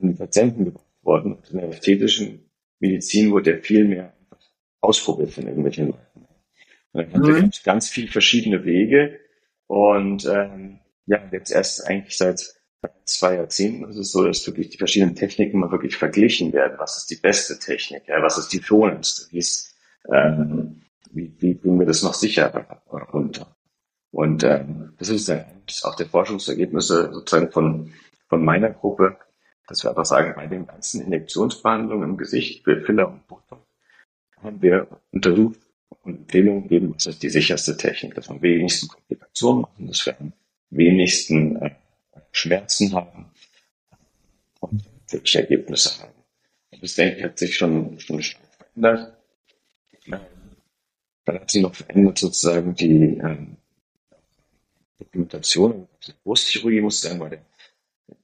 an 0.00 0.08
die 0.08 0.14
Patienten 0.14 0.64
gebracht 0.66 0.86
worden. 1.02 1.34
Und 1.34 1.50
in 1.50 1.58
der 1.58 1.68
ästhetischen 1.68 2.43
Medizin 2.84 3.30
wurde 3.30 3.52
ja 3.52 3.56
viel 3.58 3.84
mehr 3.84 4.12
ausprobiert 4.80 5.30
von 5.32 5.46
irgendwelchen 5.46 5.86
Leuten. 5.86 6.26
Und 6.92 7.12
dann 7.14 7.22
Mhm. 7.22 7.36
mhm. 7.46 7.50
ganz 7.64 7.88
viele 7.88 8.08
verschiedene 8.08 8.64
Wege 8.64 9.18
und 9.66 10.26
ähm, 10.26 10.80
ja, 11.06 11.18
jetzt 11.32 11.50
erst 11.50 11.86
eigentlich 11.86 12.16
seit 12.16 12.54
zwei 13.04 13.36
Jahrzehnten 13.36 13.88
ist 13.88 13.96
es 13.96 14.12
so, 14.12 14.24
dass 14.24 14.46
wirklich 14.46 14.70
die 14.70 14.78
verschiedenen 14.78 15.14
Techniken 15.14 15.58
mal 15.58 15.70
wirklich 15.72 15.96
verglichen 15.96 16.52
werden. 16.52 16.78
Was 16.78 16.98
ist 16.98 17.10
die 17.10 17.16
beste 17.16 17.58
Technik? 17.58 18.02
Ja, 18.08 18.22
was 18.22 18.38
ist 18.38 18.52
die 18.52 18.62
schonendste? 18.62 19.30
Wie, 19.32 19.38
ist, 19.38 19.74
ähm, 20.12 20.82
wie, 21.10 21.34
wie 21.38 21.54
bringen 21.54 21.78
wir 21.78 21.86
das 21.86 22.02
noch 22.02 22.14
sicherer 22.14 22.82
runter? 23.12 23.56
Und 24.10 24.44
ähm, 24.44 24.94
das 24.98 25.08
ist 25.08 25.28
dann 25.28 25.44
auch 25.82 25.96
der 25.96 26.06
Forschungsergebnisse 26.06 27.10
sozusagen 27.12 27.50
von, 27.50 27.92
von 28.28 28.44
meiner 28.44 28.70
Gruppe, 28.70 29.16
dass 29.66 29.82
wir 29.82 29.90
einfach 29.90 30.04
sagen, 30.04 30.34
bei 30.36 30.46
den 30.46 30.66
ganzen 30.66 31.02
Injektionsbehandlungen 31.02 32.10
im 32.10 32.16
Gesicht 32.16 32.64
für 32.64 32.80
Filler 32.82 33.08
und 33.08 33.26
Botox 33.26 33.62
haben 34.42 34.60
wir 34.60 34.88
untersucht 35.10 35.58
und 36.02 36.16
Empfehlungen 36.16 36.64
gegeben, 36.64 36.94
was 36.94 37.06
ist 37.06 37.22
die 37.22 37.30
sicherste 37.30 37.76
Technik, 37.76 38.14
dass 38.14 38.28
wir 38.28 38.34
am 38.34 38.42
wenigsten 38.42 38.88
Komplikationen 38.88 39.62
machen, 39.62 39.86
dass 39.86 40.04
wir 40.04 40.20
am 40.20 40.32
wenigsten 40.70 41.56
äh, 41.56 41.70
Schmerzen 42.32 42.92
haben 42.92 43.30
und 44.60 44.82
wirklich 45.10 45.36
Ergebnisse 45.36 46.02
haben. 46.02 46.12
Und 46.72 46.82
das 46.82 46.94
denke 46.94 47.18
ich 47.18 47.24
hat 47.24 47.38
sich 47.38 47.56
schon, 47.56 47.98
schon 48.00 48.22
stark 48.22 48.54
verändert. 48.58 49.16
Ähm, 50.06 50.20
Dann 51.24 51.40
hat 51.40 51.50
sich 51.50 51.62
noch 51.62 51.74
verändert 51.74 52.18
sozusagen 52.18 52.74
die 52.74 53.18
ähm, 53.18 53.56
Dokumentation 54.98 55.88
der 56.06 56.14
Brustchirurgie, 56.22 56.80
muss 56.80 57.00
sagen, 57.00 57.20
weil 57.20 57.30
der 57.30 57.44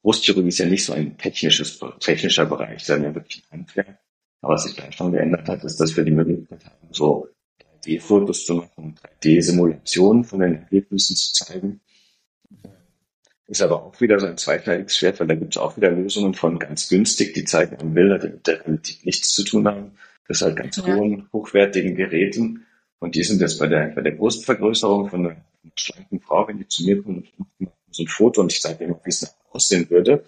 Brustchirurgie 0.01 0.49
ist 0.49 0.59
ja 0.59 0.65
nicht 0.65 0.85
so 0.85 0.93
ein 0.93 1.17
technisches, 1.17 1.79
technischer 1.99 2.45
Bereich, 2.45 2.83
sondern 2.83 3.11
ja 3.11 3.15
wirklich 3.15 3.43
ein 3.49 3.59
Handwerk. 3.59 3.97
Aber 4.41 4.53
was 4.53 4.63
sich 4.63 4.75
da 4.75 4.91
schon 4.91 5.11
geändert 5.11 5.47
hat, 5.47 5.63
ist, 5.63 5.77
dass 5.79 5.95
wir 5.95 6.03
die 6.03 6.11
Möglichkeit 6.11 6.65
haben, 6.65 6.87
so 6.91 7.27
3D-Fotos 7.83 8.45
zu 8.45 8.55
machen, 8.55 8.95
3D-Simulationen 9.21 10.23
von 10.23 10.39
den 10.39 10.55
Ergebnissen 10.55 11.15
zu 11.15 11.33
zeigen. 11.33 11.81
Ist 13.47 13.61
aber 13.61 13.83
auch 13.83 13.99
wieder 13.99 14.19
so 14.19 14.27
ein 14.27 14.37
zweiteiliges 14.37 14.95
Schwert, 14.97 15.19
weil 15.19 15.27
da 15.27 15.35
gibt 15.35 15.55
es 15.55 15.61
auch 15.61 15.75
wieder 15.77 15.91
Lösungen 15.91 16.33
von 16.33 16.57
ganz 16.57 16.87
günstig, 16.87 17.33
die 17.33 17.43
zeigen 17.43 17.75
an 17.75 17.93
Bilder, 17.93 18.17
die 18.17 18.29
mit 18.29 18.47
der 18.47 18.61
Realität 18.61 19.05
nichts 19.05 19.31
zu 19.33 19.43
tun 19.43 19.67
haben. 19.67 19.91
Das 20.27 20.37
ist 20.37 20.43
halt 20.43 20.55
ganz 20.55 20.77
Ja. 20.77 20.95
hohen, 20.95 21.27
hochwertigen 21.33 21.95
Geräten. 21.95 22.65
Und 22.99 23.15
die 23.15 23.23
sind 23.23 23.41
jetzt 23.41 23.59
bei 23.59 23.67
der, 23.67 23.87
bei 23.89 24.01
der 24.01 24.11
Brustvergrößerung 24.11 25.09
von 25.09 25.25
einer 25.25 25.45
schlanken 25.75 26.21
Frau, 26.21 26.47
wenn 26.47 26.59
die 26.59 26.67
zu 26.67 26.85
mir 26.85 27.01
kommt 27.03 27.27
so 27.91 28.03
ein 28.03 28.07
Foto 28.07 28.41
und 28.41 28.51
ich 28.51 28.61
sage 28.61 28.83
immer, 28.83 28.99
wie 29.03 29.09
es 29.09 29.35
aussehen 29.51 29.89
würde, 29.89 30.23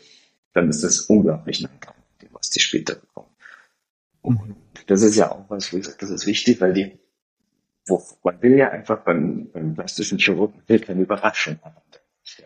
dann 0.54 0.70
ist 0.70 0.84
das 0.84 1.02
unglaublich 1.02 1.62
dran, 1.62 1.96
was 2.32 2.50
die 2.50 2.60
später 2.60 2.96
bekommen. 2.96 3.30
Und 4.22 4.56
das 4.88 5.02
ist 5.02 5.16
ja 5.16 5.32
auch 5.32 5.46
was, 5.50 5.72
wo 5.74 5.78
ich 5.78 5.86
sage, 5.86 5.98
das 6.00 6.10
ist 6.10 6.26
wichtig, 6.26 6.62
weil 6.62 6.74
die, 6.74 6.98
wo, 7.88 8.02
man 8.24 8.42
will 8.42 8.58
ja 8.58 8.70
einfach 8.70 9.00
beim, 9.00 9.50
beim 9.52 9.74
plastischen 9.74 10.18
Chirurgen 10.18 10.62
will 10.68 10.80
keine 10.80 11.02
Überraschung 11.02 11.60
haben. 11.64 11.76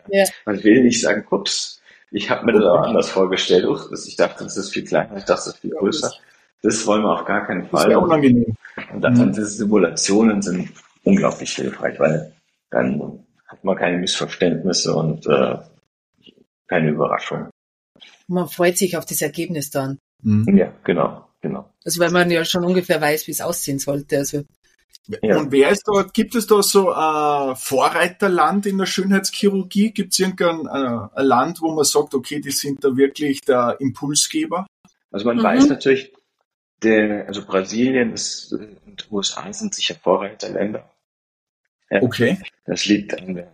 Ja. 0.08 0.24
Man 0.44 0.62
will 0.62 0.82
nicht 0.82 1.00
sagen, 1.00 1.24
ups, 1.30 1.80
ich 2.10 2.30
habe 2.30 2.46
mir 2.46 2.52
das 2.52 2.64
auch 2.64 2.80
anders 2.80 3.10
vorgestellt. 3.10 3.64
Uch, 3.66 3.90
ich 3.92 4.16
dachte, 4.16 4.44
das 4.44 4.56
ist 4.56 4.72
viel 4.72 4.84
kleiner, 4.84 5.16
ich 5.16 5.24
dachte, 5.24 5.44
das 5.44 5.46
ist 5.48 5.58
viel 5.58 5.70
größer. 5.70 6.12
Das 6.62 6.86
wollen 6.86 7.02
wir 7.02 7.20
auf 7.20 7.24
gar 7.24 7.46
keinen 7.46 7.68
Fall. 7.68 7.84
Das 7.84 7.92
ist 7.92 8.02
unangenehm. 8.02 8.56
Und 8.92 9.00
dann 9.00 9.14
mhm. 9.14 9.32
diese 9.32 9.46
Simulationen 9.46 10.42
sind 10.42 10.70
unglaublich 11.04 11.54
hilfreich, 11.54 11.98
weil 12.00 12.32
dann 12.70 13.24
hat 13.48 13.64
man 13.64 13.76
keine 13.76 13.98
Missverständnisse 13.98 14.94
und 14.94 15.26
äh, 15.26 15.56
keine 16.66 16.90
Überraschung. 16.90 17.48
Man 18.28 18.46
freut 18.48 18.76
sich 18.76 18.96
auf 18.96 19.06
das 19.06 19.22
Ergebnis 19.22 19.70
dann. 19.70 19.98
Mhm. 20.22 20.56
Ja, 20.56 20.72
genau, 20.84 21.28
genau. 21.40 21.72
Also 21.84 22.00
weil 22.00 22.10
man 22.10 22.30
ja 22.30 22.44
schon 22.44 22.64
ungefähr 22.64 23.00
weiß, 23.00 23.26
wie 23.26 23.32
es 23.32 23.40
aussehen 23.40 23.78
sollte. 23.78 24.18
Also 24.18 24.44
ja. 25.22 25.38
Und 25.38 25.52
wer 25.52 25.70
ist 25.70 25.84
da, 25.86 26.02
gibt 26.02 26.34
es 26.34 26.46
da 26.46 26.62
so 26.62 26.92
ein 26.92 27.56
Vorreiterland 27.56 28.66
in 28.66 28.76
der 28.76 28.84
Schönheitschirurgie? 28.84 29.92
Gibt 29.92 30.12
es 30.12 30.18
irgendein 30.18 30.66
äh, 30.66 31.08
ein 31.14 31.26
Land, 31.26 31.62
wo 31.62 31.72
man 31.72 31.84
sagt, 31.84 32.14
okay, 32.14 32.40
die 32.40 32.50
sind 32.50 32.84
da 32.84 32.94
wirklich 32.94 33.40
der 33.40 33.76
Impulsgeber? 33.80 34.66
Also 35.10 35.24
man 35.24 35.38
mhm. 35.38 35.42
weiß 35.44 35.68
natürlich, 35.68 36.12
der, 36.82 37.26
also 37.26 37.44
Brasilien 37.44 38.12
ist, 38.12 38.52
und 38.52 39.10
USA 39.10 39.50
sind 39.52 39.74
sicher 39.74 39.94
Vorreiterländer. 39.94 40.90
Ja, 41.90 42.02
okay. 42.02 42.38
Das 42.66 42.86
liegt 42.86 43.18
an 43.18 43.34
der, 43.34 43.52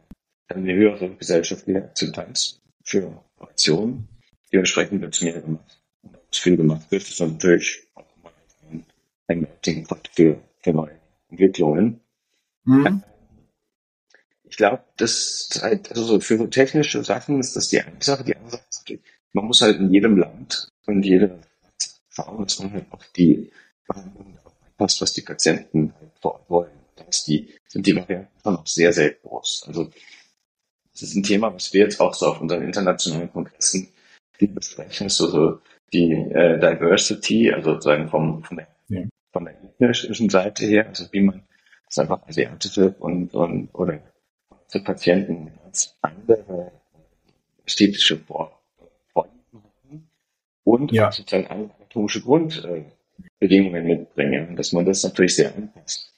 an 0.48 0.64
der 0.64 0.74
höheren 0.74 1.18
gesellschaftlichen 1.18 1.82
Akzeptanz 1.82 2.60
für 2.82 3.22
Operationen. 3.36 4.08
Dementsprechend 4.52 5.00
wird 5.00 5.14
es 5.14 5.22
mehr 5.22 5.40
gemacht. 5.40 5.80
Und 6.02 6.16
was 6.30 6.38
viel 6.38 6.56
gemacht 6.56 6.90
wird, 6.90 7.02
ist 7.02 7.20
natürlich 7.20 7.86
auch 7.94 8.04
mal 8.22 8.32
ein, 8.70 8.84
ein 9.28 9.40
Melting 9.40 9.86
Pot 9.86 10.10
für, 10.12 10.40
für 10.62 10.72
neue 10.72 10.98
Entwicklungen. 11.28 12.00
Mhm. 12.64 13.02
Ich 14.44 14.56
glaube, 14.56 14.84
das 14.96 15.48
halt, 15.62 15.90
also 15.90 16.20
für 16.20 16.38
so 16.38 16.46
technische 16.46 17.02
Sachen 17.02 17.40
ist 17.40 17.56
das 17.56 17.68
die 17.68 17.80
eine 17.80 17.96
Sache. 18.00 18.24
Die 18.24 18.36
andere 18.36 18.50
Sache 18.52 18.94
ist, 18.94 19.00
man 19.32 19.46
muss 19.46 19.60
halt 19.62 19.78
in 19.78 19.92
jedem 19.92 20.16
Land 20.16 20.68
und 20.86 21.02
jeder 21.02 21.40
schauen, 22.08 22.44
dass 22.44 22.60
man 22.60 22.72
halt 22.72 22.86
auch 22.90 23.04
die 23.16 23.50
Behandlung 23.88 24.38
passt, 24.76 25.00
was 25.00 25.12
die 25.12 25.22
Patienten 25.22 25.92
halt 25.98 26.12
vor 26.20 26.34
Ort 26.34 26.50
wollen. 26.50 26.83
Ist 27.14 27.28
die, 27.28 27.54
sind 27.68 27.86
die 27.86 27.96
Varianten 27.96 28.28
schon 28.42 28.56
auch 28.56 28.66
sehr, 28.66 28.92
sehr 28.92 29.10
groß. 29.10 29.64
Also, 29.66 29.90
das 30.92 31.02
ist 31.02 31.14
ein 31.14 31.22
Thema, 31.22 31.52
was 31.54 31.72
wir 31.72 31.82
jetzt 31.82 32.00
auch 32.00 32.14
so 32.14 32.26
auf 32.26 32.40
unseren 32.40 32.62
internationalen 32.62 33.32
Kongressen 33.32 33.88
viel 34.32 34.48
besprechen, 34.48 35.06
ist 35.06 35.16
so, 35.16 35.28
so 35.28 35.60
die 35.92 36.12
äh, 36.12 36.58
Diversity, 36.58 37.52
also 37.52 37.72
sozusagen 37.74 38.08
vom, 38.08 38.42
vom 38.44 38.60
ja 38.88 39.04
von 39.34 39.44
der 39.44 39.90
ethnischen 39.90 40.30
Seite 40.30 40.64
her, 40.64 40.86
also 40.88 41.06
wie 41.12 41.20
man 41.20 41.42
das 41.86 41.98
einfach 41.98 42.26
asiatische 42.26 42.94
und, 43.00 43.34
und 43.34 43.68
oder 43.74 44.00
für 44.68 44.80
Patienten 44.80 45.52
als 45.66 45.96
andere 46.00 46.72
ästhetische 47.66 48.16
Vorlieben 48.16 50.08
und 50.62 50.92
ja. 50.92 51.12
sozusagen 51.12 51.48
anatomische 51.48 52.22
Grundbedingungen 52.22 53.84
mitbringen, 53.84 54.56
dass 54.56 54.72
man 54.72 54.86
das 54.86 55.02
natürlich 55.02 55.34
sehr 55.34 55.54
anpasst. 55.54 56.13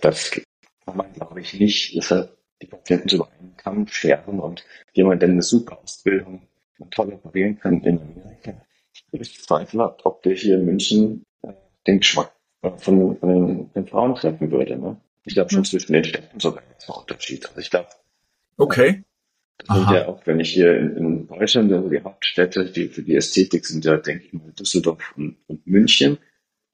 Das 0.00 0.30
kann 0.84 0.96
man, 0.96 1.12
glaube 1.12 1.40
ich, 1.40 1.58
nicht, 1.58 1.96
deshalb 1.96 2.36
die 2.62 2.66
Patienten 2.66 3.14
über 3.14 3.28
einen 3.38 3.56
Kamm 3.56 3.86
scheren 3.86 4.40
und 4.40 4.64
jemand, 4.92 5.22
der 5.22 5.28
eine 5.28 5.42
super 5.42 5.78
Ausbildung 5.82 6.42
und 6.78 6.92
toll 6.92 7.12
operieren 7.12 7.58
kann 7.58 7.82
in 7.82 8.00
Amerika, 8.00 8.54
ich 9.12 9.42
zweifle, 9.42 9.96
ob 10.04 10.22
der 10.22 10.34
hier 10.34 10.56
in 10.56 10.64
München 10.64 11.24
äh, 11.42 11.52
den 11.86 11.98
Geschmack 11.98 12.32
äh, 12.62 12.70
von, 12.78 13.16
von 13.18 13.28
den, 13.28 13.72
den, 13.72 13.86
Frauen 13.86 14.14
treffen 14.14 14.50
würde. 14.50 14.76
Ne? 14.78 14.96
Ich 15.24 15.34
glaube 15.34 15.50
schon 15.50 15.60
hm. 15.60 15.64
zwischen 15.64 15.92
den 15.92 16.04
Städten 16.04 16.40
sogar 16.40 16.62
jetzt 16.70 16.88
noch 16.88 17.00
Unterschied. 17.00 17.46
Also 17.46 17.60
ich 17.60 17.70
glaube. 17.70 17.88
Okay. 18.56 19.02
Das 19.58 19.74
sind 19.78 19.90
ja 19.90 20.06
auch, 20.06 20.20
wenn 20.26 20.38
ich 20.38 20.52
hier 20.52 20.76
in, 20.76 20.96
in 20.96 21.28
Deutschland, 21.28 21.72
also 21.72 21.88
die 21.88 22.02
Hauptstädte, 22.02 22.70
die 22.70 22.88
für 22.88 23.02
die 23.02 23.16
Ästhetik 23.16 23.64
sind 23.64 23.86
ja, 23.86 23.96
denke 23.96 24.26
ich 24.26 24.32
mal, 24.34 24.52
Düsseldorf 24.52 25.14
und, 25.16 25.38
und 25.46 25.66
München. 25.66 26.18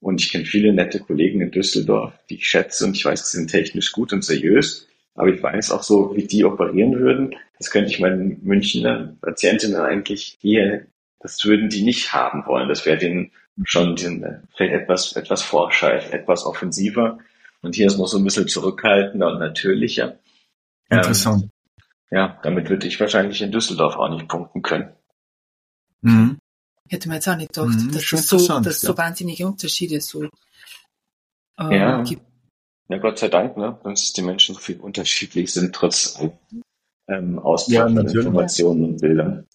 Und 0.03 0.21
ich 0.21 0.31
kenne 0.31 0.45
viele 0.45 0.73
nette 0.73 0.99
Kollegen 0.99 1.41
in 1.41 1.51
Düsseldorf, 1.51 2.13
die 2.29 2.35
ich 2.35 2.47
schätze 2.47 2.85
und 2.85 2.95
ich 2.95 3.05
weiß, 3.05 3.31
sie 3.31 3.37
sind 3.37 3.49
technisch 3.49 3.91
gut 3.91 4.13
und 4.13 4.23
seriös. 4.23 4.87
Aber 5.15 5.29
ich 5.29 5.41
weiß 5.41 5.71
auch 5.71 5.83
so, 5.83 6.15
wie 6.15 6.25
die 6.25 6.43
operieren 6.43 6.99
würden. 6.99 7.35
Das 7.57 7.71
könnte 7.71 7.89
ich 7.89 7.99
meinen 7.99 8.39
Münchner 8.43 9.15
Patientinnen 9.21 9.79
eigentlich 9.79 10.37
eher 10.41 10.85
das 11.23 11.43
würden 11.45 11.69
die 11.69 11.83
nicht 11.83 12.13
haben 12.13 12.45
wollen. 12.45 12.69
Das 12.69 12.85
wäre 12.85 12.97
denen 12.97 13.31
schon 13.63 13.95
den, 13.95 14.43
vielleicht 14.55 14.73
etwas, 14.73 15.13
etwas 15.13 15.41
forscher, 15.41 16.13
etwas 16.13 16.45
offensiver. 16.45 17.17
Und 17.61 17.75
hier 17.75 17.87
ist 17.87 17.97
noch 17.97 18.07
so 18.07 18.17
ein 18.17 18.23
bisschen 18.25 18.47
zurückhaltender 18.47 19.31
und 19.31 19.39
natürlicher. 19.39 20.19
Interessant. 20.89 21.43
Ähm, 21.43 21.49
ja, 22.11 22.39
damit 22.43 22.69
würde 22.69 22.87
ich 22.87 22.99
wahrscheinlich 22.99 23.41
in 23.41 23.51
Düsseldorf 23.51 23.95
auch 23.95 24.09
nicht 24.09 24.27
punkten 24.27 24.61
können. 24.61 24.91
Mhm. 26.01 26.37
Hätte 26.89 27.07
man 27.07 27.15
jetzt 27.15 27.27
auch 27.27 27.37
nicht 27.37 27.53
gedacht, 27.53 27.69
mhm, 27.69 27.91
dass 27.91 28.11
es 28.11 28.27
so, 28.27 28.37
dass 28.37 28.81
ja. 28.81 28.89
so 28.89 28.97
wahnsinnige 28.97 29.47
Unterschiede 29.47 30.01
so 30.01 30.23
äh, 30.23 31.77
ja. 31.77 32.03
gibt. 32.03 32.23
Ja, 32.89 32.97
Gott 32.97 33.17
sei 33.17 33.29
Dank, 33.29 33.57
ne? 33.57 33.79
Dass 33.83 34.13
die 34.13 34.21
Menschen 34.21 34.55
so 34.55 34.61
viel 34.61 34.79
unterschiedlich 34.79 35.51
sind, 35.53 35.73
trotz 35.73 36.19
ähm, 37.07 37.39
Austausch 37.39 37.73
ja, 37.73 37.87
Informationen 37.87 38.83
und 38.85 39.01
Bildern. 39.01 39.47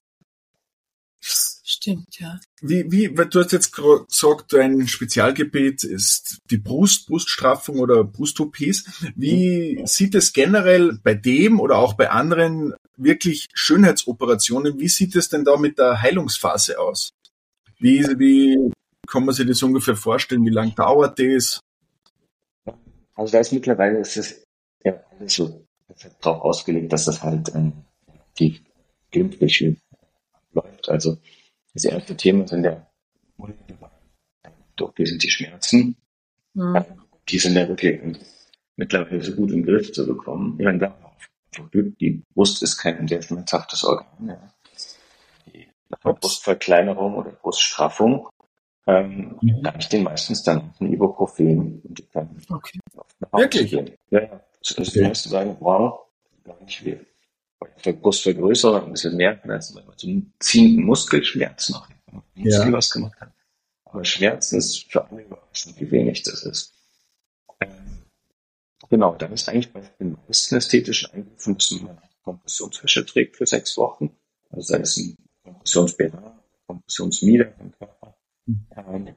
Stimmt, 1.20 2.18
ja. 2.18 2.41
Wie, 2.61 2.91
wie, 2.91 3.16
weil 3.16 3.26
du 3.26 3.41
hast 3.41 3.53
jetzt 3.53 3.72
gesagt, 3.72 4.53
dein 4.53 4.89
Spezialgebiet 4.89 5.85
ist 5.85 6.39
die 6.51 6.57
Brust, 6.57 7.07
Bruststraffung 7.07 7.79
oder 7.79 8.05
Brust-OPs. 8.05 8.85
Wie 9.14 9.81
sieht 9.85 10.14
es 10.14 10.33
generell 10.33 10.99
bei 11.03 11.14
dem 11.14 11.61
oder 11.61 11.76
auch 11.76 11.93
bei 11.93 12.11
anderen 12.11 12.74
wirklich 12.97 13.47
Schönheitsoperationen, 13.55 14.79
wie 14.81 14.89
sieht 14.89 15.14
es 15.14 15.29
denn 15.29 15.45
da 15.45 15.57
mit 15.57 15.79
der 15.79 16.03
Heilungsphase 16.03 16.81
aus? 16.81 17.11
Wie, 17.79 18.03
wie 18.18 18.72
kann 19.07 19.24
man 19.24 19.35
sich 19.35 19.47
das 19.47 19.62
ungefähr 19.62 19.97
vorstellen? 19.97 20.45
Wie 20.45 20.51
lange 20.51 20.72
dauert 20.72 21.18
das? 21.18 21.61
Also 23.14 23.33
da 23.33 23.41
ist 23.41 23.53
mittlerweile 23.53 23.99
ist 23.99 24.16
es 24.16 24.45
ja 24.85 24.95
so 25.26 25.66
darauf 26.20 26.43
ausgelegt, 26.43 26.93
dass 26.93 27.07
das 27.07 27.22
halt 27.22 27.53
ähm, 27.55 27.72
die 28.39 28.61
glimpflich 29.11 29.76
läuft. 30.53 30.89
Also 30.89 31.18
das 31.74 31.85
erste 31.85 32.16
Thema 32.16 32.47
sind 32.47 32.64
ja 32.64 32.87
doch, 34.76 34.95
die 34.95 35.07
sind 35.07 35.22
die 35.22 35.31
Schmerzen. 35.31 35.97
Mhm. 36.55 36.85
Die 37.29 37.39
sind 37.39 37.57
ja 37.57 37.68
wirklich 37.68 38.01
mittlerweile 38.76 39.22
so 39.22 39.35
gut 39.35 39.51
im 39.51 39.64
Griff 39.64 39.93
zu 39.93 40.07
bekommen. 40.07 40.57
Ich 40.59 40.64
meine, 40.64 40.95
die 41.72 42.22
Brust 42.35 42.62
ist 42.62 42.79
kein 42.79 43.07
sehr 43.09 43.22
schmerzhaftes 43.22 43.85
Organ. 43.85 44.29
Ja. 44.29 44.55
Brustverkleinerung 45.97 47.14
oder 47.16 47.30
Bruststraffung 47.30 48.28
ähm, 48.86 49.36
mhm. 49.41 49.62
da 49.62 49.74
ich 49.78 49.89
den 49.89 50.03
meistens 50.03 50.43
dann 50.43 50.72
ein 50.80 50.93
Ibuprofen 50.93 51.80
und 51.82 51.99
die 51.99 52.03
können 52.05 52.43
okay. 52.49 52.78
Wirklich? 53.32 53.70
Gehen. 53.70 53.91
Ja, 54.11 54.22
ja. 54.22 54.41
Also 54.66 54.82
okay. 54.82 54.91
die 54.95 55.01
meisten 55.03 55.28
sagen, 55.28 55.57
wow, 55.61 56.01
gar 56.45 56.61
nicht 56.62 56.84
weh 56.84 56.99
der 57.84 57.93
Brustvergrößerer 57.93 58.84
ein 58.84 58.93
bisschen 58.93 59.16
mehr 59.16 59.39
Schmerzen, 59.43 59.76
weil 59.76 59.84
man 59.84 59.99
so 59.99 60.07
einen 60.07 60.32
ziehenden 60.41 60.84
Muskelschmerz 60.84 61.70
noch 61.70 61.89
Muskel 62.34 62.66
ja. 62.66 62.72
was 62.72 62.91
gemacht 62.91 63.20
hat. 63.20 63.32
Aber 63.84 64.05
Schmerzen 64.05 64.59
ist 64.59 64.91
für 64.91 65.09
alle 65.09 65.22
überraschend, 65.22 65.80
wie 65.80 65.91
wenig 65.91 66.22
das 66.22 66.43
ist. 66.43 66.74
Ähm, 67.61 67.70
genau, 68.91 69.14
dann 69.14 69.32
ist 69.32 69.49
eigentlich 69.49 69.72
bei 69.72 69.80
den 69.99 70.16
meisten 70.26 70.57
ästhetischen 70.57 71.12
Eingriffen, 71.12 71.55
dass 71.55 71.70
man 71.70 71.99
Kompressionswäsche 72.22 73.07
trägt 73.07 73.36
für 73.36 73.47
sechs 73.47 73.76
Wochen. 73.76 74.11
Also 74.51 74.72
sei 74.72 74.80
es 74.80 74.97
ein 74.97 75.16
Kompressionsbäder, 75.49 76.38
Kompressionsmieder 76.66 77.53
im 77.61 77.72
Körper. 77.72 78.16
Ähm, 78.76 79.14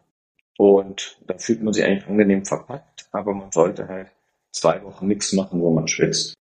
und 0.58 1.18
da 1.26 1.38
fühlt 1.38 1.64
man 1.64 1.74
sich 1.74 1.84
eigentlich 1.84 2.08
angenehm 2.08 2.46
verpackt, 2.46 3.08
aber 3.12 3.34
man 3.34 3.52
sollte 3.52 3.88
halt 3.88 4.12
zwei 4.52 4.84
Wochen 4.84 5.08
nichts 5.08 5.34
machen, 5.34 5.62
wo 5.62 5.72
man 5.72 5.88
schwitzt. 5.88 6.36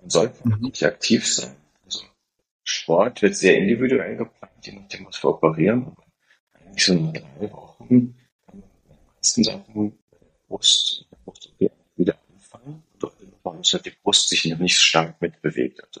Man 0.00 0.10
sollte 0.10 0.48
mhm. 0.48 0.60
nicht 0.60 0.82
aktiv 0.82 1.26
sein. 1.26 1.54
Also 1.84 2.00
Sport 2.64 3.22
wird 3.22 3.36
sehr 3.36 3.58
individuell 3.58 4.16
geplant, 4.16 4.66
je 4.66 4.72
nachdem, 4.72 5.06
was 5.06 5.22
wir 5.22 5.30
operieren. 5.30 5.94
Eigentlich 6.52 6.84
so 6.84 7.12
drei 7.12 7.52
Wochen 7.52 8.16
kann 8.46 8.60
man 8.60 8.70
die 8.88 9.14
meisten 9.14 9.44
Sachen 9.44 9.98
Brust, 10.48 11.06
Brust 11.24 11.52
wieder 11.96 12.18
anfangen. 12.28 12.82
Man 13.44 13.56
muss 13.56 13.72
halt 13.72 13.86
die 13.86 13.92
Brust 14.02 14.28
sich 14.28 14.46
noch 14.46 14.58
nicht 14.58 14.78
stark 14.78 15.20
mitbewegt. 15.20 15.82
Also 15.84 16.00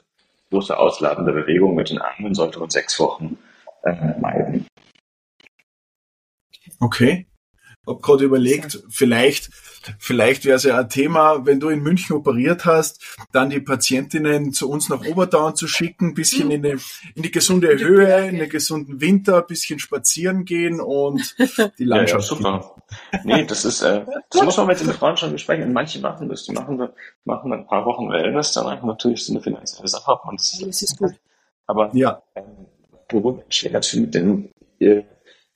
große 0.50 0.76
ausladende 0.76 1.32
Bewegung 1.32 1.74
mit 1.74 1.90
den 1.90 1.98
Armen 1.98 2.34
sollte 2.34 2.58
man 2.58 2.70
sechs 2.70 2.98
Wochen 2.98 3.38
äh, 3.84 4.18
meiden. 4.20 4.66
Okay. 6.80 7.26
Hab 7.86 8.02
gerade 8.02 8.24
überlegt, 8.24 8.82
vielleicht, 8.90 9.50
vielleicht 9.98 10.44
wäre 10.44 10.56
es 10.56 10.64
ja 10.64 10.78
ein 10.78 10.88
Thema, 10.88 11.46
wenn 11.46 11.60
du 11.60 11.70
in 11.70 11.80
München 11.80 12.14
operiert 12.14 12.66
hast, 12.66 13.00
dann 13.32 13.48
die 13.48 13.60
Patientinnen 13.60 14.52
zu 14.52 14.70
uns 14.70 14.88
nach 14.90 15.04
Obertauern 15.04 15.56
zu 15.56 15.66
schicken, 15.66 16.14
bisschen 16.14 16.46
mhm. 16.46 16.52
in 16.52 16.62
die, 16.62 16.76
in 17.14 17.22
die 17.22 17.30
gesunde 17.30 17.78
Höhe, 17.78 18.28
in 18.28 18.38
den 18.38 18.50
gesunden 18.50 19.00
Winter, 19.00 19.42
bisschen 19.42 19.78
spazieren 19.78 20.44
gehen 20.44 20.80
und 20.80 21.34
die 21.78 21.84
Landschaft. 21.84 22.10
Ja, 22.40 22.50
ja, 22.50 22.60
super. 22.60 22.74
Nee, 23.24 23.44
das 23.44 23.64
ist, 23.64 23.82
äh, 23.82 24.04
das 24.30 24.42
muss 24.42 24.56
man 24.56 24.66
mit 24.66 24.80
den 24.80 24.88
Frauen 24.92 25.16
schon 25.16 25.32
besprechen. 25.32 25.64
Und 25.64 25.72
manche 25.72 26.00
machen 26.00 26.28
das, 26.28 26.44
die 26.44 26.52
machen, 26.52 26.88
machen 27.24 27.52
ein 27.52 27.66
paar 27.66 27.84
Wochen 27.86 28.10
Wellness, 28.10 28.52
danach 28.52 28.82
natürlich 28.82 29.24
so 29.24 29.32
eine 29.32 29.42
finanzielle 29.42 29.88
Sache. 29.88 30.18
Und 30.24 30.40
das, 30.40 30.58
das 30.64 30.82
ist 30.82 30.98
gut. 30.98 31.12
Aber, 31.66 31.90
ja. 31.94 32.22
ähm, 32.34 32.66
ich 33.48 33.56
schwer 33.56 33.82
finde, 33.82 34.08
denn 34.08 34.50
ihr 34.78 35.04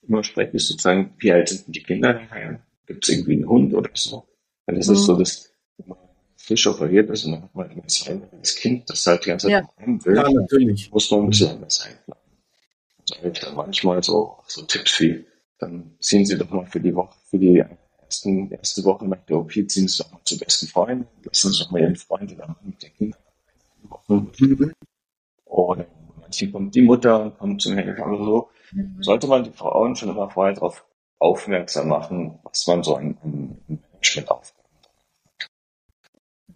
immer 0.09 0.25
spreche, 0.25 0.57
ist 0.57 0.69
sozusagen, 0.69 1.15
wie 1.19 1.33
alt 1.33 1.49
sind 1.49 1.75
die 1.75 1.83
Kinder 1.83 2.15
daheim? 2.15 2.59
Gibt 2.87 3.05
es 3.05 3.15
irgendwie 3.15 3.35
einen 3.35 3.49
Hund 3.49 3.75
oder 3.75 3.91
so? 3.95 4.27
Weil 4.67 4.77
das 4.77 4.89
mhm. 4.89 4.95
ist 4.95 5.05
so, 5.05 5.17
dass 5.17 5.53
man 5.87 5.99
frisch 6.37 6.67
operiert 6.67 7.11
ist 7.11 7.25
und 7.25 7.33
dann 7.33 7.43
hat 7.43 7.55
man 7.55 7.71
ein 7.71 7.83
das 8.41 8.55
Kind, 8.57 8.89
das 8.91 9.07
halt 9.07 9.25
die 9.25 9.29
ganze 9.29 9.47
Zeit 9.47 9.65
ja. 9.65 9.71
daheim 9.77 10.05
will. 10.05 10.17
Ja, 10.17 10.31
natürlich. 10.31 10.91
Muss 10.91 11.11
man 11.11 11.25
ein 11.25 11.31
bisschen 11.31 11.51
anders 11.51 11.81
einplanen. 11.81 12.25
Also 13.23 13.55
manchmal 13.55 14.03
so, 14.03 14.37
so 14.47 14.63
Tipps 14.63 15.01
wie, 15.01 15.25
dann 15.59 15.97
ziehen 16.01 16.25
Sie 16.25 16.39
doch 16.39 16.51
mal 16.51 16.67
für 16.67 16.81
die 16.81 16.95
Woche, 16.95 17.15
für 17.29 17.39
die 17.39 17.63
ersten, 18.01 18.51
erste 18.51 18.85
Woche 18.85 19.07
nach 19.07 19.25
der 19.27 19.39
OP, 19.39 19.53
ziehen 19.53 19.89
Sie 19.89 20.03
doch 20.03 20.11
mal 20.13 20.21
zu 20.25 20.39
besten 20.39 20.67
Freunden, 20.67 21.07
lassen 21.25 21.53
Sie 21.53 21.59
doch 21.63 21.71
mal 21.71 21.83
Ihren 21.83 21.97
Freund 21.97 22.33
oder 22.33 22.57
mit 22.63 22.83
den 22.83 22.95
Kindern. 22.95 23.21
Mhm. 24.09 24.73
Oder 25.45 25.87
manche 26.21 26.51
kommt 26.51 26.75
die 26.75 26.83
Mutter 26.83 27.23
und 27.23 27.39
kommt 27.39 27.63
zum 27.63 27.75
Helfer. 27.75 28.07
Also 28.07 28.25
so. 28.25 28.51
Sollte 29.01 29.27
man 29.27 29.45
die 29.45 29.51
Frauen 29.51 29.97
schon 29.97 30.11
immer 30.11 30.31
vorher 30.31 30.55
darauf 30.55 30.85
aufmerksam 31.19 31.89
machen, 31.89 32.39
was 32.45 32.67
man 32.67 32.83
so 32.83 32.97
an, 32.97 33.17
an 33.23 33.59
Management 33.69 34.31
aufbaut. 34.31 34.65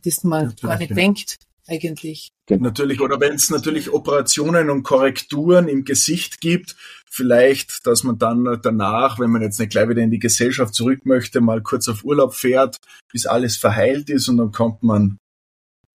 Dass 0.04 0.24
man 0.24 0.54
gar 0.60 0.78
nicht 0.78 0.96
denkt, 0.96 1.38
eigentlich. 1.66 2.32
Natürlich, 2.48 3.00
oder 3.00 3.20
wenn 3.20 3.34
es 3.34 3.50
natürlich 3.50 3.92
Operationen 3.92 4.70
und 4.70 4.82
Korrekturen 4.82 5.68
im 5.68 5.84
Gesicht 5.84 6.40
gibt, 6.40 6.76
vielleicht, 7.10 7.86
dass 7.86 8.04
man 8.04 8.18
dann 8.18 8.58
danach, 8.62 9.18
wenn 9.18 9.30
man 9.30 9.42
jetzt 9.42 9.58
nicht 9.58 9.70
gleich 9.70 9.88
wieder 9.88 10.02
in 10.02 10.10
die 10.10 10.18
Gesellschaft 10.18 10.74
zurück 10.74 11.04
möchte, 11.04 11.40
mal 11.40 11.62
kurz 11.62 11.88
auf 11.88 12.04
Urlaub 12.04 12.34
fährt, 12.34 12.78
bis 13.12 13.26
alles 13.26 13.56
verheilt 13.56 14.08
ist 14.08 14.28
und 14.28 14.38
dann 14.38 14.52
kommt 14.52 14.82
man 14.82 15.18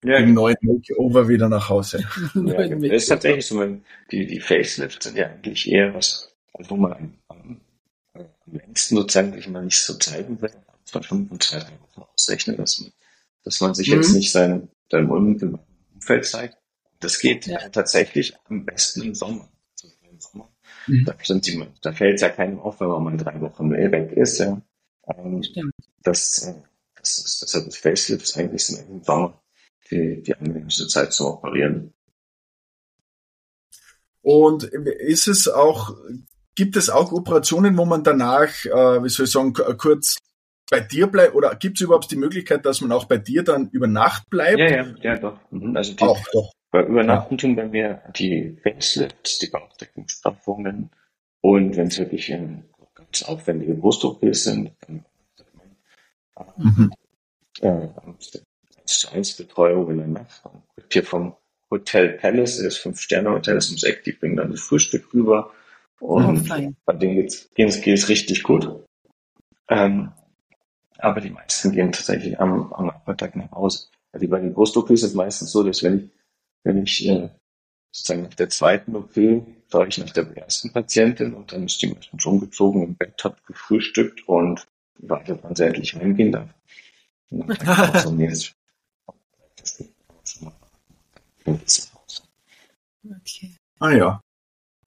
ja, 0.04 0.18
im 0.18 0.34
neuen 0.34 0.58
Makeover 0.62 1.28
wieder 1.28 1.50
nach 1.50 1.70
Hause. 1.70 2.04
Ja, 2.36 2.68
das 2.68 3.04
ist 3.04 3.08
tatsächlich 3.08 3.46
so, 3.46 3.62
die, 4.12 4.26
die 4.26 4.40
Facelifts 4.40 5.06
sind 5.06 5.18
ja 5.18 5.28
eigentlich 5.28 5.70
eher 5.70 5.94
was, 5.94 6.34
wo 6.54 6.76
man 6.76 6.94
am, 6.94 7.14
am, 7.28 7.62
am 8.14 8.54
längsten 8.54 8.96
sozusagen 8.96 9.34
sich 9.34 9.48
mal 9.50 9.64
nicht 9.64 9.80
so 9.80 9.96
zeigen 9.96 10.42
will, 10.42 10.52
muss 10.82 10.94
man 10.94 11.04
schon 11.04 11.28
eine 11.30 11.40
Zeit 11.40 11.66
ausrechnen, 11.96 12.58
dass 12.58 12.80
man, 12.80 12.92
dass 13.44 13.60
man 13.60 13.76
sich 13.76 13.90
mhm. 13.90 13.96
jetzt 13.96 14.14
nicht 14.14 14.32
sein, 14.32 14.70
seinem 14.90 15.12
Umfeld 15.12 16.26
zeigt. 16.26 16.58
Das 17.00 17.20
geht 17.20 17.48
ja. 17.48 17.70
tatsächlich 17.70 18.36
am 18.46 18.66
besten 18.66 19.02
im 19.02 19.16
Sommer. 19.16 19.50
Also 19.82 19.94
im 20.10 20.20
Sommer. 20.20 20.50
Mhm. 20.88 21.06
Da, 21.06 21.16
sind 21.24 21.46
die, 21.46 21.66
da 21.82 21.92
fällt 21.92 22.16
es 22.16 22.22
ja 22.22 22.30
keinem 22.30 22.60
auf, 22.60 22.80
wenn 22.80 22.88
man 22.88 23.04
mal 23.04 23.18
drei 23.18 23.40
Wochen 23.42 23.72
weg 23.72 24.12
ist. 24.14 24.40
Ja. 24.40 24.62
Ähm, 25.08 25.44
Stimmt. 25.44 25.74
Das, 26.04 26.48
äh, 26.48 26.54
das 26.96 27.18
ist, 27.18 27.42
deshalb 27.42 27.68
ist 27.68 27.78
Facelift 27.78 28.38
eigentlich 28.38 28.70
im 28.70 29.04
Sommer 29.04 29.42
die, 29.92 30.22
die 30.22 30.36
angenehmste 30.36 30.88
Zeit 30.88 31.14
zu 31.14 31.28
operieren. 31.28 31.94
Und 34.22 34.64
ist 34.64 35.28
es 35.28 35.48
auch, 35.48 35.96
gibt 36.56 36.76
es 36.76 36.90
auch 36.90 37.12
Operationen, 37.12 37.78
wo 37.78 37.86
man 37.86 38.04
danach, 38.04 38.66
äh, 38.66 39.04
wie 39.04 39.10
soll 39.10 39.26
ich 39.26 39.32
sagen, 39.32 39.54
kurz 39.54 40.18
bei 40.70 40.80
dir 40.82 41.08
bleibt 41.08 41.36
oder 41.36 41.56
gibt 41.56 41.78
es 41.78 41.82
überhaupt 41.82 42.12
die 42.12 42.18
Möglichkeit, 42.18 42.66
dass 42.66 42.82
man 42.82 42.92
auch 42.92 43.06
bei 43.06 43.18
dir 43.18 43.44
dann 43.44 43.70
über 43.72 43.88
Nacht 43.88 44.30
bleibt? 44.30 44.60
Ja, 44.60 44.70
ja, 44.70 44.96
ja, 45.02 45.18
doch. 45.18 45.40
Mhm. 45.52 45.76
Also 45.76 45.94
die, 45.94 46.04
auch, 46.04 46.20
doch. 46.32 46.52
Bei 46.72 46.86
Übernachten 46.86 47.36
ja. 47.36 47.38
tun 47.38 47.56
bei 47.56 47.68
mir 47.68 48.04
die 48.16 48.56
Facelifts, 48.62 49.40
die 49.40 49.48
Bauchdeckungsstraffungen 49.48 50.92
und 51.42 51.78
wenn 51.78 51.88
es 51.88 51.98
wirklich 51.98 52.30
in 52.30 52.66
ganz 52.94 53.24
aufwendige 53.24 53.74
Brust-OPs 53.74 54.44
sind, 54.44 54.72
dann 54.82 55.06
mhm. 56.58 56.92
äh, 57.62 57.88
zu 58.90 59.12
1 59.12 59.38
Betreuung 59.38 59.90
in 59.92 59.98
der 59.98 60.08
Nacht. 60.08 60.42
Hier 60.92 61.04
vom 61.04 61.36
Hotel 61.70 62.18
Palace, 62.18 62.62
das 62.64 62.78
Fünf-Sterne-Hotel 62.78 63.58
ist 63.58 63.70
ums 63.70 63.84
Eck, 63.84 64.04
die 64.04 64.14
bringen 64.14 64.38
dann 64.38 64.52
das 64.52 64.62
Frühstück 64.62 65.14
rüber. 65.14 65.52
Und 66.00 66.50
oh, 66.50 66.74
bei 66.86 66.94
denen 66.94 67.16
geht's, 67.16 67.50
geht's, 67.54 67.82
geht's 67.82 68.10
richtig 68.10 68.44
gut. 68.44 68.84
Ähm, 69.68 70.12
aber 70.98 71.22
die 71.22 71.30
meisten 71.30 71.72
gehen 71.72 71.92
tatsächlich 71.92 72.40
am, 72.40 72.74
am 72.74 72.88
Nachmittag 72.88 73.36
nach 73.36 73.52
Hause. 73.52 73.88
Also 74.12 74.28
bei 74.28 74.40
den 74.40 74.54
Brust-OPs 74.54 74.92
ist 74.92 75.04
es 75.04 75.14
meistens 75.14 75.52
so, 75.52 75.64
dass 75.64 75.84
wenn 75.84 76.00
ich, 76.00 76.10
wenn 76.64 76.84
ich 76.84 77.08
äh, 77.08 77.30
sozusagen 77.92 78.24
nach 78.24 78.34
der 78.34 78.50
zweiten 78.50 78.96
OP 78.96 79.14
fahre 79.68 79.88
ich 79.88 79.98
nach 80.00 80.10
der 80.10 80.26
ersten 80.36 80.72
Patientin 80.72 81.34
und 81.34 81.52
dann 81.52 81.66
ist 81.66 81.82
die 81.82 81.88
meistens 81.88 82.22
schon 82.22 82.40
gezogen 82.40 82.84
im 82.84 82.96
Bett, 82.96 83.24
hat 83.24 83.46
gefrühstückt 83.46 84.28
und 84.28 84.68
wartet, 84.98 85.40
wann 85.44 85.56
sie 85.56 85.66
endlich 85.66 85.94
heimgehen 85.96 86.32
darf. 86.32 86.50
Und 87.30 87.50
dann 87.50 88.18
Okay. 93.06 93.56
Ah 93.80 93.92
ja. 93.92 94.22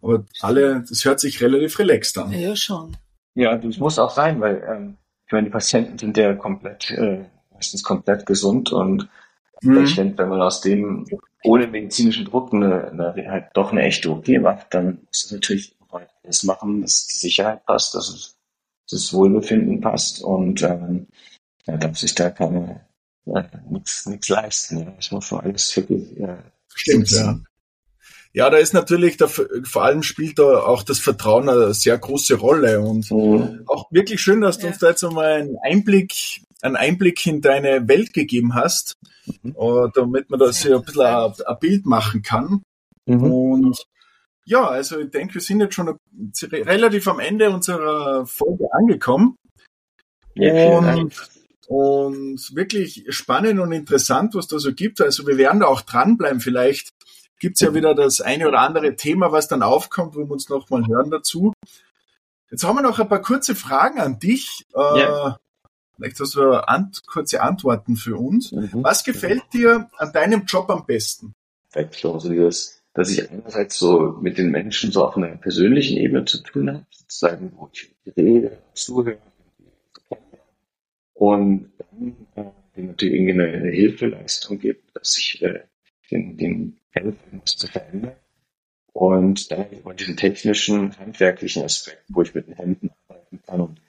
Aber 0.01 0.25
alle, 0.41 0.85
das 0.89 1.05
hört 1.05 1.21
sich 1.21 1.41
relativ 1.41 1.79
relaxed 1.79 2.19
an. 2.19 2.33
Ja, 2.33 2.57
schon. 2.57 2.97
Ja, 3.35 3.57
das 3.57 3.79
muss 3.79 3.99
auch 3.99 4.11
sein, 4.11 4.41
weil 4.41 4.63
ähm, 4.69 4.97
ich 5.27 5.33
meine, 5.33 5.47
die 5.47 5.53
Patienten 5.53 5.99
sind 5.99 6.17
ja 6.17 6.35
komplett, 6.35 6.91
äh, 6.91 7.25
meistens 7.53 7.83
komplett 7.83 8.27
gesund 8.27 8.73
und 8.73 9.09
mhm. 9.63 9.85
ich 9.85 9.95
denke, 9.95 10.19
wenn 10.19 10.29
man 10.29 10.43
aus 10.43 10.61
dem 10.61 11.07
ohne 11.45 11.67
medizinischen 11.67 12.27
Druck 12.27 12.53
eine, 12.53 12.91
eine, 12.91 13.31
halt 13.31 13.47
doch 13.55 13.73
eine 13.73 13.83
echte 13.83 14.11
OP 14.11 14.29
macht, 14.29 14.75
dann 14.75 14.99
muss 15.07 15.25
es 15.25 15.33
natürlich 15.33 15.77
alles 16.23 16.45
machen, 16.45 16.83
dass 16.83 17.07
die 17.07 17.17
Sicherheit 17.17 17.65
passt, 17.65 17.95
dass 17.95 18.09
es 18.09 18.37
das 18.91 19.13
Wohlbefinden 19.13 19.81
passt 19.81 20.23
und 20.23 20.63
ähm, 20.63 21.07
ja, 21.67 21.77
darf 21.77 21.97
sich 21.97 22.15
da 22.15 22.31
keine 22.31 22.87
ja, 23.27 23.49
nichts 23.71 24.29
leisten. 24.29 24.79
Ja. 24.79 24.95
Ich 24.99 25.13
muss 25.13 25.27
schon 25.27 25.41
alles 25.41 25.77
wirklich. 25.77 26.17
Ja, 26.19 26.39
Stimmt, 26.75 27.11
ja. 27.11 27.39
Ja, 28.35 28.49
da 28.49 28.57
ist 28.57 28.73
natürlich, 28.73 29.19
da, 29.19 29.29
vor 29.29 29.85
allem 29.85 30.03
spielt 30.03 30.39
da 30.39 30.61
auch 30.61 30.83
das 30.83 30.99
Vertrauen 30.99 31.51
eine 31.51 31.75
sehr 31.75 31.99
große 31.99 32.37
Rolle 32.37 32.81
und 32.81 33.11
mhm. 33.11 33.65
auch 33.67 33.91
wirklich 33.91 34.23
schön, 34.23 34.41
dass 34.41 34.59
du 34.59 34.69
uns 34.69 34.79
da 34.79 34.89
jetzt 34.89 35.05
einmal 35.05 35.33
einen 35.33 35.57
Einblick, 35.63 36.15
einen 36.63 36.77
Einblick 36.77 37.27
in 37.27 37.43
deine 37.43 37.87
Welt 37.89 38.15
gegeben 38.15 38.55
hast, 38.55 38.95
mhm. 39.43 39.55
uh, 39.55 39.89
damit 39.89 40.31
man 40.31 40.41
da 40.41 40.51
so 40.51 40.75
ein 40.75 40.83
bisschen 40.83 41.05
ein, 41.05 41.33
ein 41.47 41.59
Bild 41.61 41.85
machen 41.85 42.23
kann. 42.23 42.63
Mhm. 43.05 43.23
Und 43.23 43.85
ja, 44.47 44.67
also 44.67 44.99
ich 44.99 45.11
denke, 45.11 45.35
wir 45.35 45.41
sind 45.43 45.61
jetzt 45.61 45.75
schon 45.75 45.95
relativ 46.43 47.07
am 47.09 47.21
Ende 47.21 47.51
unserer 47.51 48.25
Folge 48.27 48.65
angekommen. 48.73 49.37
Ja, 50.35 50.79
und 50.79 51.13
und 51.69 52.55
wirklich 52.55 53.07
spannend 53.11 53.61
und 53.61 53.73
interessant, 53.73 54.35
was 54.35 54.49
da 54.49 54.59
so 54.59 54.73
gibt. 54.73 55.01
Also 55.01 55.27
wir 55.27 55.39
werden 55.39 55.61
da 55.61 55.67
auch 55.67 55.81
dranbleiben. 55.81 56.41
Vielleicht 56.41 56.91
gibt's 57.39 57.61
ja 57.61 57.75
wieder 57.75 57.95
das 57.95 58.21
eine 58.21 58.49
oder 58.49 58.61
andere 58.61 58.97
Thema, 58.97 59.33
was 59.33 59.49
dann 59.49 59.63
aufkommt, 59.63 60.15
wo 60.15 60.21
wir 60.21 60.31
uns 60.31 60.49
nochmal 60.49 60.87
hören 60.87 61.11
dazu. 61.11 61.53
Jetzt 62.51 62.65
haben 62.65 62.77
wir 62.77 62.83
noch 62.83 62.99
ein 62.99 63.09
paar 63.09 63.23
kurze 63.23 63.55
Fragen 63.55 63.99
an 63.99 64.19
dich. 64.19 64.65
Äh, 64.75 65.01
ja. 65.01 65.39
Vielleicht 65.97 66.21
hast 66.21 66.35
du 66.35 66.69
ant 66.69 67.07
kurze 67.07 67.43
Antworten 67.43 67.97
für 67.97 68.17
uns. 68.17 68.53
Mhm. 68.53 68.83
Was 68.83 69.05
gefällt 69.05 69.43
dir 69.53 69.89
an 69.97 70.13
deinem 70.13 70.45
Job 70.45 70.69
am 70.71 70.85
besten? 70.85 71.35
Also 71.75 72.35
das, 72.35 72.83
dass 72.95 73.11
ich 73.11 73.31
einerseits 73.31 73.79
so 73.79 74.19
mit 74.21 74.37
den 74.37 74.51
Menschen 74.51 74.93
so 74.93 75.07
auf 75.07 75.17
einer 75.17 75.37
persönlichen 75.37 75.97
Ebene 75.97 76.25
zu 76.25 76.43
tun 76.43 76.69
habe, 76.71 76.87
sozusagen, 76.91 77.53
wo 77.57 77.71
ich 77.73 77.95
rede, 78.17 78.59
zuhöre, 78.75 79.19
und 81.23 81.71
dann 81.79 82.17
äh, 82.35 82.83
natürlich 82.83 83.15
irgendwie 83.15 83.41
eine, 83.41 83.71
Hilfeleistung 83.71 84.59
gibt, 84.59 84.97
dass 84.97 85.17
ich 85.17 85.41
äh, 85.41 85.61
den, 86.11 86.37
den 86.37 86.81
helfen 86.91 87.39
muss 87.39 87.57
zu 87.57 87.69
verändern. 87.69 88.17
Und 88.93 89.53
dann 89.53 89.71
über 89.71 89.95
diesen 89.95 90.17
technischen, 90.17 90.99
handwerklichen 90.99 91.63
Aspekt, 91.63 92.03
wo 92.09 92.23
ich 92.23 92.35
mit 92.35 92.49
den 92.49 92.57
Händen 92.57 92.91
arbeiten 93.07 93.41
kann. 93.47 93.61
Und 93.61 93.81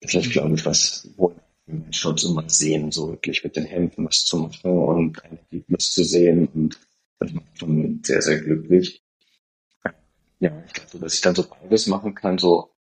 ist, 0.00 0.30
glaube 0.30 0.56
ich, 0.56 0.66
was, 0.66 1.08
wo 1.16 1.34
Menschen 1.64 2.10
uns 2.10 2.24
immer 2.24 2.50
sehen, 2.50 2.92
so 2.92 3.08
wirklich 3.12 3.42
mit 3.42 3.56
den 3.56 3.64
Händen 3.64 4.04
was 4.04 4.26
zu 4.26 4.36
machen 4.36 4.70
und 4.70 5.24
ein 5.24 5.38
Ergebnis 5.38 5.90
zu 5.90 6.04
sehen. 6.04 6.48
Und 6.48 6.78
das 7.18 7.32
macht 7.32 7.58
schon 7.58 8.02
sehr, 8.04 8.20
sehr 8.20 8.42
glücklich. 8.42 9.02
Ja, 10.38 10.62
ich 10.66 10.74
glaube, 10.74 10.98
dass 10.98 11.14
ich 11.14 11.22
dann 11.22 11.34
so 11.34 11.48
beides 11.48 11.86
machen 11.86 12.14
kann, 12.14 12.36
so 12.36 12.73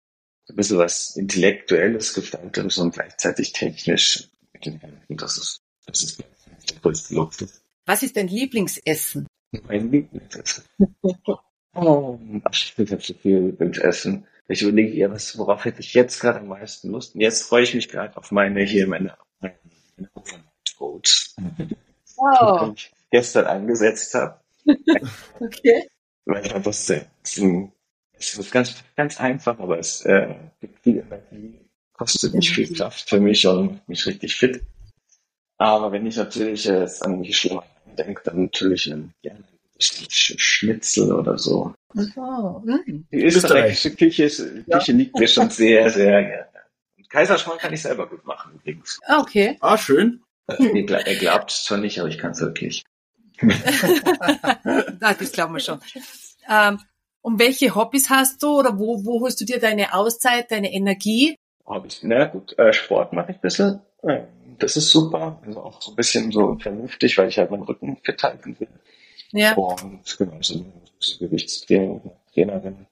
ein 0.48 0.56
bisschen 0.56 0.78
was 0.78 1.16
Intellektuelles, 1.16 2.14
Gestalterisches 2.14 2.78
und 2.78 2.94
gleichzeitig 2.94 3.52
technisch 3.52 4.28
mit 4.52 4.66
den 4.66 4.80
Händen. 4.80 5.16
Das 5.16 5.38
ist, 5.38 5.62
das 5.86 6.02
ist 6.02 6.18
der 6.18 6.78
größte 6.80 7.14
Luxus. 7.14 7.62
Was 7.86 8.02
ist 8.02 8.16
dein 8.16 8.28
Lieblingsessen? 8.28 9.26
Mein 9.66 9.90
Lieblingsessen? 9.90 10.64
oh, 11.74 12.18
ich 12.50 12.74
habe 12.78 13.00
so 13.00 13.14
viel 13.14 13.38
Lieblingsessen. 13.46 14.26
Ich 14.48 14.62
überlege, 14.62 14.94
ja, 14.96 15.10
was, 15.10 15.38
worauf 15.38 15.64
hätte 15.64 15.80
ich 15.80 15.94
jetzt 15.94 16.20
gerade 16.20 16.40
am 16.40 16.48
meisten 16.48 16.90
Lust? 16.90 17.14
Und 17.14 17.20
jetzt 17.20 17.42
freue 17.42 17.62
ich 17.62 17.74
mich 17.74 17.88
gerade 17.88 18.16
auf 18.16 18.30
meine, 18.32 18.62
hier, 18.62 18.86
meine, 18.86 19.16
meine 19.40 19.56
Overnight 20.14 20.74
Oats, 20.78 21.34
Wow. 22.16 22.68
die 22.68 22.74
ich 22.74 22.92
gestern 23.10 23.46
eingesetzt 23.46 24.14
habe. 24.14 24.40
Okay. 25.40 25.88
Weil 26.24 26.46
ich 26.46 26.54
einfach 26.54 26.72
sehr, 26.72 27.06
es 28.22 28.38
ist 28.38 28.50
ganz, 28.52 28.74
ganz 28.96 29.18
einfach, 29.20 29.58
aber 29.58 29.78
es 29.78 30.02
äh, 30.04 30.34
gibt 30.60 30.78
viel 30.82 30.98
Energie, 30.98 31.58
kostet 31.92 32.34
nicht 32.34 32.50
viel 32.54 32.72
Kraft 32.74 33.08
für 33.08 33.20
mich 33.20 33.46
und 33.46 33.86
mich 33.88 34.06
richtig 34.06 34.34
fit. 34.36 34.62
Aber 35.58 35.92
wenn 35.92 36.06
ich 36.06 36.16
natürlich 36.16 36.68
äh, 36.68 36.80
jetzt 36.80 37.04
an 37.04 37.22
die 37.22 37.32
Schlimmer 37.32 37.64
denke, 37.98 38.22
dann 38.24 38.42
natürlich 38.44 38.90
ähm, 38.90 39.10
gerne 39.22 39.44
Schnitzel 39.78 41.12
oder 41.12 41.38
so. 41.38 41.74
Oh, 42.16 42.60
mm. 42.64 43.06
Die 43.10 43.24
österreichische 43.24 43.94
Küche, 43.94 44.28
Küche 44.70 44.92
liegt 44.92 45.16
mir 45.18 45.26
schon 45.28 45.50
sehr, 45.50 45.90
sehr 45.90 46.22
gerne. 46.22 46.46
Und 46.96 47.10
Kaiserschmarrn 47.10 47.58
kann 47.58 47.72
ich 47.72 47.82
selber 47.82 48.08
gut 48.08 48.24
machen 48.24 48.52
übrigens. 48.54 48.98
Ah, 49.06 49.20
Okay. 49.20 49.56
Ah, 49.60 49.76
schön. 49.76 50.22
Ihr 50.58 50.86
gla- 50.86 51.04
Er 51.04 51.16
glaubt 51.16 51.50
es 51.50 51.64
zwar 51.64 51.78
nicht, 51.78 51.98
aber 51.98 52.08
ich 52.08 52.18
kann 52.18 52.30
es 52.32 52.40
wirklich. 52.40 52.84
Das 55.00 55.32
glauben 55.32 55.54
wir 55.54 55.60
schon. 55.60 55.80
Ähm, 56.48 56.78
und 57.22 57.38
welche 57.38 57.74
Hobbys 57.74 58.10
hast 58.10 58.42
du 58.42 58.58
oder 58.58 58.78
wo, 58.78 59.04
wo 59.04 59.20
holst 59.20 59.40
du 59.40 59.44
dir 59.44 59.58
deine 59.58 59.94
Auszeit, 59.94 60.50
deine 60.50 60.72
Energie? 60.72 61.36
Hobbys. 61.64 62.00
Na 62.02 62.26
gut, 62.26 62.58
äh, 62.58 62.72
Sport 62.72 63.12
mache 63.12 63.32
ich 63.32 63.38
ein 63.38 63.40
bisschen. 63.40 63.80
Das 64.58 64.76
ist 64.76 64.90
super. 64.90 65.40
Also 65.46 65.60
auch 65.62 65.80
so 65.80 65.92
ein 65.92 65.96
bisschen 65.96 66.30
so 66.30 66.56
vernünftig, 66.60 67.16
weil 67.18 67.28
ich 67.28 67.38
halt 67.38 67.50
meinen 67.50 67.62
Rücken 67.62 67.96
fit 68.02 68.22
halten 68.22 68.56
will. 68.58 68.68
Ja. 69.32 69.54
Und 69.54 70.18
genau, 70.18 70.36
so 70.40 70.64
so 71.02 71.18
Gewichtstraining, 71.18 72.00
Trainerin 72.32 72.86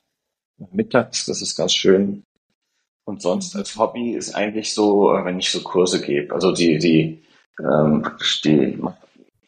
mittags, 0.73 1.27
das 1.27 1.41
ist 1.43 1.57
ganz 1.57 1.75
schön. 1.75 2.25
Und 3.05 3.23
sonst 3.23 3.57
als 3.57 3.77
Hobby 3.77 4.13
ist 4.13 4.35
eigentlich 4.35 4.75
so, 4.75 5.15
äh, 5.15 5.25
wenn 5.25 5.39
ich 5.39 5.51
so 5.51 5.63
Kurse 5.63 6.01
gebe, 6.01 6.35
also 6.35 6.53
die, 6.53 6.79
die, 6.79 7.23
ähm, 7.59 8.07
die 8.45 8.79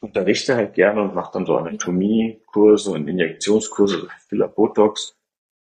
unterrichte 0.03 0.57
halt 0.57 0.75
gerne 0.75 1.03
und 1.03 1.15
mache 1.15 1.33
dann 1.33 1.47
so 1.47 1.57
Anatomiekurse 1.57 2.91
und 2.91 3.09
Injektionskurse, 3.09 4.01
so 4.01 4.09
Filler 4.29 4.49
Botox. 4.49 5.15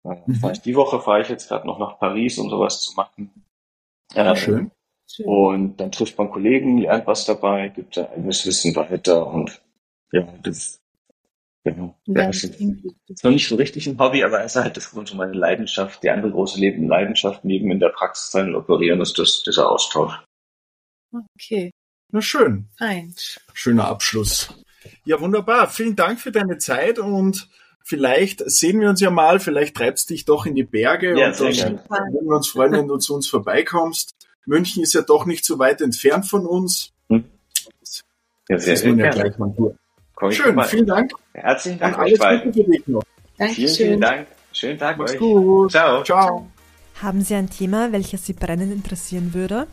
Äh, 0.05 0.17
Mhm. 0.27 0.53
die 0.65 0.75
Woche 0.75 1.01
fahre 1.01 1.23
ich 1.23 1.29
jetzt 1.29 1.49
gerade 1.49 1.67
noch 1.67 1.79
nach 1.79 1.99
Paris, 1.99 2.39
um 2.39 2.51
sowas 2.51 2.81
zu 2.81 2.95
machen. 2.97 3.31
Ah, 4.15 4.31
Ähm, 4.31 4.71
schön. 5.07 5.27
Und 5.27 5.77
dann 5.77 5.93
trifft 5.93 6.17
man 6.19 6.31
Kollegen, 6.31 6.79
lernt 6.79 7.07
was 7.07 7.25
dabei, 7.27 7.69
gibt 7.69 7.95
sein 7.95 8.07
eigenes 8.09 8.47
Wissen 8.47 8.75
weiter 8.75 9.27
und 9.27 9.63
ja, 10.11 10.27
das, 10.43 10.81
genau. 11.65 11.95
Ja, 12.07 12.27
das 12.27 12.45
ist, 12.45 12.61
ist 12.61 13.25
noch 13.25 13.31
nicht 13.31 13.49
so 13.49 13.57
richtig 13.57 13.87
ein 13.87 13.99
Hobby, 13.99 14.25
aber 14.25 14.43
es 14.43 14.57
ist 14.57 14.63
halt 14.63 14.77
das 14.77 14.91
Grund 14.91 15.09
so 15.09 15.17
meine 15.17 15.33
Leidenschaft, 15.35 16.03
die 16.03 16.11
andere 16.11 16.31
große 16.33 16.59
Leben 16.59 16.89
Leidenschaft 16.89 17.45
neben 17.45 17.71
in 17.71 17.79
der 17.81 17.91
Praxis 17.91 18.31
sein 18.33 18.49
und 18.49 18.57
operieren 18.57 19.01
ist 19.01 19.19
das, 19.19 19.43
dieser 19.45 19.71
Austausch. 19.71 20.15
Okay, 21.15 21.71
Na 22.13 22.21
schön. 22.23 22.67
fein. 22.79 23.15
Schöner 23.55 23.87
Abschluss. 23.89 24.55
Ja, 25.05 25.21
wunderbar. 25.21 25.69
Vielen 25.69 25.97
Dank 25.97 26.21
für 26.21 26.31
deine 26.31 26.59
Zeit 26.59 26.99
und 26.99 27.49
vielleicht 27.83 28.43
sehen 28.51 28.81
wir 28.81 28.89
uns 28.89 29.01
ja 29.01 29.11
mal, 29.11 29.41
vielleicht 29.41 29.77
treibst 29.77 30.11
dich 30.11 30.25
doch 30.25 30.47
in 30.47 30.55
die 30.55 30.63
Berge 30.65 31.19
Ja, 31.19 31.29
und 31.29 31.35
sehr 31.37 31.47
dann 31.53 31.77
gerne. 31.89 32.13
würden 32.13 32.29
wir 32.29 32.37
uns 32.37 32.49
freuen, 32.49 32.73
wenn 32.73 32.89
du 32.89 32.99
zu 32.99 33.15
uns 33.15 33.27
vorbeikommst. 33.29 34.15
München 34.47 34.83
ist 34.83 34.93
ja 34.93 35.03
doch 35.03 35.25
nicht 35.27 35.45
so 35.45 35.59
weit 35.59 35.81
entfernt 35.81 36.27
von 36.27 36.47
uns. 36.47 36.93
Ja, 37.09 37.21
Das 38.49 38.67
ist 38.67 38.85
man 38.85 38.99
ja 38.99 39.11
gleich 39.11 39.39
mal 39.39 39.55
ich 40.29 40.37
Schön, 40.37 40.47
vorbei. 40.55 40.65
vielen 40.69 40.87
Dank 40.87 41.13
Herzlichen 41.33 41.75
und 41.77 41.81
Dank 41.81 41.99
euch 41.99 42.21
alles. 42.21 42.43
Gute 42.45 42.65
für 42.65 42.71
dich 42.71 42.87
noch. 42.87 43.03
Vielen, 43.37 43.49
vielen 43.55 44.01
Dankeschön. 44.01 44.01
Dank. 44.01 44.27
Schönen 44.53 44.79
Tag 44.79 44.99
Mach's 44.99 45.13
euch. 45.13 45.19
gut. 45.19 45.71
Ciao. 45.73 46.03
Ciao. 46.05 46.51
Haben 47.01 47.23
Sie 47.23 47.35
ein 47.35 47.51
Thema, 47.51 47.91
welches 47.91 48.27
Sie 48.27 48.33
brennend 48.35 48.73
interessieren 48.73 49.33
würde? 49.35 49.67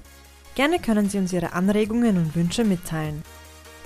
Gerne 0.59 0.79
können 0.79 1.07
Sie 1.07 1.17
uns 1.17 1.31
Ihre 1.31 1.53
Anregungen 1.53 2.17
und 2.17 2.35
Wünsche 2.35 2.65
mitteilen. 2.65 3.23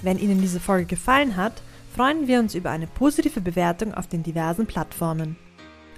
Wenn 0.01 0.17
Ihnen 0.17 0.41
diese 0.41 0.59
Folge 0.59 0.87
gefallen 0.87 1.37
hat, 1.37 1.61
freuen 1.95 2.27
wir 2.27 2.39
uns 2.39 2.55
über 2.55 2.71
eine 2.71 2.87
positive 2.87 3.41
Bewertung 3.41 3.93
auf 3.93 4.07
den 4.07 4.23
diversen 4.23 4.65
Plattformen. 4.65 5.35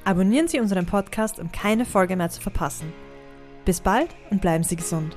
Abonnieren 0.03 0.49
Sie 0.49 0.59
unseren 0.59 0.85
Podcast, 0.85 1.39
um 1.39 1.49
keine 1.49 1.85
Folge 1.85 2.17
mehr 2.17 2.29
zu 2.29 2.41
verpassen. 2.41 2.91
Bis 3.63 3.79
bald 3.79 4.09
und 4.31 4.41
bleiben 4.41 4.65
Sie 4.65 4.75
gesund. 4.75 5.15